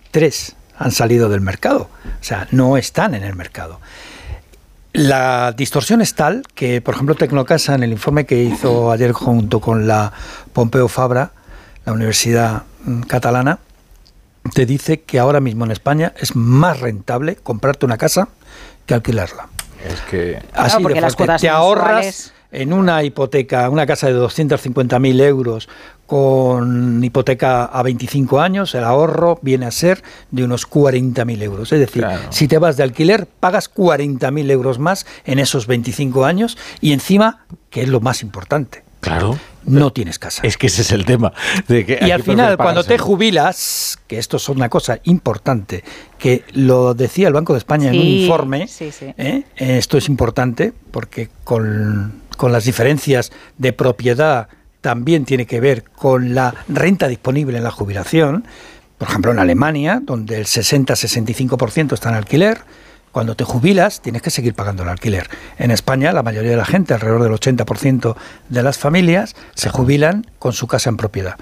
Tres 0.09 0.55
han 0.75 0.91
salido 0.91 1.29
del 1.29 1.41
mercado. 1.41 1.87
O 2.03 2.23
sea, 2.23 2.47
no 2.49 2.75
están 2.75 3.13
en 3.13 3.23
el 3.23 3.35
mercado. 3.35 3.79
La 4.91 5.51
distorsión 5.55 6.01
es 6.01 6.15
tal 6.15 6.41
que, 6.55 6.81
por 6.81 6.95
ejemplo, 6.95 7.13
Tecnocasa, 7.13 7.75
en 7.75 7.83
el 7.83 7.91
informe 7.91 8.25
que 8.25 8.41
hizo 8.41 8.89
ayer 8.89 9.11
junto 9.11 9.61
con 9.61 9.85
la 9.87 10.13
Pompeo 10.51 10.87
Fabra, 10.87 11.29
la 11.85 11.93
Universidad 11.93 12.63
mm, 12.85 13.01
Catalana, 13.01 13.59
te 14.53 14.65
dice 14.65 15.01
que 15.01 15.19
ahora 15.19 15.39
mismo 15.39 15.65
en 15.65 15.71
España 15.71 16.13
es 16.17 16.35
más 16.35 16.79
rentable 16.79 17.35
comprarte 17.35 17.85
una 17.85 17.97
casa 17.97 18.29
que 18.85 18.93
alquilarla. 18.93 19.49
Es 19.87 20.01
que 20.01 20.41
así 20.53 20.83
de 20.83 21.01
las 21.01 21.15
te 21.15 21.49
ahorras 21.49 22.33
en 22.51 22.73
una 22.73 23.03
hipoteca, 23.03 23.69
una 23.69 23.85
casa 23.85 24.07
de 24.07 24.15
250.000 24.15 25.21
euros 25.21 25.67
con 26.07 27.03
hipoteca 27.03 27.65
a 27.65 27.83
25 27.83 28.39
años, 28.39 28.75
el 28.75 28.83
ahorro 28.83 29.39
viene 29.41 29.65
a 29.65 29.71
ser 29.71 30.03
de 30.31 30.43
unos 30.43 30.69
40.000 30.69 31.41
euros. 31.41 31.71
Es 31.73 31.79
decir, 31.79 32.05
si 32.29 32.47
te 32.47 32.57
vas 32.57 32.77
de 32.77 32.83
alquiler, 32.83 33.27
pagas 33.27 33.73
40.000 33.73 34.51
euros 34.51 34.79
más 34.79 35.05
en 35.25 35.39
esos 35.39 35.67
25 35.67 36.25
años 36.25 36.57
y 36.79 36.93
encima, 36.93 37.45
que 37.69 37.81
es 37.81 37.89
lo 37.89 37.99
más 37.99 38.21
importante, 38.21 38.83
Claro. 39.01 39.37
No 39.65 39.91
tienes 39.91 40.19
casa. 40.19 40.41
Es 40.45 40.57
que 40.57 40.67
ese 40.67 40.83
es 40.83 40.91
el 40.91 41.05
tema. 41.05 41.33
De 41.67 41.85
que 41.85 41.99
y 42.01 42.11
al 42.11 42.23
final, 42.23 42.57
cuando 42.57 42.83
te 42.83 42.97
jubilas, 42.97 43.97
que 44.07 44.17
esto 44.17 44.37
es 44.37 44.47
una 44.49 44.69
cosa 44.69 44.99
importante, 45.03 45.83
que 46.19 46.43
lo 46.53 46.93
decía 46.93 47.27
el 47.27 47.33
Banco 47.33 47.53
de 47.53 47.59
España 47.59 47.89
en 47.89 47.99
un 47.99 48.05
informe, 48.05 48.67
¿eh? 49.17 49.43
esto 49.57 49.97
es 49.97 50.07
importante 50.07 50.73
porque 50.91 51.29
con, 51.43 52.21
con 52.37 52.51
las 52.51 52.65
diferencias 52.65 53.31
de 53.57 53.73
propiedad 53.73 54.47
también 54.81 55.25
tiene 55.25 55.47
que 55.47 55.59
ver 55.59 55.83
con 55.83 56.35
la 56.35 56.53
renta 56.67 57.07
disponible 57.07 57.57
en 57.57 57.63
la 57.63 57.71
jubilación. 57.71 58.45
Por 58.99 59.09
ejemplo, 59.09 59.31
en 59.31 59.39
Alemania, 59.39 59.99
donde 60.01 60.37
el 60.37 60.45
60-65% 60.45 61.93
está 61.93 62.09
en 62.09 62.15
alquiler, 62.15 62.59
cuando 63.15 63.35
te 63.35 63.45
jubilas 63.45 64.01
tienes 64.01 64.21
que 64.21 64.29
seguir 64.29 64.55
pagando 64.55 64.83
el 64.83 64.89
alquiler. 64.89 65.29
En 65.57 65.71
España 65.71 66.11
la 66.11 66.21
mayoría 66.21 66.51
de 66.51 66.57
la 66.57 66.65
gente, 66.65 66.93
alrededor 66.93 67.23
del 67.23 67.31
80% 67.31 68.13
de 68.49 68.61
las 68.61 68.77
familias, 68.77 69.37
se 69.53 69.69
jubilan 69.69 70.25
con 70.37 70.51
su 70.51 70.67
casa 70.67 70.89
en 70.89 70.97
propiedad. 70.97 71.37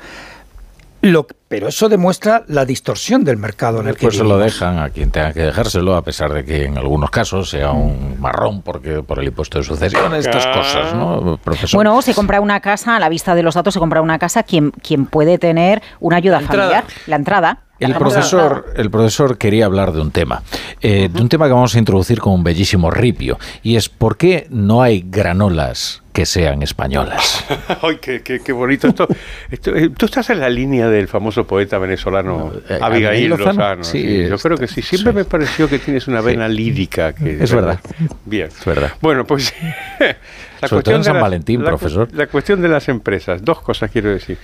Lo, 1.01 1.25
pero 1.47 1.69
eso 1.69 1.89
demuestra 1.89 2.43
la 2.47 2.63
distorsión 2.65 3.23
del 3.23 3.37
mercado 3.37 3.81
en 3.81 3.87
el 3.87 3.95
que 3.95 4.05
Pues 4.05 4.17
se 4.17 4.23
lo 4.23 4.37
dejan 4.37 4.77
a 4.77 4.91
quien 4.91 5.09
tenga 5.09 5.33
que 5.33 5.41
dejárselo, 5.41 5.95
a 5.95 6.03
pesar 6.03 6.31
de 6.31 6.45
que 6.45 6.65
en 6.65 6.77
algunos 6.77 7.09
casos 7.09 7.49
sea 7.49 7.71
un 7.71 8.21
marrón 8.21 8.61
porque 8.61 9.01
por 9.01 9.17
el 9.17 9.25
impuesto 9.25 9.57
de 9.57 9.63
sucesión, 9.63 10.13
estas 10.13 10.45
cosas, 10.45 10.93
¿no, 10.93 11.39
profesor? 11.43 11.75
Bueno, 11.75 11.99
se 12.03 12.13
compra 12.13 12.39
una 12.39 12.59
casa, 12.59 12.97
a 12.97 12.99
la 12.99 13.09
vista 13.09 13.33
de 13.33 13.41
los 13.41 13.55
datos, 13.55 13.73
se 13.73 13.79
compra 13.79 13.99
una 13.99 14.19
casa 14.19 14.43
quien, 14.43 14.69
quien 14.69 15.07
puede 15.07 15.39
tener 15.39 15.81
una 15.99 16.17
ayuda 16.17 16.39
familiar, 16.39 16.83
la 17.07 17.15
entrada. 17.15 17.57
El 17.83 17.95
profesor, 17.95 18.73
el 18.75 18.89
profesor 18.89 19.37
quería 19.37 19.65
hablar 19.65 19.91
de 19.91 20.01
un 20.01 20.11
tema, 20.11 20.43
eh, 20.81 21.09
de 21.11 21.21
un 21.21 21.29
tema 21.29 21.47
que 21.47 21.53
vamos 21.53 21.75
a 21.75 21.79
introducir 21.79 22.19
con 22.19 22.33
un 22.33 22.43
bellísimo 22.43 22.91
ripio, 22.91 23.37
y 23.61 23.75
es 23.75 23.89
por 23.89 24.17
qué 24.17 24.47
no 24.49 24.81
hay 24.81 25.03
granolas 25.07 26.03
que 26.13 26.25
sean 26.27 26.61
españolas. 26.61 27.43
¡Ay, 27.81 27.97
qué, 27.99 28.21
qué, 28.21 28.51
bonito! 28.53 28.87
Esto, 29.49 29.75
eh, 29.75 29.89
tú 29.97 30.05
estás 30.05 30.29
en 30.29 30.39
la 30.39 30.49
línea 30.49 30.87
del 30.87 31.07
famoso 31.07 31.45
poeta 31.45 31.79
venezolano 31.79 32.53
eh, 32.69 32.77
Abigail 32.79 33.29
Lozano. 33.29 33.83
sí, 33.83 34.27
yo 34.29 34.37
creo 34.37 34.57
que 34.57 34.67
sí. 34.67 34.81
Siempre 34.83 35.11
me 35.11 35.25
pareció 35.25 35.67
que 35.67 35.79
tienes 35.79 36.07
una 36.07 36.21
vena 36.21 36.47
lírica. 36.47 37.13
Que, 37.13 37.43
es 37.43 37.51
verdad. 37.51 37.79
Bien. 38.25 38.47
Es 38.47 38.63
verdad. 38.63 38.91
Bueno, 39.01 39.25
pues... 39.25 39.53
La 40.61 40.69
Sobre 40.69 40.83
cuestión 40.83 41.01
de 41.01 41.03
San 41.03 41.21
Valentín, 41.21 41.61
profesor. 41.61 42.07
La 42.13 42.27
cuestión 42.27 42.61
de 42.61 42.69
las 42.69 42.87
empresas. 42.87 43.43
Dos 43.43 43.59
cosas 43.59 43.91
quiero 43.91 44.11
decir. 44.11 44.37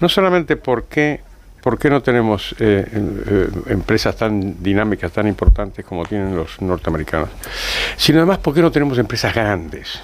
No 0.00 0.08
solamente 0.08 0.56
por 0.56 0.84
qué 0.84 1.20
¿Por 1.66 1.80
qué 1.80 1.90
no 1.90 2.00
tenemos 2.00 2.54
eh, 2.60 2.86
eh, 2.94 3.48
empresas 3.70 4.14
tan 4.14 4.62
dinámicas, 4.62 5.10
tan 5.10 5.26
importantes 5.26 5.84
como 5.84 6.04
tienen 6.04 6.36
los 6.36 6.62
norteamericanos? 6.62 7.28
Sino 7.96 8.20
además, 8.20 8.38
¿por 8.38 8.54
qué 8.54 8.62
no 8.62 8.70
tenemos 8.70 8.96
empresas 8.98 9.34
grandes? 9.34 10.00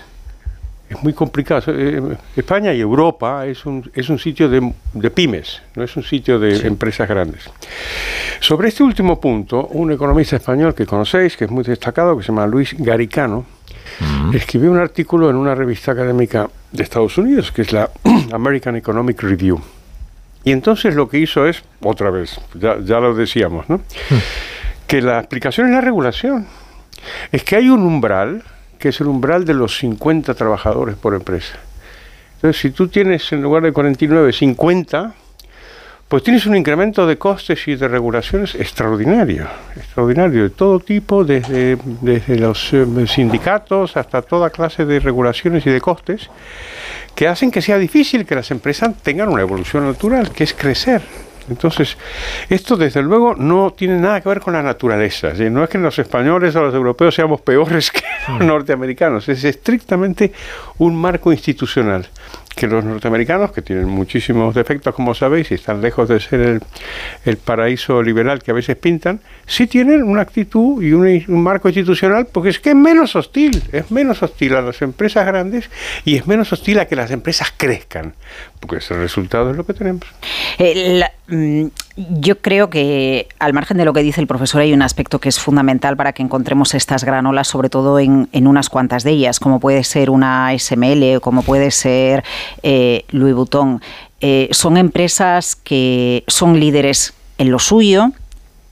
Es 0.91 1.01
muy 1.05 1.13
complicado. 1.13 1.63
Eh, 1.69 2.17
España 2.35 2.75
y 2.75 2.81
Europa 2.81 3.47
es 3.47 3.65
un, 3.65 3.89
es 3.95 4.09
un 4.09 4.19
sitio 4.19 4.49
de, 4.49 5.11
pymes, 5.11 5.63
no 5.77 5.85
es 5.85 5.97
un 5.97 6.03
sitio 6.03 6.41
de 6.41 6.67
empresas 6.67 7.09
grandes. 7.09 7.49
Sobre 8.41 8.67
este 8.67 8.83
último 8.83 9.21
punto, 9.21 9.69
un 9.69 9.93
economista 9.93 10.35
español 10.35 10.75
que 10.75 10.85
conocéis, 10.85 11.37
que 11.37 11.45
es 11.45 11.51
muy 11.53 11.63
destacado, 11.63 12.17
que 12.17 12.25
se 12.25 12.33
llama 12.33 12.45
Luis 12.49 12.75
Garicano, 12.77 13.45
escribió 14.35 14.73
un 14.73 14.79
artículo 14.79 15.31
en 15.31 15.37
una 15.37 15.55
revista 15.55 15.93
académica 15.93 16.51
de 16.73 16.83
Estados 16.83 17.17
Unidos, 17.19 17.53
que 17.53 17.63
es 17.63 17.73
la 17.73 17.89
American 18.33 18.75
Economic 18.75 19.23
Review 19.23 19.63
y 20.45 20.53
entonces 20.53 20.95
lo 20.95 21.09
que 21.09 21.19
hizo 21.19 21.47
es, 21.47 21.63
otra 21.81 22.11
vez, 22.11 22.41
ya, 22.55 22.75
lo 22.77 23.15
decíamos, 23.15 23.69
¿no? 23.69 23.77
Hmm. 23.77 24.19
que 24.87 25.01
la 25.01 25.19
explicación 25.21 25.69
es 25.69 25.73
la 25.73 25.81
regulación. 25.81 26.47
Es 27.31 27.45
que 27.45 27.57
hay 27.57 27.69
un 27.69 27.83
umbral, 27.83 28.43
que 28.79 28.91
es 28.91 29.01
el 29.01 29.07
umbral 29.07 29.45
de 29.45 29.55
los 29.55 29.79
50 29.79 30.35
trabajadores 30.35 30.97
por 30.97 31.15
empresa. 31.15 31.59
Entonces, 32.37 32.61
si 32.61 32.71
tú 32.71 32.89
tienes 32.89 33.33
en 33.33 33.43
lugar 33.43 33.63
de 33.63 33.73
49, 33.73 34.33
50, 34.33 35.15
pues 36.13 36.25
tienes 36.25 36.45
un 36.45 36.55
incremento 36.55 37.07
de 37.07 37.17
costes 37.17 37.67
y 37.69 37.75
de 37.75 37.89
regulaciones 37.89 38.55
extraordinario, 38.55 39.49
extraordinario, 39.75 40.43
de 40.43 40.51
todo 40.51 40.79
tipo, 40.79 41.25
desde, 41.25 41.79
desde 42.03 42.39
los 42.39 42.71
eh, 42.75 42.85
sindicatos 43.07 43.97
hasta 43.97 44.21
toda 44.21 44.51
clase 44.51 44.85
de 44.85 45.01
regulaciones 45.01 45.65
y 45.65 45.71
de 45.71 45.81
costes 45.81 46.29
que 47.15 47.29
hacen 47.29 47.51
que 47.51 47.63
sea 47.63 47.79
difícil 47.79 48.27
que 48.27 48.35
las 48.35 48.51
empresas 48.51 48.95
tengan 49.03 49.31
una 49.31 49.41
evolución 49.41 49.87
natural, 49.87 50.31
que 50.33 50.45
es 50.45 50.53
crecer. 50.53 51.01
Entonces, 51.49 51.97
esto 52.51 52.77
desde 52.77 53.03
luego 53.03 53.35
no 53.35 53.73
tiene 53.73 53.99
nada 53.99 54.21
que 54.21 54.29
ver 54.29 54.41
con 54.41 54.53
la 54.53 54.63
naturaleza. 54.63 55.33
No 55.33 55.65
es 55.65 55.71
que 55.71 55.79
los 55.79 55.99
españoles 55.99 56.55
o 56.55 56.61
los 56.61 56.75
europeos 56.75 57.15
seamos 57.15 57.41
peores 57.41 57.91
que 57.91 58.03
los 58.29 58.41
norteamericanos, 58.41 59.31
es 59.31 59.45
estrictamente 59.45 60.31
un 60.77 60.95
marco 60.95 61.33
institucional 61.33 62.07
que 62.55 62.67
los 62.67 62.85
norteamericanos, 62.85 63.53
que 63.53 63.63
tienen 63.63 63.89
muchísimos 63.89 64.55
defectos, 64.55 64.95
como 64.95 65.15
sabéis, 65.15 65.51
y 65.51 65.55
están 65.55 65.81
lejos 65.81 66.09
de 66.09 66.21
ser 66.21 66.61
el, 67.25 67.37
paraíso 67.37 68.03
liberal 68.03 68.43
que 68.43 68.51
a 68.51 68.55
veces 68.55 68.77
pintan, 68.77 69.21
sí 69.47 69.67
tienen 69.67 70.03
una 70.03 70.23
actitud 70.23 70.83
y 70.83 70.93
un, 70.93 71.43
marco 71.43 71.69
institucional, 71.69 72.27
porque 72.31 72.51
es 72.51 72.61
que 72.61 72.71
es 72.71 72.77
menos 72.77 73.17
hostil, 73.17 73.63
es 73.73 73.91
menos 73.91 74.23
hostil 74.23 74.55
a 74.55 74.63
las 74.63 74.83
empresas 74.83 75.27
grandes 75.27 75.71
y 76.05 76.17
es 76.17 76.27
menos 76.27 76.53
hostil 76.53 76.79
a 76.79 76.87
que 76.87 76.97
las 76.97 77.11
empresas 77.11 77.53
crezcan, 77.57 78.15
porque 78.61 78.77
ese 78.77 78.95
resultado 78.95 79.51
es 79.51 79.57
lo 79.57 79.67
que 79.67 79.75
tenemos. 79.75 80.07
Eh, 80.59 81.03
mm, 81.29 81.67
Yo 81.97 82.39
creo 82.39 82.71
que, 82.71 83.29
al 83.39 83.53
margen 83.53 83.77
de 83.77 83.85
lo 83.85 83.93
que 83.93 84.03
dice 84.03 84.21
el 84.21 84.27
profesor, 84.27 84.63
hay 84.63 84.73
un 84.73 84.81
aspecto 84.81 85.19
que 85.19 85.29
es 85.29 85.39
fundamental 85.39 85.95
para 85.95 86.15
que 86.15 86.23
encontremos 86.23 86.75
estas 86.75 87.05
granolas, 87.05 87.49
sobre 87.49 87.69
todo 87.69 87.99
en, 87.99 88.29
unas 88.47 88.71
cuantas 88.71 89.05
de 89.05 89.11
ellas, 89.11 89.39
como 89.39 89.61
puede 89.61 89.85
ser 89.85 90.09
una 90.09 90.57
SML 90.59 91.17
o 91.17 91.21
como 91.21 91.43
puede 91.43 91.71
ser 91.71 92.25
eh, 92.63 93.05
Louis 93.11 93.35
Vuitton. 93.35 93.83
Eh, 94.21 94.49
son 94.53 94.79
empresas 94.79 95.55
que 95.55 96.25
son 96.29 96.59
líderes 96.59 97.13
en 97.37 97.51
lo 97.51 97.59
suyo, 97.59 98.13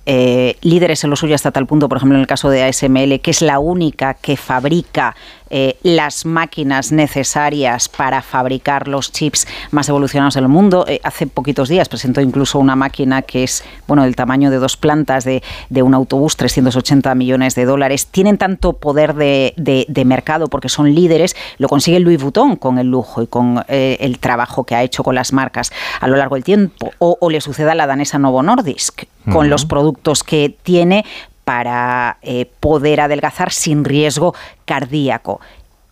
eh, 0.06 0.56
líderes 0.62 1.04
en 1.04 1.10
lo 1.10 1.16
suyo 1.16 1.34
hasta 1.34 1.50
tal 1.50 1.66
punto, 1.66 1.88
por 1.88 1.98
ejemplo, 1.98 2.16
en 2.16 2.22
el 2.22 2.26
caso 2.26 2.48
de 2.48 2.62
ASML, 2.62 3.20
que 3.20 3.30
es 3.30 3.42
la 3.42 3.58
única 3.58 4.14
que 4.14 4.36
fabrica 4.36 5.14
eh, 5.50 5.76
las 5.82 6.26
máquinas 6.26 6.92
necesarias 6.92 7.88
para 7.88 8.22
fabricar 8.22 8.86
los 8.86 9.10
chips 9.10 9.48
más 9.72 9.88
evolucionados 9.88 10.34
del 10.34 10.46
mundo. 10.46 10.84
Eh, 10.86 11.00
hace 11.02 11.26
poquitos 11.26 11.68
días 11.68 11.88
presentó 11.88 12.20
incluso 12.20 12.58
una 12.58 12.76
máquina 12.76 13.22
que 13.22 13.42
es 13.42 13.64
bueno 13.88 14.04
del 14.04 14.14
tamaño 14.14 14.50
de 14.50 14.58
dos 14.58 14.76
plantas 14.76 15.24
de, 15.24 15.42
un 15.82 15.94
autobús, 15.94 16.36
380 16.36 17.14
millones 17.14 17.54
de 17.54 17.64
dólares. 17.64 18.06
Tienen 18.06 18.38
tanto 18.38 18.74
poder 18.74 19.14
de, 19.14 20.04
mercado 20.06 20.46
porque 20.46 20.68
son 20.68 20.94
líderes, 20.94 21.36
lo 21.58 21.68
consigue 21.68 22.00
Louis 22.00 22.20
Vuitton 22.20 22.56
con 22.56 22.78
el 22.78 22.86
lujo 22.86 23.22
y 23.22 23.26
con 23.26 23.64
eh, 23.68 23.96
el 24.00 24.18
trabajo 24.18 24.64
que 24.64 24.74
ha 24.74 24.82
hecho 24.82 25.02
con 25.02 25.14
las 25.14 25.32
marcas 25.32 25.72
a 26.00 26.06
lo 26.06 26.16
largo 26.16 26.36
del 26.36 26.44
tiempo. 26.44 26.92
O, 26.98 27.30
le 27.30 27.40
sucede 27.40 27.70
a 27.70 27.74
la 27.74 27.86
danesa 27.86 28.18
Novo 28.18 28.42
Nordisk 28.42 29.04
con 29.32 29.50
los 29.50 29.64
productos 29.66 30.24
que 30.24 30.56
tiene 30.62 31.04
para 31.50 32.18
eh, 32.22 32.48
poder 32.60 33.00
adelgazar 33.00 33.50
sin 33.50 33.84
riesgo 33.84 34.36
cardíaco. 34.66 35.40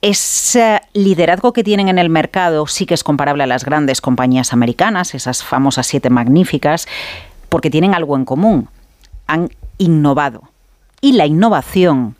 Ese 0.02 0.80
liderazgo 0.92 1.52
que 1.52 1.64
tienen 1.64 1.88
en 1.88 1.98
el 1.98 2.10
mercado 2.10 2.68
sí 2.68 2.86
que 2.86 2.94
es 2.94 3.02
comparable 3.02 3.42
a 3.42 3.48
las 3.48 3.64
grandes 3.64 4.00
compañías 4.00 4.52
americanas, 4.52 5.16
esas 5.16 5.42
famosas 5.42 5.88
siete 5.88 6.10
magníficas, 6.10 6.86
porque 7.48 7.70
tienen 7.70 7.92
algo 7.96 8.14
en 8.14 8.24
común. 8.24 8.68
Han 9.26 9.48
innovado. 9.78 10.44
Y 11.00 11.14
la 11.14 11.26
innovación, 11.26 12.14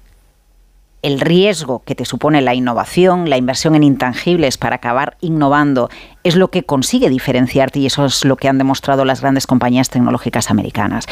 el 1.03 1.21
riesgo 1.21 1.85
que 1.85 1.95
te 1.95 2.05
supone 2.05 2.43
la 2.43 2.55
innovación, 2.55 3.31
la 3.31 3.37
inversión 3.37 3.77
en 3.77 3.85
intangibles 3.85 4.59
para 4.59 4.75
acabar 4.75 5.17
innovando, 5.21 5.91
es 6.25 6.35
lo 6.35 6.51
que 6.51 6.65
consigue 6.65 7.09
diferenciarte 7.09 7.79
y 7.79 7.87
eso 7.87 8.05
es 8.05 8.25
lo 8.25 8.35
que 8.35 8.49
han 8.49 8.59
demostrado 8.59 9.05
las 9.05 9.21
grandes 9.21 9.47
compañías 9.47 9.91
tecnológicas 9.91 10.51
americanas. 10.51 11.07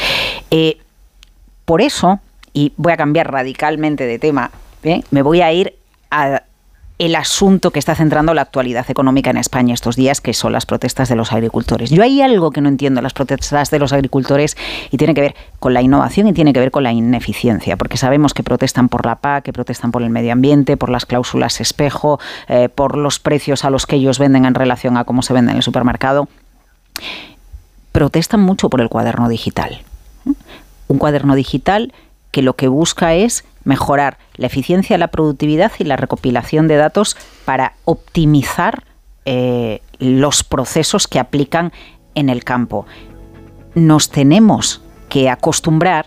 Eh, 0.51 0.79
por 1.67 1.81
eso, 1.81 2.21
y 2.53 2.71
voy 2.77 2.93
a 2.93 2.97
cambiar 2.97 3.29
radicalmente 3.29 4.05
de 4.05 4.19
tema, 4.19 4.51
¿eh? 4.83 5.03
me 5.11 5.21
voy 5.21 5.41
a 5.41 5.51
ir 5.51 5.75
a 6.09 6.43
el 6.97 7.13
asunto 7.15 7.71
que 7.71 7.79
está 7.79 7.93
centrando 7.93 8.33
la 8.33 8.41
actualidad 8.41 8.89
económica 8.89 9.31
en 9.31 9.37
España 9.37 9.73
estos 9.73 9.97
días, 9.97 10.21
que 10.21 10.33
son 10.33 10.53
las 10.53 10.65
protestas 10.65 11.09
de 11.09 11.17
los 11.17 11.33
agricultores. 11.33 11.89
Yo 11.89 12.03
hay 12.03 12.21
algo 12.21 12.51
que 12.51 12.61
no 12.61 12.69
entiendo 12.69 13.01
las 13.01 13.11
protestas 13.11 13.69
de 13.69 13.79
los 13.79 13.91
agricultores 13.91 14.55
y 14.91 14.97
tiene 14.97 15.13
que 15.13 15.19
ver 15.19 15.35
con 15.59 15.73
la 15.73 15.81
innovación 15.81 16.27
y 16.27 16.33
tiene 16.33 16.53
que 16.53 16.61
ver 16.61 16.71
con 16.71 16.83
la 16.83 16.93
ineficiencia, 16.93 17.75
porque 17.75 17.97
sabemos 17.97 18.33
que 18.33 18.43
protestan 18.43 18.87
por 18.87 19.05
la 19.05 19.17
PAC, 19.17 19.43
que 19.43 19.51
protestan 19.51 19.91
por 19.91 20.01
el 20.03 20.09
medio 20.09 20.31
ambiente, 20.31 20.77
por 20.77 20.89
las 20.89 21.05
cláusulas 21.05 21.59
espejo, 21.59 22.17
eh, 22.47 22.69
por 22.69 22.95
los 22.95 23.19
precios 23.19 23.65
a 23.65 23.69
los 23.71 23.85
que 23.85 23.97
ellos 23.97 24.19
venden 24.19 24.45
en 24.45 24.55
relación 24.55 24.95
a 24.95 25.03
cómo 25.03 25.21
se 25.21 25.33
vende 25.33 25.51
en 25.51 25.57
el 25.57 25.63
supermercado. 25.63 26.29
Protestan 27.91 28.39
mucho 28.39 28.69
por 28.69 28.79
el 28.79 28.87
cuaderno 28.87 29.27
digital 29.27 29.81
un 30.87 30.97
cuaderno 30.97 31.35
digital 31.35 31.93
que 32.31 32.41
lo 32.41 32.55
que 32.55 32.67
busca 32.67 33.15
es 33.15 33.45
mejorar 33.63 34.17
la 34.35 34.47
eficiencia, 34.47 34.97
la 34.97 35.07
productividad 35.09 35.71
y 35.79 35.83
la 35.83 35.97
recopilación 35.97 36.67
de 36.67 36.75
datos 36.75 37.17
para 37.45 37.73
optimizar 37.85 38.83
eh, 39.25 39.81
los 39.99 40.43
procesos 40.43 41.07
que 41.07 41.19
aplican 41.19 41.73
en 42.15 42.29
el 42.29 42.43
campo. 42.43 42.85
Nos 43.75 44.09
tenemos 44.09 44.81
que 45.09 45.29
acostumbrar 45.29 46.05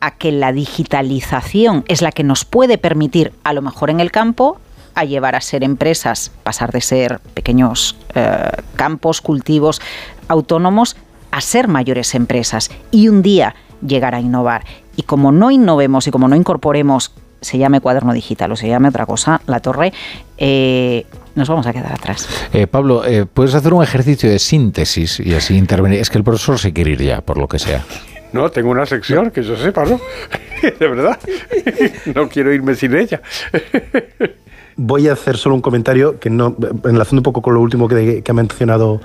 a 0.00 0.10
que 0.12 0.32
la 0.32 0.52
digitalización 0.52 1.84
es 1.88 2.02
la 2.02 2.12
que 2.12 2.24
nos 2.24 2.44
puede 2.44 2.76
permitir, 2.76 3.32
a 3.44 3.52
lo 3.52 3.62
mejor 3.62 3.88
en 3.88 4.00
el 4.00 4.10
campo, 4.10 4.58
a 4.94 5.04
llevar 5.04 5.36
a 5.36 5.40
ser 5.40 5.64
empresas, 5.64 6.32
pasar 6.42 6.72
de 6.72 6.80
ser 6.80 7.20
pequeños 7.34 7.96
eh, 8.14 8.50
campos, 8.76 9.20
cultivos 9.20 9.80
autónomos, 10.28 10.96
a 11.30 11.40
ser 11.40 11.68
mayores 11.68 12.14
empresas. 12.14 12.70
Y 12.90 13.08
un 13.08 13.22
día 13.22 13.54
llegar 13.86 14.14
a 14.14 14.20
innovar. 14.20 14.64
Y 14.96 15.02
como 15.02 15.32
no 15.32 15.50
innovemos 15.50 16.06
y 16.06 16.10
como 16.10 16.28
no 16.28 16.36
incorporemos, 16.36 17.12
se 17.40 17.58
llame 17.58 17.80
cuaderno 17.80 18.12
digital 18.12 18.52
o 18.52 18.56
se 18.56 18.68
llame 18.68 18.88
otra 18.88 19.04
cosa, 19.04 19.40
la 19.46 19.60
torre, 19.60 19.92
eh, 20.38 21.04
nos 21.34 21.48
vamos 21.48 21.66
a 21.66 21.72
quedar 21.72 21.92
atrás. 21.92 22.28
Eh, 22.52 22.66
Pablo, 22.66 23.04
eh, 23.04 23.26
puedes 23.26 23.54
hacer 23.54 23.74
un 23.74 23.82
ejercicio 23.82 24.30
de 24.30 24.38
síntesis 24.38 25.20
y 25.20 25.34
así 25.34 25.56
intervenir. 25.56 26.00
Es 26.00 26.08
que 26.08 26.18
el 26.18 26.24
profesor 26.24 26.58
se 26.58 26.72
quiere 26.72 26.92
ir 26.92 27.02
ya, 27.02 27.20
por 27.20 27.38
lo 27.38 27.48
que 27.48 27.58
sea. 27.58 27.84
No, 28.32 28.50
tengo 28.50 28.70
una 28.70 28.86
sección 28.86 29.30
que 29.30 29.42
yo 29.42 29.56
sepa, 29.56 29.84
¿no? 29.84 30.00
De 30.78 30.88
verdad. 30.88 31.18
No 32.14 32.28
quiero 32.28 32.52
irme 32.52 32.74
sin 32.74 32.94
ella. 32.94 33.20
Voy 34.76 35.08
a 35.08 35.12
hacer 35.12 35.36
solo 35.36 35.54
un 35.54 35.60
comentario 35.60 36.18
que 36.18 36.30
no, 36.30 36.56
enlazando 36.84 37.20
un 37.20 37.24
poco 37.24 37.42
con 37.42 37.54
lo 37.54 37.60
último 37.60 37.88
que, 37.88 38.22
que 38.22 38.30
ha 38.30 38.34
mencionado 38.34 39.00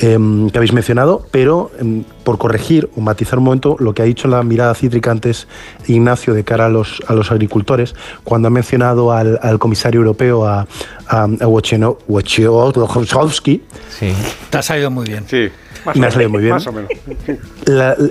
Em, 0.00 0.48
que 0.50 0.58
habéis 0.58 0.72
mencionado, 0.72 1.26
pero 1.32 1.72
em, 1.80 2.04
por 2.22 2.38
corregir 2.38 2.88
o 2.96 3.00
matizar 3.00 3.40
un 3.40 3.46
momento 3.46 3.74
lo 3.80 3.94
que 3.94 4.02
ha 4.02 4.04
dicho 4.04 4.28
la 4.28 4.44
mirada 4.44 4.72
cítrica 4.76 5.10
antes 5.10 5.48
Ignacio 5.88 6.34
de 6.34 6.44
cara 6.44 6.66
a 6.66 6.68
los, 6.68 7.02
a 7.08 7.14
los 7.14 7.32
agricultores, 7.32 7.96
cuando 8.22 8.46
ha 8.46 8.50
mencionado 8.52 9.10
al, 9.10 9.58
comisario 9.58 9.98
europeo, 9.98 10.46
a, 10.46 10.68
a, 11.08 11.26
Wojciechowski. 11.48 13.62
Sí, 13.90 14.12
te 14.50 14.58
ha 14.58 14.62
salido 14.62 14.92
muy 14.92 15.08
bien. 15.08 15.24
Sí. 15.26 15.48
Me 15.94 16.06
ha 16.06 16.10
salido 16.10 16.30
muy 16.30 16.42
bien. 16.42 16.56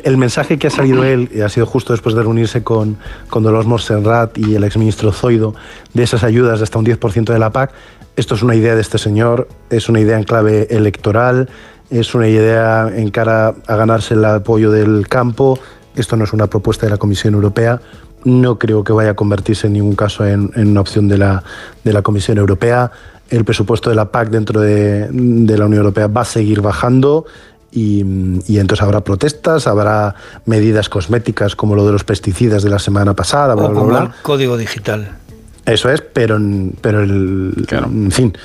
el 0.04 0.18
mensaje 0.18 0.58
que 0.58 0.68
ha 0.68 0.72
salido 0.72 1.04
él, 1.04 1.30
ha 1.44 1.50
sido 1.50 1.66
justo 1.66 1.94
después 1.94 2.16
de 2.16 2.22
reunirse 2.22 2.64
con, 2.64 2.98
con 3.30 3.44
Dolores 3.44 3.68
Monserrat 3.68 4.38
y 4.38 4.56
el 4.56 4.64
exministro 4.64 5.12
Zoido, 5.12 5.56
de 5.94 6.04
esas 6.04 6.24
ayudas 6.24 6.60
de 6.60 6.64
hasta 6.64 6.80
un 6.80 6.86
10% 6.86 7.34
de 7.34 7.40
la 7.40 7.52
PAC, 7.52 7.72
esto 8.18 8.34
es 8.34 8.42
una 8.42 8.56
idea 8.56 8.74
de 8.74 8.82
este 8.82 8.98
señor, 8.98 9.48
es 9.70 9.90
una 9.90 10.00
idea 10.00 10.18
en 10.18 10.24
clave 10.24 10.68
electoral, 10.72 11.50
es 11.92 12.16
una 12.16 12.28
idea 12.28 12.92
en 12.92 13.12
cara 13.12 13.54
a 13.68 13.76
ganarse 13.76 14.16
el 14.16 14.26
apoyo 14.26 14.72
del 14.72 15.08
campo. 15.08 15.60
Esto 15.96 16.18
no 16.18 16.24
es 16.24 16.34
una 16.34 16.48
propuesta 16.48 16.88
de 16.88 16.90
la 16.90 16.98
Comisión 16.98 17.36
Europea. 17.36 17.80
No 18.24 18.58
creo 18.58 18.84
que 18.84 18.92
vaya 18.92 19.12
a 19.12 19.14
convertirse 19.14 19.68
en 19.68 19.74
ningún 19.74 19.96
caso 19.96 20.26
en, 20.26 20.52
una 20.56 20.82
opción 20.82 21.08
de 21.08 21.20
la, 21.20 21.44
de 21.84 21.94
la 21.94 22.02
Comisión 22.02 22.40
Europea. 22.40 22.92
El 23.30 23.46
presupuesto 23.46 23.92
de 23.92 23.96
la 23.96 24.12
PAC 24.12 24.30
dentro 24.30 24.62
de, 24.62 25.10
la 25.12 25.66
Unión 25.66 25.82
Europea 25.82 26.08
va 26.08 26.22
a 26.22 26.26
seguir 26.26 26.62
bajando 26.62 27.26
y, 27.78 28.58
entonces 28.58 28.82
habrá 28.84 29.02
protestas, 29.02 29.68
habrá 29.68 30.16
medidas 30.46 30.90
cosméticas 30.90 31.56
como 31.56 31.76
lo 31.76 31.86
de 31.86 31.92
los 31.92 32.04
pesticidas 32.04 32.64
de 32.64 32.70
la 32.70 32.80
semana 32.80 33.14
pasada. 33.14 33.56
o 33.56 33.98
el 33.98 34.10
código 34.22 34.58
digital. 34.58 35.10
Eso 35.66 35.90
es, 35.90 36.02
pero, 36.02 36.40
pero 36.82 37.04
el, 37.04 37.68
en 37.70 38.12
fin, 38.12 38.38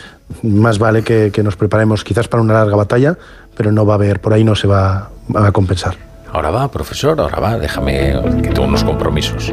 más 0.42 0.78
vale 0.78 1.02
que, 1.02 1.32
nos 1.42 1.56
preparemos 1.56 2.04
quizás 2.04 2.28
para 2.28 2.42
una 2.42 2.54
larga 2.54 2.76
batalla, 2.76 3.16
pero 3.56 3.70
no 3.70 3.86
va 3.86 3.94
a 3.94 3.96
haber, 3.96 4.20
por 4.20 4.32
ahí 4.32 4.44
no 4.44 4.56
se 4.56 4.66
va, 4.66 5.10
a 5.34 5.52
compensar. 5.52 5.96
Ahora 6.32 6.50
va, 6.50 6.70
profesor, 6.70 7.20
ahora 7.20 7.38
va, 7.38 7.58
déjame 7.58 8.20
que 8.42 8.48
tengo 8.48 8.66
unos 8.66 8.82
compromisos. 8.82 9.52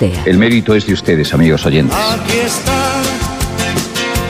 El 0.01 0.39
mérito 0.39 0.73
es 0.73 0.87
de 0.87 0.93
ustedes, 0.93 1.31
amigos 1.31 1.63
oyentes. 1.65 1.95
Aquí 1.95 2.37
están, 2.37 3.03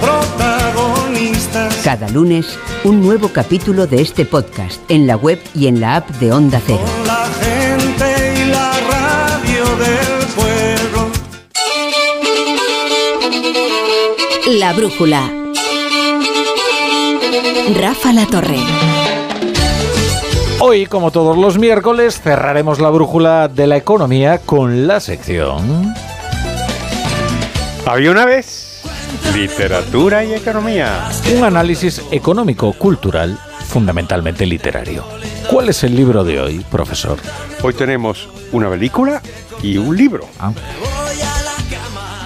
protagonistas. 0.01 1.75
Cada 1.81 2.09
lunes, 2.09 2.59
un 2.83 3.01
nuevo 3.01 3.29
capítulo 3.29 3.87
de 3.87 4.01
este 4.01 4.25
podcast 4.25 4.81
en 4.89 5.07
la 5.07 5.15
web 5.15 5.39
y 5.55 5.67
en 5.67 5.79
la 5.79 5.95
app 5.97 6.09
de 6.19 6.33
Onda 6.33 6.61
Cero. 6.65 6.81
Con 6.83 7.07
la 7.07 7.25
gente 7.39 8.33
y 8.41 8.49
la 8.49 8.73
radio 8.89 9.63
del 9.77 10.27
pueblo. 10.35 11.09
La 14.59 14.73
brújula. 14.73 15.31
Rafa 17.79 18.11
La 18.11 18.25
Torre. 18.25 19.00
Hoy, 20.63 20.85
como 20.85 21.09
todos 21.09 21.35
los 21.39 21.57
miércoles, 21.57 22.21
cerraremos 22.21 22.79
la 22.79 22.91
brújula 22.91 23.47
de 23.47 23.65
la 23.65 23.77
economía 23.77 24.37
con 24.37 24.85
la 24.85 24.99
sección. 24.99 25.91
Había 27.83 28.11
una 28.11 28.25
vez 28.25 28.83
literatura 29.33 30.23
y 30.23 30.35
economía. 30.35 31.09
Un 31.35 31.45
análisis 31.45 32.03
económico, 32.11 32.73
cultural, 32.73 33.39
fundamentalmente 33.65 34.45
literario. 34.45 35.03
¿Cuál 35.49 35.69
es 35.69 35.83
el 35.83 35.95
libro 35.95 36.23
de 36.23 36.39
hoy, 36.39 36.59
profesor? 36.69 37.17
Hoy 37.63 37.73
tenemos 37.73 38.29
una 38.51 38.69
película 38.69 39.19
y 39.63 39.77
un 39.77 39.97
libro. 39.97 40.27
Ah. 40.39 40.53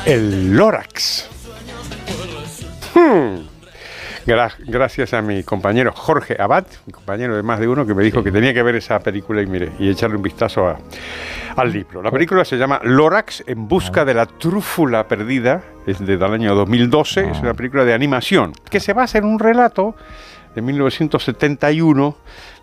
El 0.05 0.51
Lorax. 0.51 1.29
Hmm. 2.93 3.54
Gra- 4.25 4.53
gracias 4.57 5.13
a 5.13 5.21
mi 5.21 5.43
compañero 5.43 5.91
Jorge 5.93 6.35
Abad, 6.39 6.65
mi 6.87 6.93
compañero 6.93 7.35
de 7.35 7.43
más 7.43 7.59
de 7.59 7.67
uno, 7.67 7.85
que 7.85 7.93
me 7.93 8.03
dijo 8.03 8.23
que 8.23 8.31
tenía 8.31 8.53
que 8.55 8.63
ver 8.63 8.75
esa 8.75 8.99
película 8.99 9.41
y 9.41 9.45
mire, 9.45 9.71
y 9.77 9.89
echarle 9.89 10.15
un 10.15 10.23
vistazo 10.23 10.67
a- 10.67 10.79
al 11.55 11.71
libro. 11.71 12.01
La 12.01 12.09
película 12.11 12.43
se 12.43 12.57
llama 12.57 12.79
Lorax 12.83 13.43
en 13.45 13.67
busca 13.67 14.03
de 14.03 14.13
la 14.15 14.25
trúfula 14.25 15.07
perdida, 15.07 15.61
es 15.85 16.03
del 16.03 16.23
año 16.23 16.55
2012, 16.55 17.29
es 17.29 17.39
una 17.39 17.53
película 17.53 17.85
de 17.85 17.93
animación 17.93 18.53
que 18.69 18.79
se 18.79 18.93
basa 18.93 19.19
en 19.19 19.25
un 19.25 19.37
relato 19.37 19.95
de 20.55 20.61
1971 20.61 22.17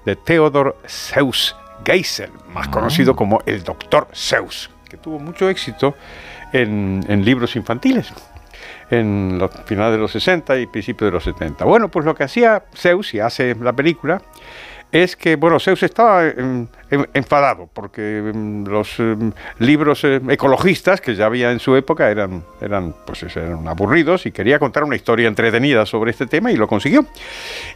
de 0.05 0.17
Theodor 0.17 0.77
Seuss 0.87 1.55
Geisel, 1.85 2.31
más 2.53 2.69
conocido 2.69 3.15
como 3.15 3.41
el 3.47 3.63
Doctor 3.63 4.09
Seuss, 4.13 4.69
que 4.89 4.97
tuvo 4.97 5.19
mucho 5.21 5.49
éxito 5.49 5.95
en, 6.53 7.05
en 7.09 7.25
libros 7.25 7.55
infantiles 7.57 8.13
en 8.91 9.39
los 9.39 9.51
finales 9.65 9.93
de 9.93 9.99
los 9.99 10.13
60 10.13 10.59
y 10.59 10.67
principios 10.67 11.09
de 11.09 11.13
los 11.13 11.25
70. 11.25 11.65
Bueno, 11.65 11.89
pues 11.89 12.05
lo 12.05 12.15
que 12.15 12.25
hacía 12.25 12.65
Zeus 12.75 13.15
y 13.15 13.21
hace 13.21 13.55
la 13.55 13.73
película 13.73 14.23
es 14.93 15.17
que, 15.17 15.37
bueno, 15.37 15.59
Zeus 15.59 15.83
estaba 15.83 16.27
em, 16.29 16.67
em, 16.91 17.07
enfadado 17.15 17.69
porque 17.73 18.19
em, 18.19 18.65
los 18.65 18.99
libros 19.59 20.05
em, 20.05 20.31
ecologistas 20.31 21.01
que 21.01 21.15
ya 21.15 21.25
había 21.27 21.51
en 21.51 21.61
su 21.61 21.75
época 21.75 22.11
eran, 22.11 22.45
eran, 22.61 22.95
pues, 23.07 23.23
eran 23.35 23.67
aburridos 23.67 24.27
y 24.27 24.33
quería 24.33 24.59
contar 24.59 24.85
una 24.85 24.95
historia 24.95 25.29
entretenida 25.29 25.87
sobre 25.87 26.11
este 26.11 26.27
tema 26.27 26.53
y 26.53 26.57
lo 26.57 26.69
consiguió. 26.69 27.07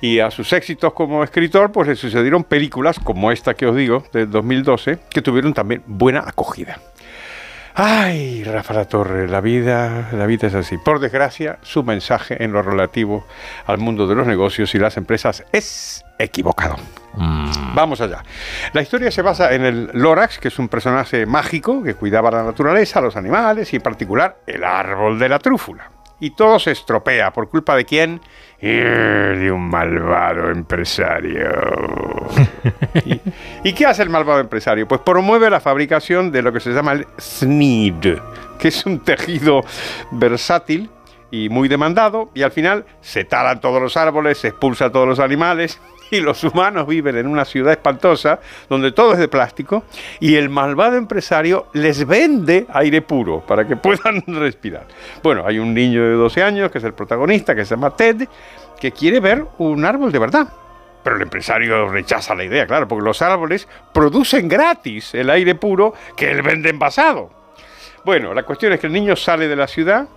Y 0.03 0.21
a 0.21 0.31
sus 0.31 0.53
éxitos 0.53 0.93
como 0.93 1.25
escritor, 1.25 1.73
pues 1.73 1.89
le 1.89 1.97
sucedieron 1.97 2.45
películas 2.45 2.99
como 2.99 3.33
esta 3.33 3.55
que 3.55 3.67
os 3.67 3.75
digo, 3.75 4.05
del 4.13 4.31
2012, 4.31 4.99
que 5.09 5.23
tuvieron 5.23 5.55
también 5.55 5.83
buena 5.87 6.21
acogida. 6.21 6.79
Ay, 7.79 8.43
Rafa 8.43 8.73
La 8.73 8.87
Torre, 8.87 9.29
la 9.29 9.43
vida, 9.43 10.09
la 10.13 10.25
vida 10.25 10.47
es 10.47 10.55
así. 10.55 10.79
Por 10.79 10.99
desgracia, 10.99 11.59
su 11.61 11.83
mensaje 11.83 12.43
en 12.43 12.51
lo 12.53 12.63
relativo 12.63 13.27
al 13.67 13.77
mundo 13.77 14.07
de 14.07 14.15
los 14.15 14.27
negocios 14.27 14.75
y 14.75 14.79
las 14.79 14.97
empresas 14.97 15.45
es 15.53 16.03
equivocado. 16.19 16.77
Vamos 17.75 18.01
allá. 18.01 18.25
La 18.73 18.81
historia 18.81 19.11
se 19.11 19.21
basa 19.21 19.53
en 19.53 19.67
el 19.67 19.91
Lorax, 19.93 20.39
que 20.39 20.49
es 20.49 20.59
un 20.59 20.71
personaje 20.71 21.27
mágico 21.27 21.83
que 21.83 21.93
cuidaba 21.93 22.31
la 22.31 22.45
naturaleza, 22.45 23.03
los 23.03 23.15
animales 23.15 23.71
y 23.75 23.77
en 23.77 23.83
particular 23.83 24.39
el 24.47 24.65
árbol 24.65 25.19
de 25.19 25.29
la 25.29 25.39
trúfula. 25.39 25.91
Y 26.19 26.31
todo 26.31 26.59
se 26.59 26.71
estropea. 26.71 27.31
¿Por 27.35 27.51
culpa 27.51 27.77
de 27.77 27.85
quién? 27.85 28.23
Eh, 28.61 29.37
De 29.39 29.53
un 29.53 29.69
malvado 29.69 30.51
empresario. 30.51 31.51
¿Y, 33.05 33.21
y 33.65 33.73
qué 33.75 33.87
hace 33.87 34.03
el 34.03 34.11
malvado 34.11 34.41
empresario? 34.41 34.89
Pues 34.89 35.01
promueve 35.03 35.51
la 35.51 35.61
fabricación 35.61 36.33
de 36.33 36.43
lo 36.43 36.53
que 36.53 36.61
se 36.61 36.71
llama 36.71 36.93
el 36.93 37.07
SNID, 37.19 38.17
que 38.59 38.69
es 38.69 38.87
un 38.87 39.01
tejido 39.01 39.61
versátil 40.11 40.91
y 41.31 41.49
muy 41.49 41.69
demandado, 41.69 42.31
y 42.35 42.43
al 42.43 42.53
final 42.53 42.87
se 43.01 43.25
talan 43.25 43.61
todos 43.61 43.83
los 43.83 43.97
árboles, 43.97 44.39
se 44.39 44.49
expulsan 44.49 44.93
todos 44.93 45.07
los 45.09 45.19
animales, 45.19 45.81
y 46.11 46.21
los 46.21 46.43
humanos 46.45 46.87
viven 46.87 47.17
en 47.17 47.27
una 47.27 47.45
ciudad 47.45 47.73
espantosa 47.73 48.41
donde 48.69 48.93
todo 48.93 49.13
es 49.13 49.19
de 49.19 49.29
plástico, 49.29 49.85
y 50.21 50.37
el 50.37 50.49
malvado 50.49 50.97
empresario 50.97 51.67
les 51.73 52.07
vende 52.07 52.67
aire 52.73 53.03
puro 53.03 53.41
para 53.41 53.67
que 53.67 53.77
puedan 53.77 54.23
respirar. 54.27 54.87
Bueno, 55.23 55.45
hay 55.47 55.59
un 55.59 55.75
niño 55.75 56.03
de 56.03 56.15
12 56.15 56.43
años, 56.43 56.71
que 56.71 56.79
es 56.79 56.85
el 56.85 56.95
protagonista, 56.95 57.55
que 57.55 57.65
se 57.65 57.75
llama 57.75 57.95
Ted, 57.97 58.29
que 58.81 58.93
quiere 58.93 59.21
ver 59.21 59.45
un 59.59 59.85
árbol 59.85 60.13
de 60.13 60.19
verdad. 60.19 60.49
Pero 61.03 61.17
el 61.17 61.23
empresario 61.23 61.89
rechaza 61.89 62.35
la 62.35 62.43
idea, 62.43 62.67
claro, 62.67 62.89
porque 62.89 63.05
los 63.05 63.23
árboles 63.23 63.69
producen 63.93 64.49
gratis 64.49 65.15
el 65.15 65.31
aire 65.31 65.55
puro 65.55 65.95
que 66.17 66.31
él 66.31 66.43
vende 66.43 66.71
envasado. 66.71 67.31
Bueno, 68.05 68.35
la 68.35 68.43
cuestión 68.43 68.73
es 68.73 68.81
que 68.81 68.89
el 68.89 68.93
niño 68.93 69.15
sale 69.15 69.47
de 69.47 69.57
la 69.57 69.69
ciudad 69.69 70.09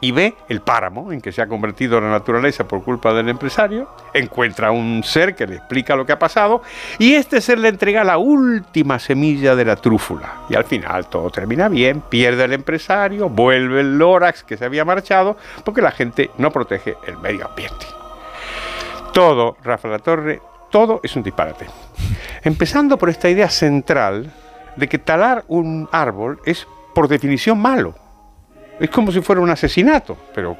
y 0.00 0.12
ve 0.12 0.34
el 0.48 0.60
páramo 0.60 1.12
en 1.12 1.20
que 1.20 1.32
se 1.32 1.42
ha 1.42 1.46
convertido 1.46 2.00
la 2.00 2.10
naturaleza 2.10 2.66
por 2.66 2.82
culpa 2.84 3.12
del 3.12 3.28
empresario, 3.28 3.88
encuentra 4.14 4.70
un 4.70 5.02
ser 5.04 5.34
que 5.34 5.46
le 5.46 5.56
explica 5.56 5.96
lo 5.96 6.06
que 6.06 6.12
ha 6.12 6.18
pasado 6.18 6.62
y 6.98 7.14
este 7.14 7.40
ser 7.40 7.58
le 7.58 7.68
entrega 7.68 8.04
la 8.04 8.18
última 8.18 8.98
semilla 8.98 9.56
de 9.56 9.64
la 9.64 9.76
trúfula. 9.76 10.42
Y 10.48 10.54
al 10.54 10.64
final 10.64 11.08
todo 11.08 11.30
termina 11.30 11.68
bien, 11.68 12.02
pierde 12.02 12.44
el 12.44 12.52
empresario, 12.52 13.28
vuelve 13.28 13.80
el 13.80 13.98
Lorax 13.98 14.44
que 14.44 14.56
se 14.56 14.64
había 14.64 14.84
marchado 14.84 15.36
porque 15.64 15.82
la 15.82 15.90
gente 15.90 16.30
no 16.38 16.50
protege 16.50 16.96
el 17.06 17.18
medio 17.18 17.46
ambiente. 17.46 17.86
Todo, 19.12 19.56
Rafa 19.64 19.98
Torre, 19.98 20.40
todo 20.70 21.00
es 21.02 21.16
un 21.16 21.22
disparate. 21.22 21.66
Empezando 22.42 22.98
por 22.98 23.08
esta 23.08 23.28
idea 23.28 23.48
central 23.48 24.32
de 24.76 24.88
que 24.88 24.98
talar 24.98 25.44
un 25.48 25.88
árbol 25.90 26.40
es 26.44 26.66
por 26.94 27.08
definición 27.08 27.58
malo. 27.58 27.94
Es 28.80 28.90
como 28.90 29.10
si 29.12 29.20
fuera 29.20 29.40
un 29.40 29.50
asesinato, 29.50 30.16
pero 30.34 30.56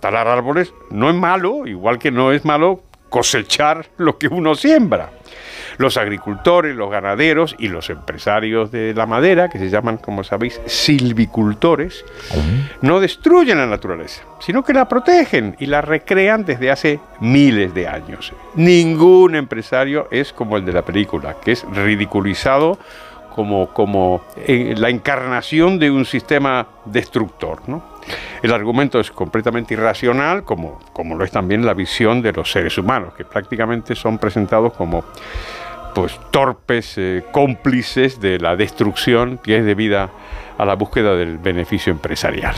talar 0.00 0.28
árboles 0.28 0.72
no 0.90 1.08
es 1.08 1.16
malo, 1.16 1.66
igual 1.66 1.98
que 1.98 2.10
no 2.10 2.32
es 2.32 2.44
malo 2.44 2.82
cosechar 3.08 3.86
lo 3.96 4.18
que 4.18 4.26
uno 4.26 4.56
siembra. 4.56 5.10
Los 5.78 5.96
agricultores, 5.96 6.74
los 6.74 6.90
ganaderos 6.90 7.54
y 7.58 7.68
los 7.68 7.90
empresarios 7.90 8.70
de 8.70 8.92
la 8.92 9.06
madera, 9.06 9.48
que 9.48 9.58
se 9.58 9.70
llaman, 9.70 9.98
como 9.98 10.24
sabéis, 10.24 10.60
silvicultores, 10.66 12.04
no 12.80 13.00
destruyen 13.00 13.58
la 13.58 13.66
naturaleza, 13.66 14.22
sino 14.40 14.64
que 14.64 14.72
la 14.72 14.88
protegen 14.88 15.56
y 15.58 15.66
la 15.66 15.80
recrean 15.80 16.44
desde 16.44 16.70
hace 16.70 17.00
miles 17.20 17.72
de 17.72 17.86
años. 17.88 18.32
Ningún 18.56 19.36
empresario 19.36 20.08
es 20.10 20.32
como 20.32 20.56
el 20.56 20.64
de 20.64 20.72
la 20.72 20.82
película, 20.82 21.36
que 21.42 21.52
es 21.52 21.64
ridiculizado 21.72 22.78
como, 23.34 23.68
como 23.70 24.22
eh, 24.36 24.74
la 24.76 24.90
encarnación 24.90 25.78
de 25.78 25.90
un 25.90 26.04
sistema 26.04 26.66
destructor. 26.84 27.60
¿no? 27.66 27.82
El 28.42 28.52
argumento 28.52 29.00
es 29.00 29.10
completamente 29.10 29.74
irracional, 29.74 30.44
como, 30.44 30.78
como 30.92 31.16
lo 31.16 31.24
es 31.24 31.32
también 31.32 31.66
la 31.66 31.74
visión 31.74 32.22
de 32.22 32.32
los 32.32 32.50
seres 32.50 32.78
humanos, 32.78 33.14
que 33.14 33.24
prácticamente 33.24 33.96
son 33.96 34.18
presentados 34.18 34.72
como 34.74 35.04
pues, 35.94 36.18
torpes 36.30 36.94
eh, 36.96 37.24
cómplices 37.32 38.20
de 38.20 38.38
la 38.38 38.54
destrucción 38.54 39.38
que 39.38 39.58
es 39.58 39.64
debida 39.64 40.10
a 40.56 40.64
la 40.64 40.74
búsqueda 40.74 41.16
del 41.16 41.38
beneficio 41.38 41.92
empresarial. 41.92 42.54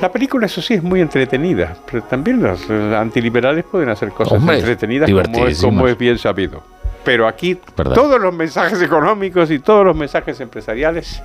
La 0.00 0.12
película, 0.12 0.46
eso 0.46 0.62
sí, 0.62 0.74
es 0.74 0.82
muy 0.82 1.00
entretenida, 1.00 1.76
pero 1.90 2.04
también 2.04 2.40
los 2.40 2.70
eh, 2.70 2.94
antiliberales 2.96 3.64
pueden 3.64 3.88
hacer 3.88 4.10
cosas 4.10 4.38
Hombre, 4.38 4.58
entretenidas 4.58 5.10
como 5.10 5.46
es, 5.48 5.60
como 5.60 5.88
es 5.88 5.98
bien 5.98 6.18
sabido. 6.18 6.62
Pero 7.08 7.26
aquí 7.26 7.58
Verdad. 7.74 7.94
todos 7.94 8.20
los 8.20 8.34
mensajes 8.34 8.82
económicos 8.82 9.50
y 9.50 9.60
todos 9.60 9.82
los 9.82 9.96
mensajes 9.96 10.38
empresariales 10.40 11.22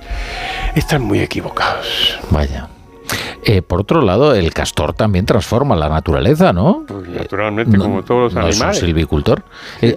están 0.74 1.02
muy 1.02 1.20
equivocados. 1.20 2.18
Vaya. 2.30 2.68
Eh, 3.46 3.62
por 3.62 3.80
otro 3.80 4.00
lado, 4.00 4.34
el 4.34 4.52
castor 4.54 4.94
también 4.94 5.26
transforma 5.26 5.76
la 5.76 5.88
naturaleza, 5.88 6.52
¿no? 6.52 6.84
Pues 6.86 7.08
naturalmente, 7.08 7.76
como 7.76 8.02
todos 8.02 8.32
los 8.32 8.34
no 8.34 8.48
es 8.48 8.56
un 8.56 8.62
animales. 8.62 8.78
silvicultor. 8.80 9.42
Eh, 9.82 9.96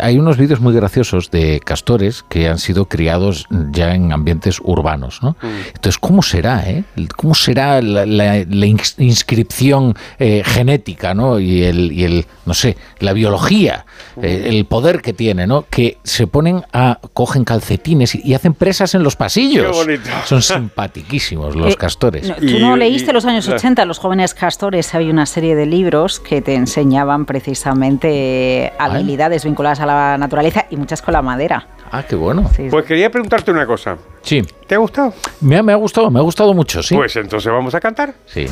hay, 0.00 0.18
unos 0.18 0.36
vídeos 0.36 0.60
muy 0.60 0.74
graciosos 0.74 1.30
de 1.30 1.60
castores 1.64 2.24
que 2.28 2.48
han 2.48 2.58
sido 2.58 2.86
criados 2.86 3.46
ya 3.70 3.94
en 3.94 4.12
ambientes 4.12 4.58
urbanos, 4.62 5.22
¿no? 5.22 5.36
Mm. 5.42 5.46
Entonces, 5.74 5.98
¿cómo 5.98 6.22
será, 6.22 6.68
eh? 6.68 6.84
¿Cómo 7.16 7.34
será 7.34 7.80
la, 7.82 8.04
la- 8.06 8.38
la 8.38 8.66
ins- 8.66 8.94
inscripción 8.98 9.94
eh, 10.18 10.42
genética, 10.44 11.14
¿no? 11.14 11.38
Y 11.38 11.62
el, 11.62 11.92
y 11.92 12.04
el, 12.04 12.26
no 12.46 12.54
sé, 12.54 12.76
la 12.98 13.12
biología, 13.12 13.86
eh, 14.20 14.46
el 14.48 14.64
poder 14.66 15.02
que 15.02 15.12
tiene, 15.12 15.46
¿no? 15.46 15.66
Que 15.70 15.98
se 16.02 16.26
ponen 16.26 16.64
a, 16.72 16.98
cogen 17.14 17.44
calcetines 17.44 18.14
y, 18.14 18.22
y 18.24 18.34
hacen 18.34 18.54
presas 18.54 18.94
en 18.94 19.02
los 19.02 19.16
pasillos. 19.16 19.66
Qué 19.70 19.84
bonito. 19.84 20.10
Son 20.24 20.42
simpatiquísimos 20.42 21.54
los 21.56 21.72
Eh, 21.74 21.76
castores. 21.76 22.28
no, 22.40 22.71
No 22.72 22.76
leíste 22.78 23.12
los 23.12 23.24
años 23.26 23.48
80, 23.48 23.84
los 23.84 23.98
jóvenes 23.98 24.34
castores, 24.34 24.94
había 24.94 25.12
una 25.12 25.26
serie 25.26 25.54
de 25.54 25.66
libros 25.66 26.20
que 26.20 26.40
te 26.40 26.54
enseñaban 26.54 27.26
precisamente 27.26 28.72
habilidades 28.78 29.44
vinculadas 29.44 29.80
a 29.80 29.86
la 29.86 30.18
naturaleza 30.18 30.66
y 30.70 30.76
muchas 30.76 31.02
con 31.02 31.12
la 31.12 31.22
madera. 31.22 31.66
Ah, 31.90 32.02
qué 32.02 32.16
bueno. 32.16 32.50
Pues 32.70 32.84
quería 32.86 33.10
preguntarte 33.10 33.50
una 33.50 33.66
cosa. 33.66 33.96
Sí. 34.22 34.42
¿Te 34.66 34.74
ha 34.74 34.78
gustado? 34.78 35.12
Me 35.42 35.58
ha, 35.58 35.62
me 35.62 35.72
ha 35.72 35.76
gustado, 35.76 36.10
me 36.10 36.18
ha 36.18 36.22
gustado 36.22 36.54
mucho, 36.54 36.82
sí. 36.82 36.94
Pues 36.94 37.14
entonces 37.16 37.52
vamos 37.52 37.74
a 37.74 37.80
cantar. 37.80 38.14
Sí. 38.24 38.46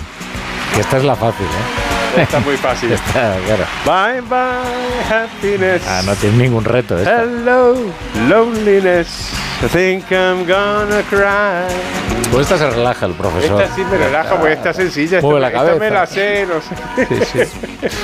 Que 0.74 0.80
esta 0.80 0.98
es 0.98 1.04
la 1.04 1.16
fácil, 1.16 1.46
¿eh? 1.46 1.99
Está 2.16 2.40
muy 2.40 2.56
fácil. 2.56 2.92
Está, 2.92 3.36
claro. 3.46 3.64
Bye 3.84 4.20
bye 4.22 5.14
happiness. 5.14 5.82
Ah, 5.86 6.02
no 6.04 6.14
tiene 6.16 6.36
ningún 6.38 6.64
reto 6.64 6.98
esta. 6.98 7.22
Hello 7.22 7.74
loneliness. 8.28 9.30
I 9.62 9.68
think 9.68 10.10
I'm 10.10 10.46
gonna 10.46 11.02
cry. 11.08 11.66
Pues 12.32 12.42
esta 12.50 12.58
se 12.58 12.70
relaja 12.70 13.06
el 13.06 13.12
profesor. 13.12 13.60
Esta 13.60 13.74
sí 13.74 13.82
me 13.90 13.98
relaja, 13.98 14.36
porque 14.36 14.52
esta 14.54 14.72
sencilla. 14.72 15.20
Mueve 15.20 15.46
esta, 15.46 15.62
la 15.62 15.64
esta 15.72 15.78
me 15.78 15.88
cabeza. 15.88 15.94
la 15.94 16.06
sé, 16.06 16.46
no 16.46 16.60
sé. 16.60 17.24
Sí, 17.32 17.44
sí. 17.48 17.88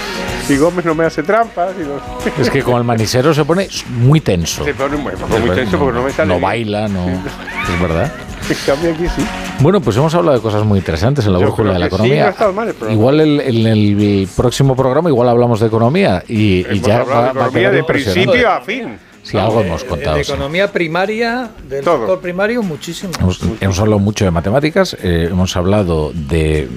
Y 0.48 0.56
Gómez 0.58 0.84
no 0.84 0.94
me 0.94 1.04
hace 1.04 1.24
trampas. 1.24 1.70
no- 1.76 2.00
Es 2.40 2.50
que 2.50 2.62
con 2.62 2.76
el 2.76 2.84
manisero 2.84 3.34
se 3.34 3.44
pone 3.44 3.68
muy 3.88 4.20
tenso. 4.20 4.64
Se 4.64 4.74
pone 4.74 4.96
muy, 4.96 5.12
muy 5.16 5.50
tenso 5.56 5.76
porque 5.76 5.98
no 5.98 6.04
me 6.04 6.12
sale. 6.12 6.28
No 6.28 6.34
bien. 6.34 6.42
baila, 6.42 6.86
no. 6.88 7.04
Es 7.08 7.80
verdad. 7.80 8.12
En 8.50 8.56
cambio 8.66 8.92
aquí 8.92 9.06
sí. 9.08 9.26
Bueno, 9.60 9.80
pues 9.80 9.96
hemos 9.96 10.14
hablado 10.14 10.36
de 10.36 10.42
cosas 10.42 10.64
muy 10.64 10.78
interesantes 10.78 11.26
en 11.26 11.32
la 11.32 11.38
Yo 11.38 11.46
brújula 11.46 11.72
de 11.72 11.78
la 11.78 11.88
que 11.88 11.96
sí, 11.96 12.02
no 12.02 12.06
economía. 12.06 12.52
mal 12.54 12.68
el 12.68 12.92
igual 12.92 13.20
el- 13.20 13.40
en 13.40 13.66
el, 13.66 14.28
próximo 14.36 14.76
programa 14.76 15.08
igual 15.08 15.28
hablamos 15.28 15.60
de 15.60 15.66
economía 15.66 16.22
y, 16.28 16.62
ya 16.80 17.02
va, 17.04 17.04
de 17.04 17.32
va 17.32 17.44
a 17.46 17.48
economía 17.48 17.70
de 17.70 17.84
principio 17.84 18.50
a 18.50 18.60
fin. 18.60 18.98
Sí, 19.26 19.36
algo 19.36 19.60
hemos 19.60 19.82
Eh, 19.82 19.86
contado. 19.86 20.16
De 20.18 20.24
sí. 20.24 20.30
economía 20.32 20.70
primaria, 20.70 21.50
del 21.68 21.84
Todo. 21.84 21.98
sector 21.98 22.20
primario, 22.20 22.62
muchísimo. 22.62 23.12
Hemos, 23.20 23.40
hemos 23.60 23.78
hablado 23.80 23.98
mucho 23.98 24.24
de 24.24 24.30
matemáticas, 24.30 24.96
eh, 25.02 25.26
hemos 25.30 25.56
hablado 25.56 26.12
de, 26.14 26.68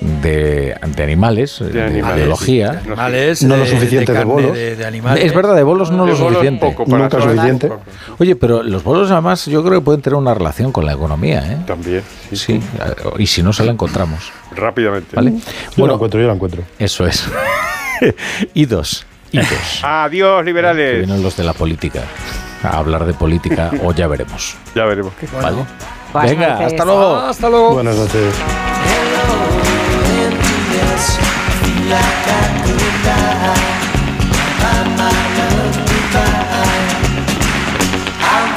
de, 0.00 0.74
de 0.96 1.02
animales, 1.02 1.58
de, 1.58 1.68
de 1.68 1.82
animales, 1.82 2.16
biología. 2.16 2.80
Animales, 2.86 3.42
No 3.42 3.56
lo 3.58 3.66
suficiente 3.66 4.12
de 4.12 4.18
carne, 4.18 4.32
bolos. 4.32 4.54
De, 4.54 4.76
de 4.76 4.86
animales. 4.86 5.24
Es 5.24 5.34
verdad, 5.34 5.54
de 5.54 5.62
bolos 5.62 5.90
no 5.90 6.06
De 6.06 6.12
lo 6.12 6.16
bolos 6.18 6.32
suficiente. 6.38 6.66
poco 6.66 6.84
para 6.86 7.02
Nunca 7.04 7.18
todo. 7.18 7.28
suficiente. 7.30 7.70
Oye, 8.18 8.34
pero 8.36 8.62
los 8.62 8.82
bolos 8.82 9.10
además 9.10 9.44
yo 9.46 9.62
creo 9.62 9.80
que 9.80 9.84
pueden 9.84 10.00
tener 10.00 10.16
una 10.16 10.32
relación 10.32 10.72
con 10.72 10.86
la 10.86 10.92
economía, 10.92 11.52
¿eh? 11.52 11.58
También. 11.66 12.02
Sí, 12.30 12.36
Sí, 12.36 12.52
eh, 12.54 12.94
y 13.18 13.26
si 13.26 13.42
no 13.42 13.52
se 13.52 13.64
la 13.64 13.72
encontramos, 13.72 14.32
Rápidamente. 14.56 15.14
¿vale? 15.16 15.34
Yo 15.76 15.86
la 15.86 15.94
encuentro, 15.94 16.18
yo 16.20 16.26
la 16.26 16.32
encuentro. 16.34 16.62
eso 16.78 17.06
es. 17.06 17.24
y 18.54 18.64
dos, 18.66 19.04
Adiós, 19.82 20.38
Que 20.40 20.44
liberales. 20.44 20.98
vienen 21.06 21.22
los 21.22 21.36
de 21.36 21.44
la 21.44 21.52
política 21.52 22.02
a 22.62 22.76
hablar 22.78 23.04
de 23.04 23.14
política 23.14 23.70
o 23.82 23.92
ya 23.92 24.06
veremos, 24.06 24.56
Ya 24.74 24.84
veremos. 24.84 25.12
qué. 25.18 25.26
¿vale? 25.40 25.64
Buenas 26.12 26.30
Venga, 26.30 26.48
noches. 26.54 26.66
hasta 26.66 26.84
luego. 26.84 27.16
Hasta 27.16 27.48
luego. 27.50 27.72
Buenas 27.74 27.96
noches. 27.96 28.34
Like 31.90 32.30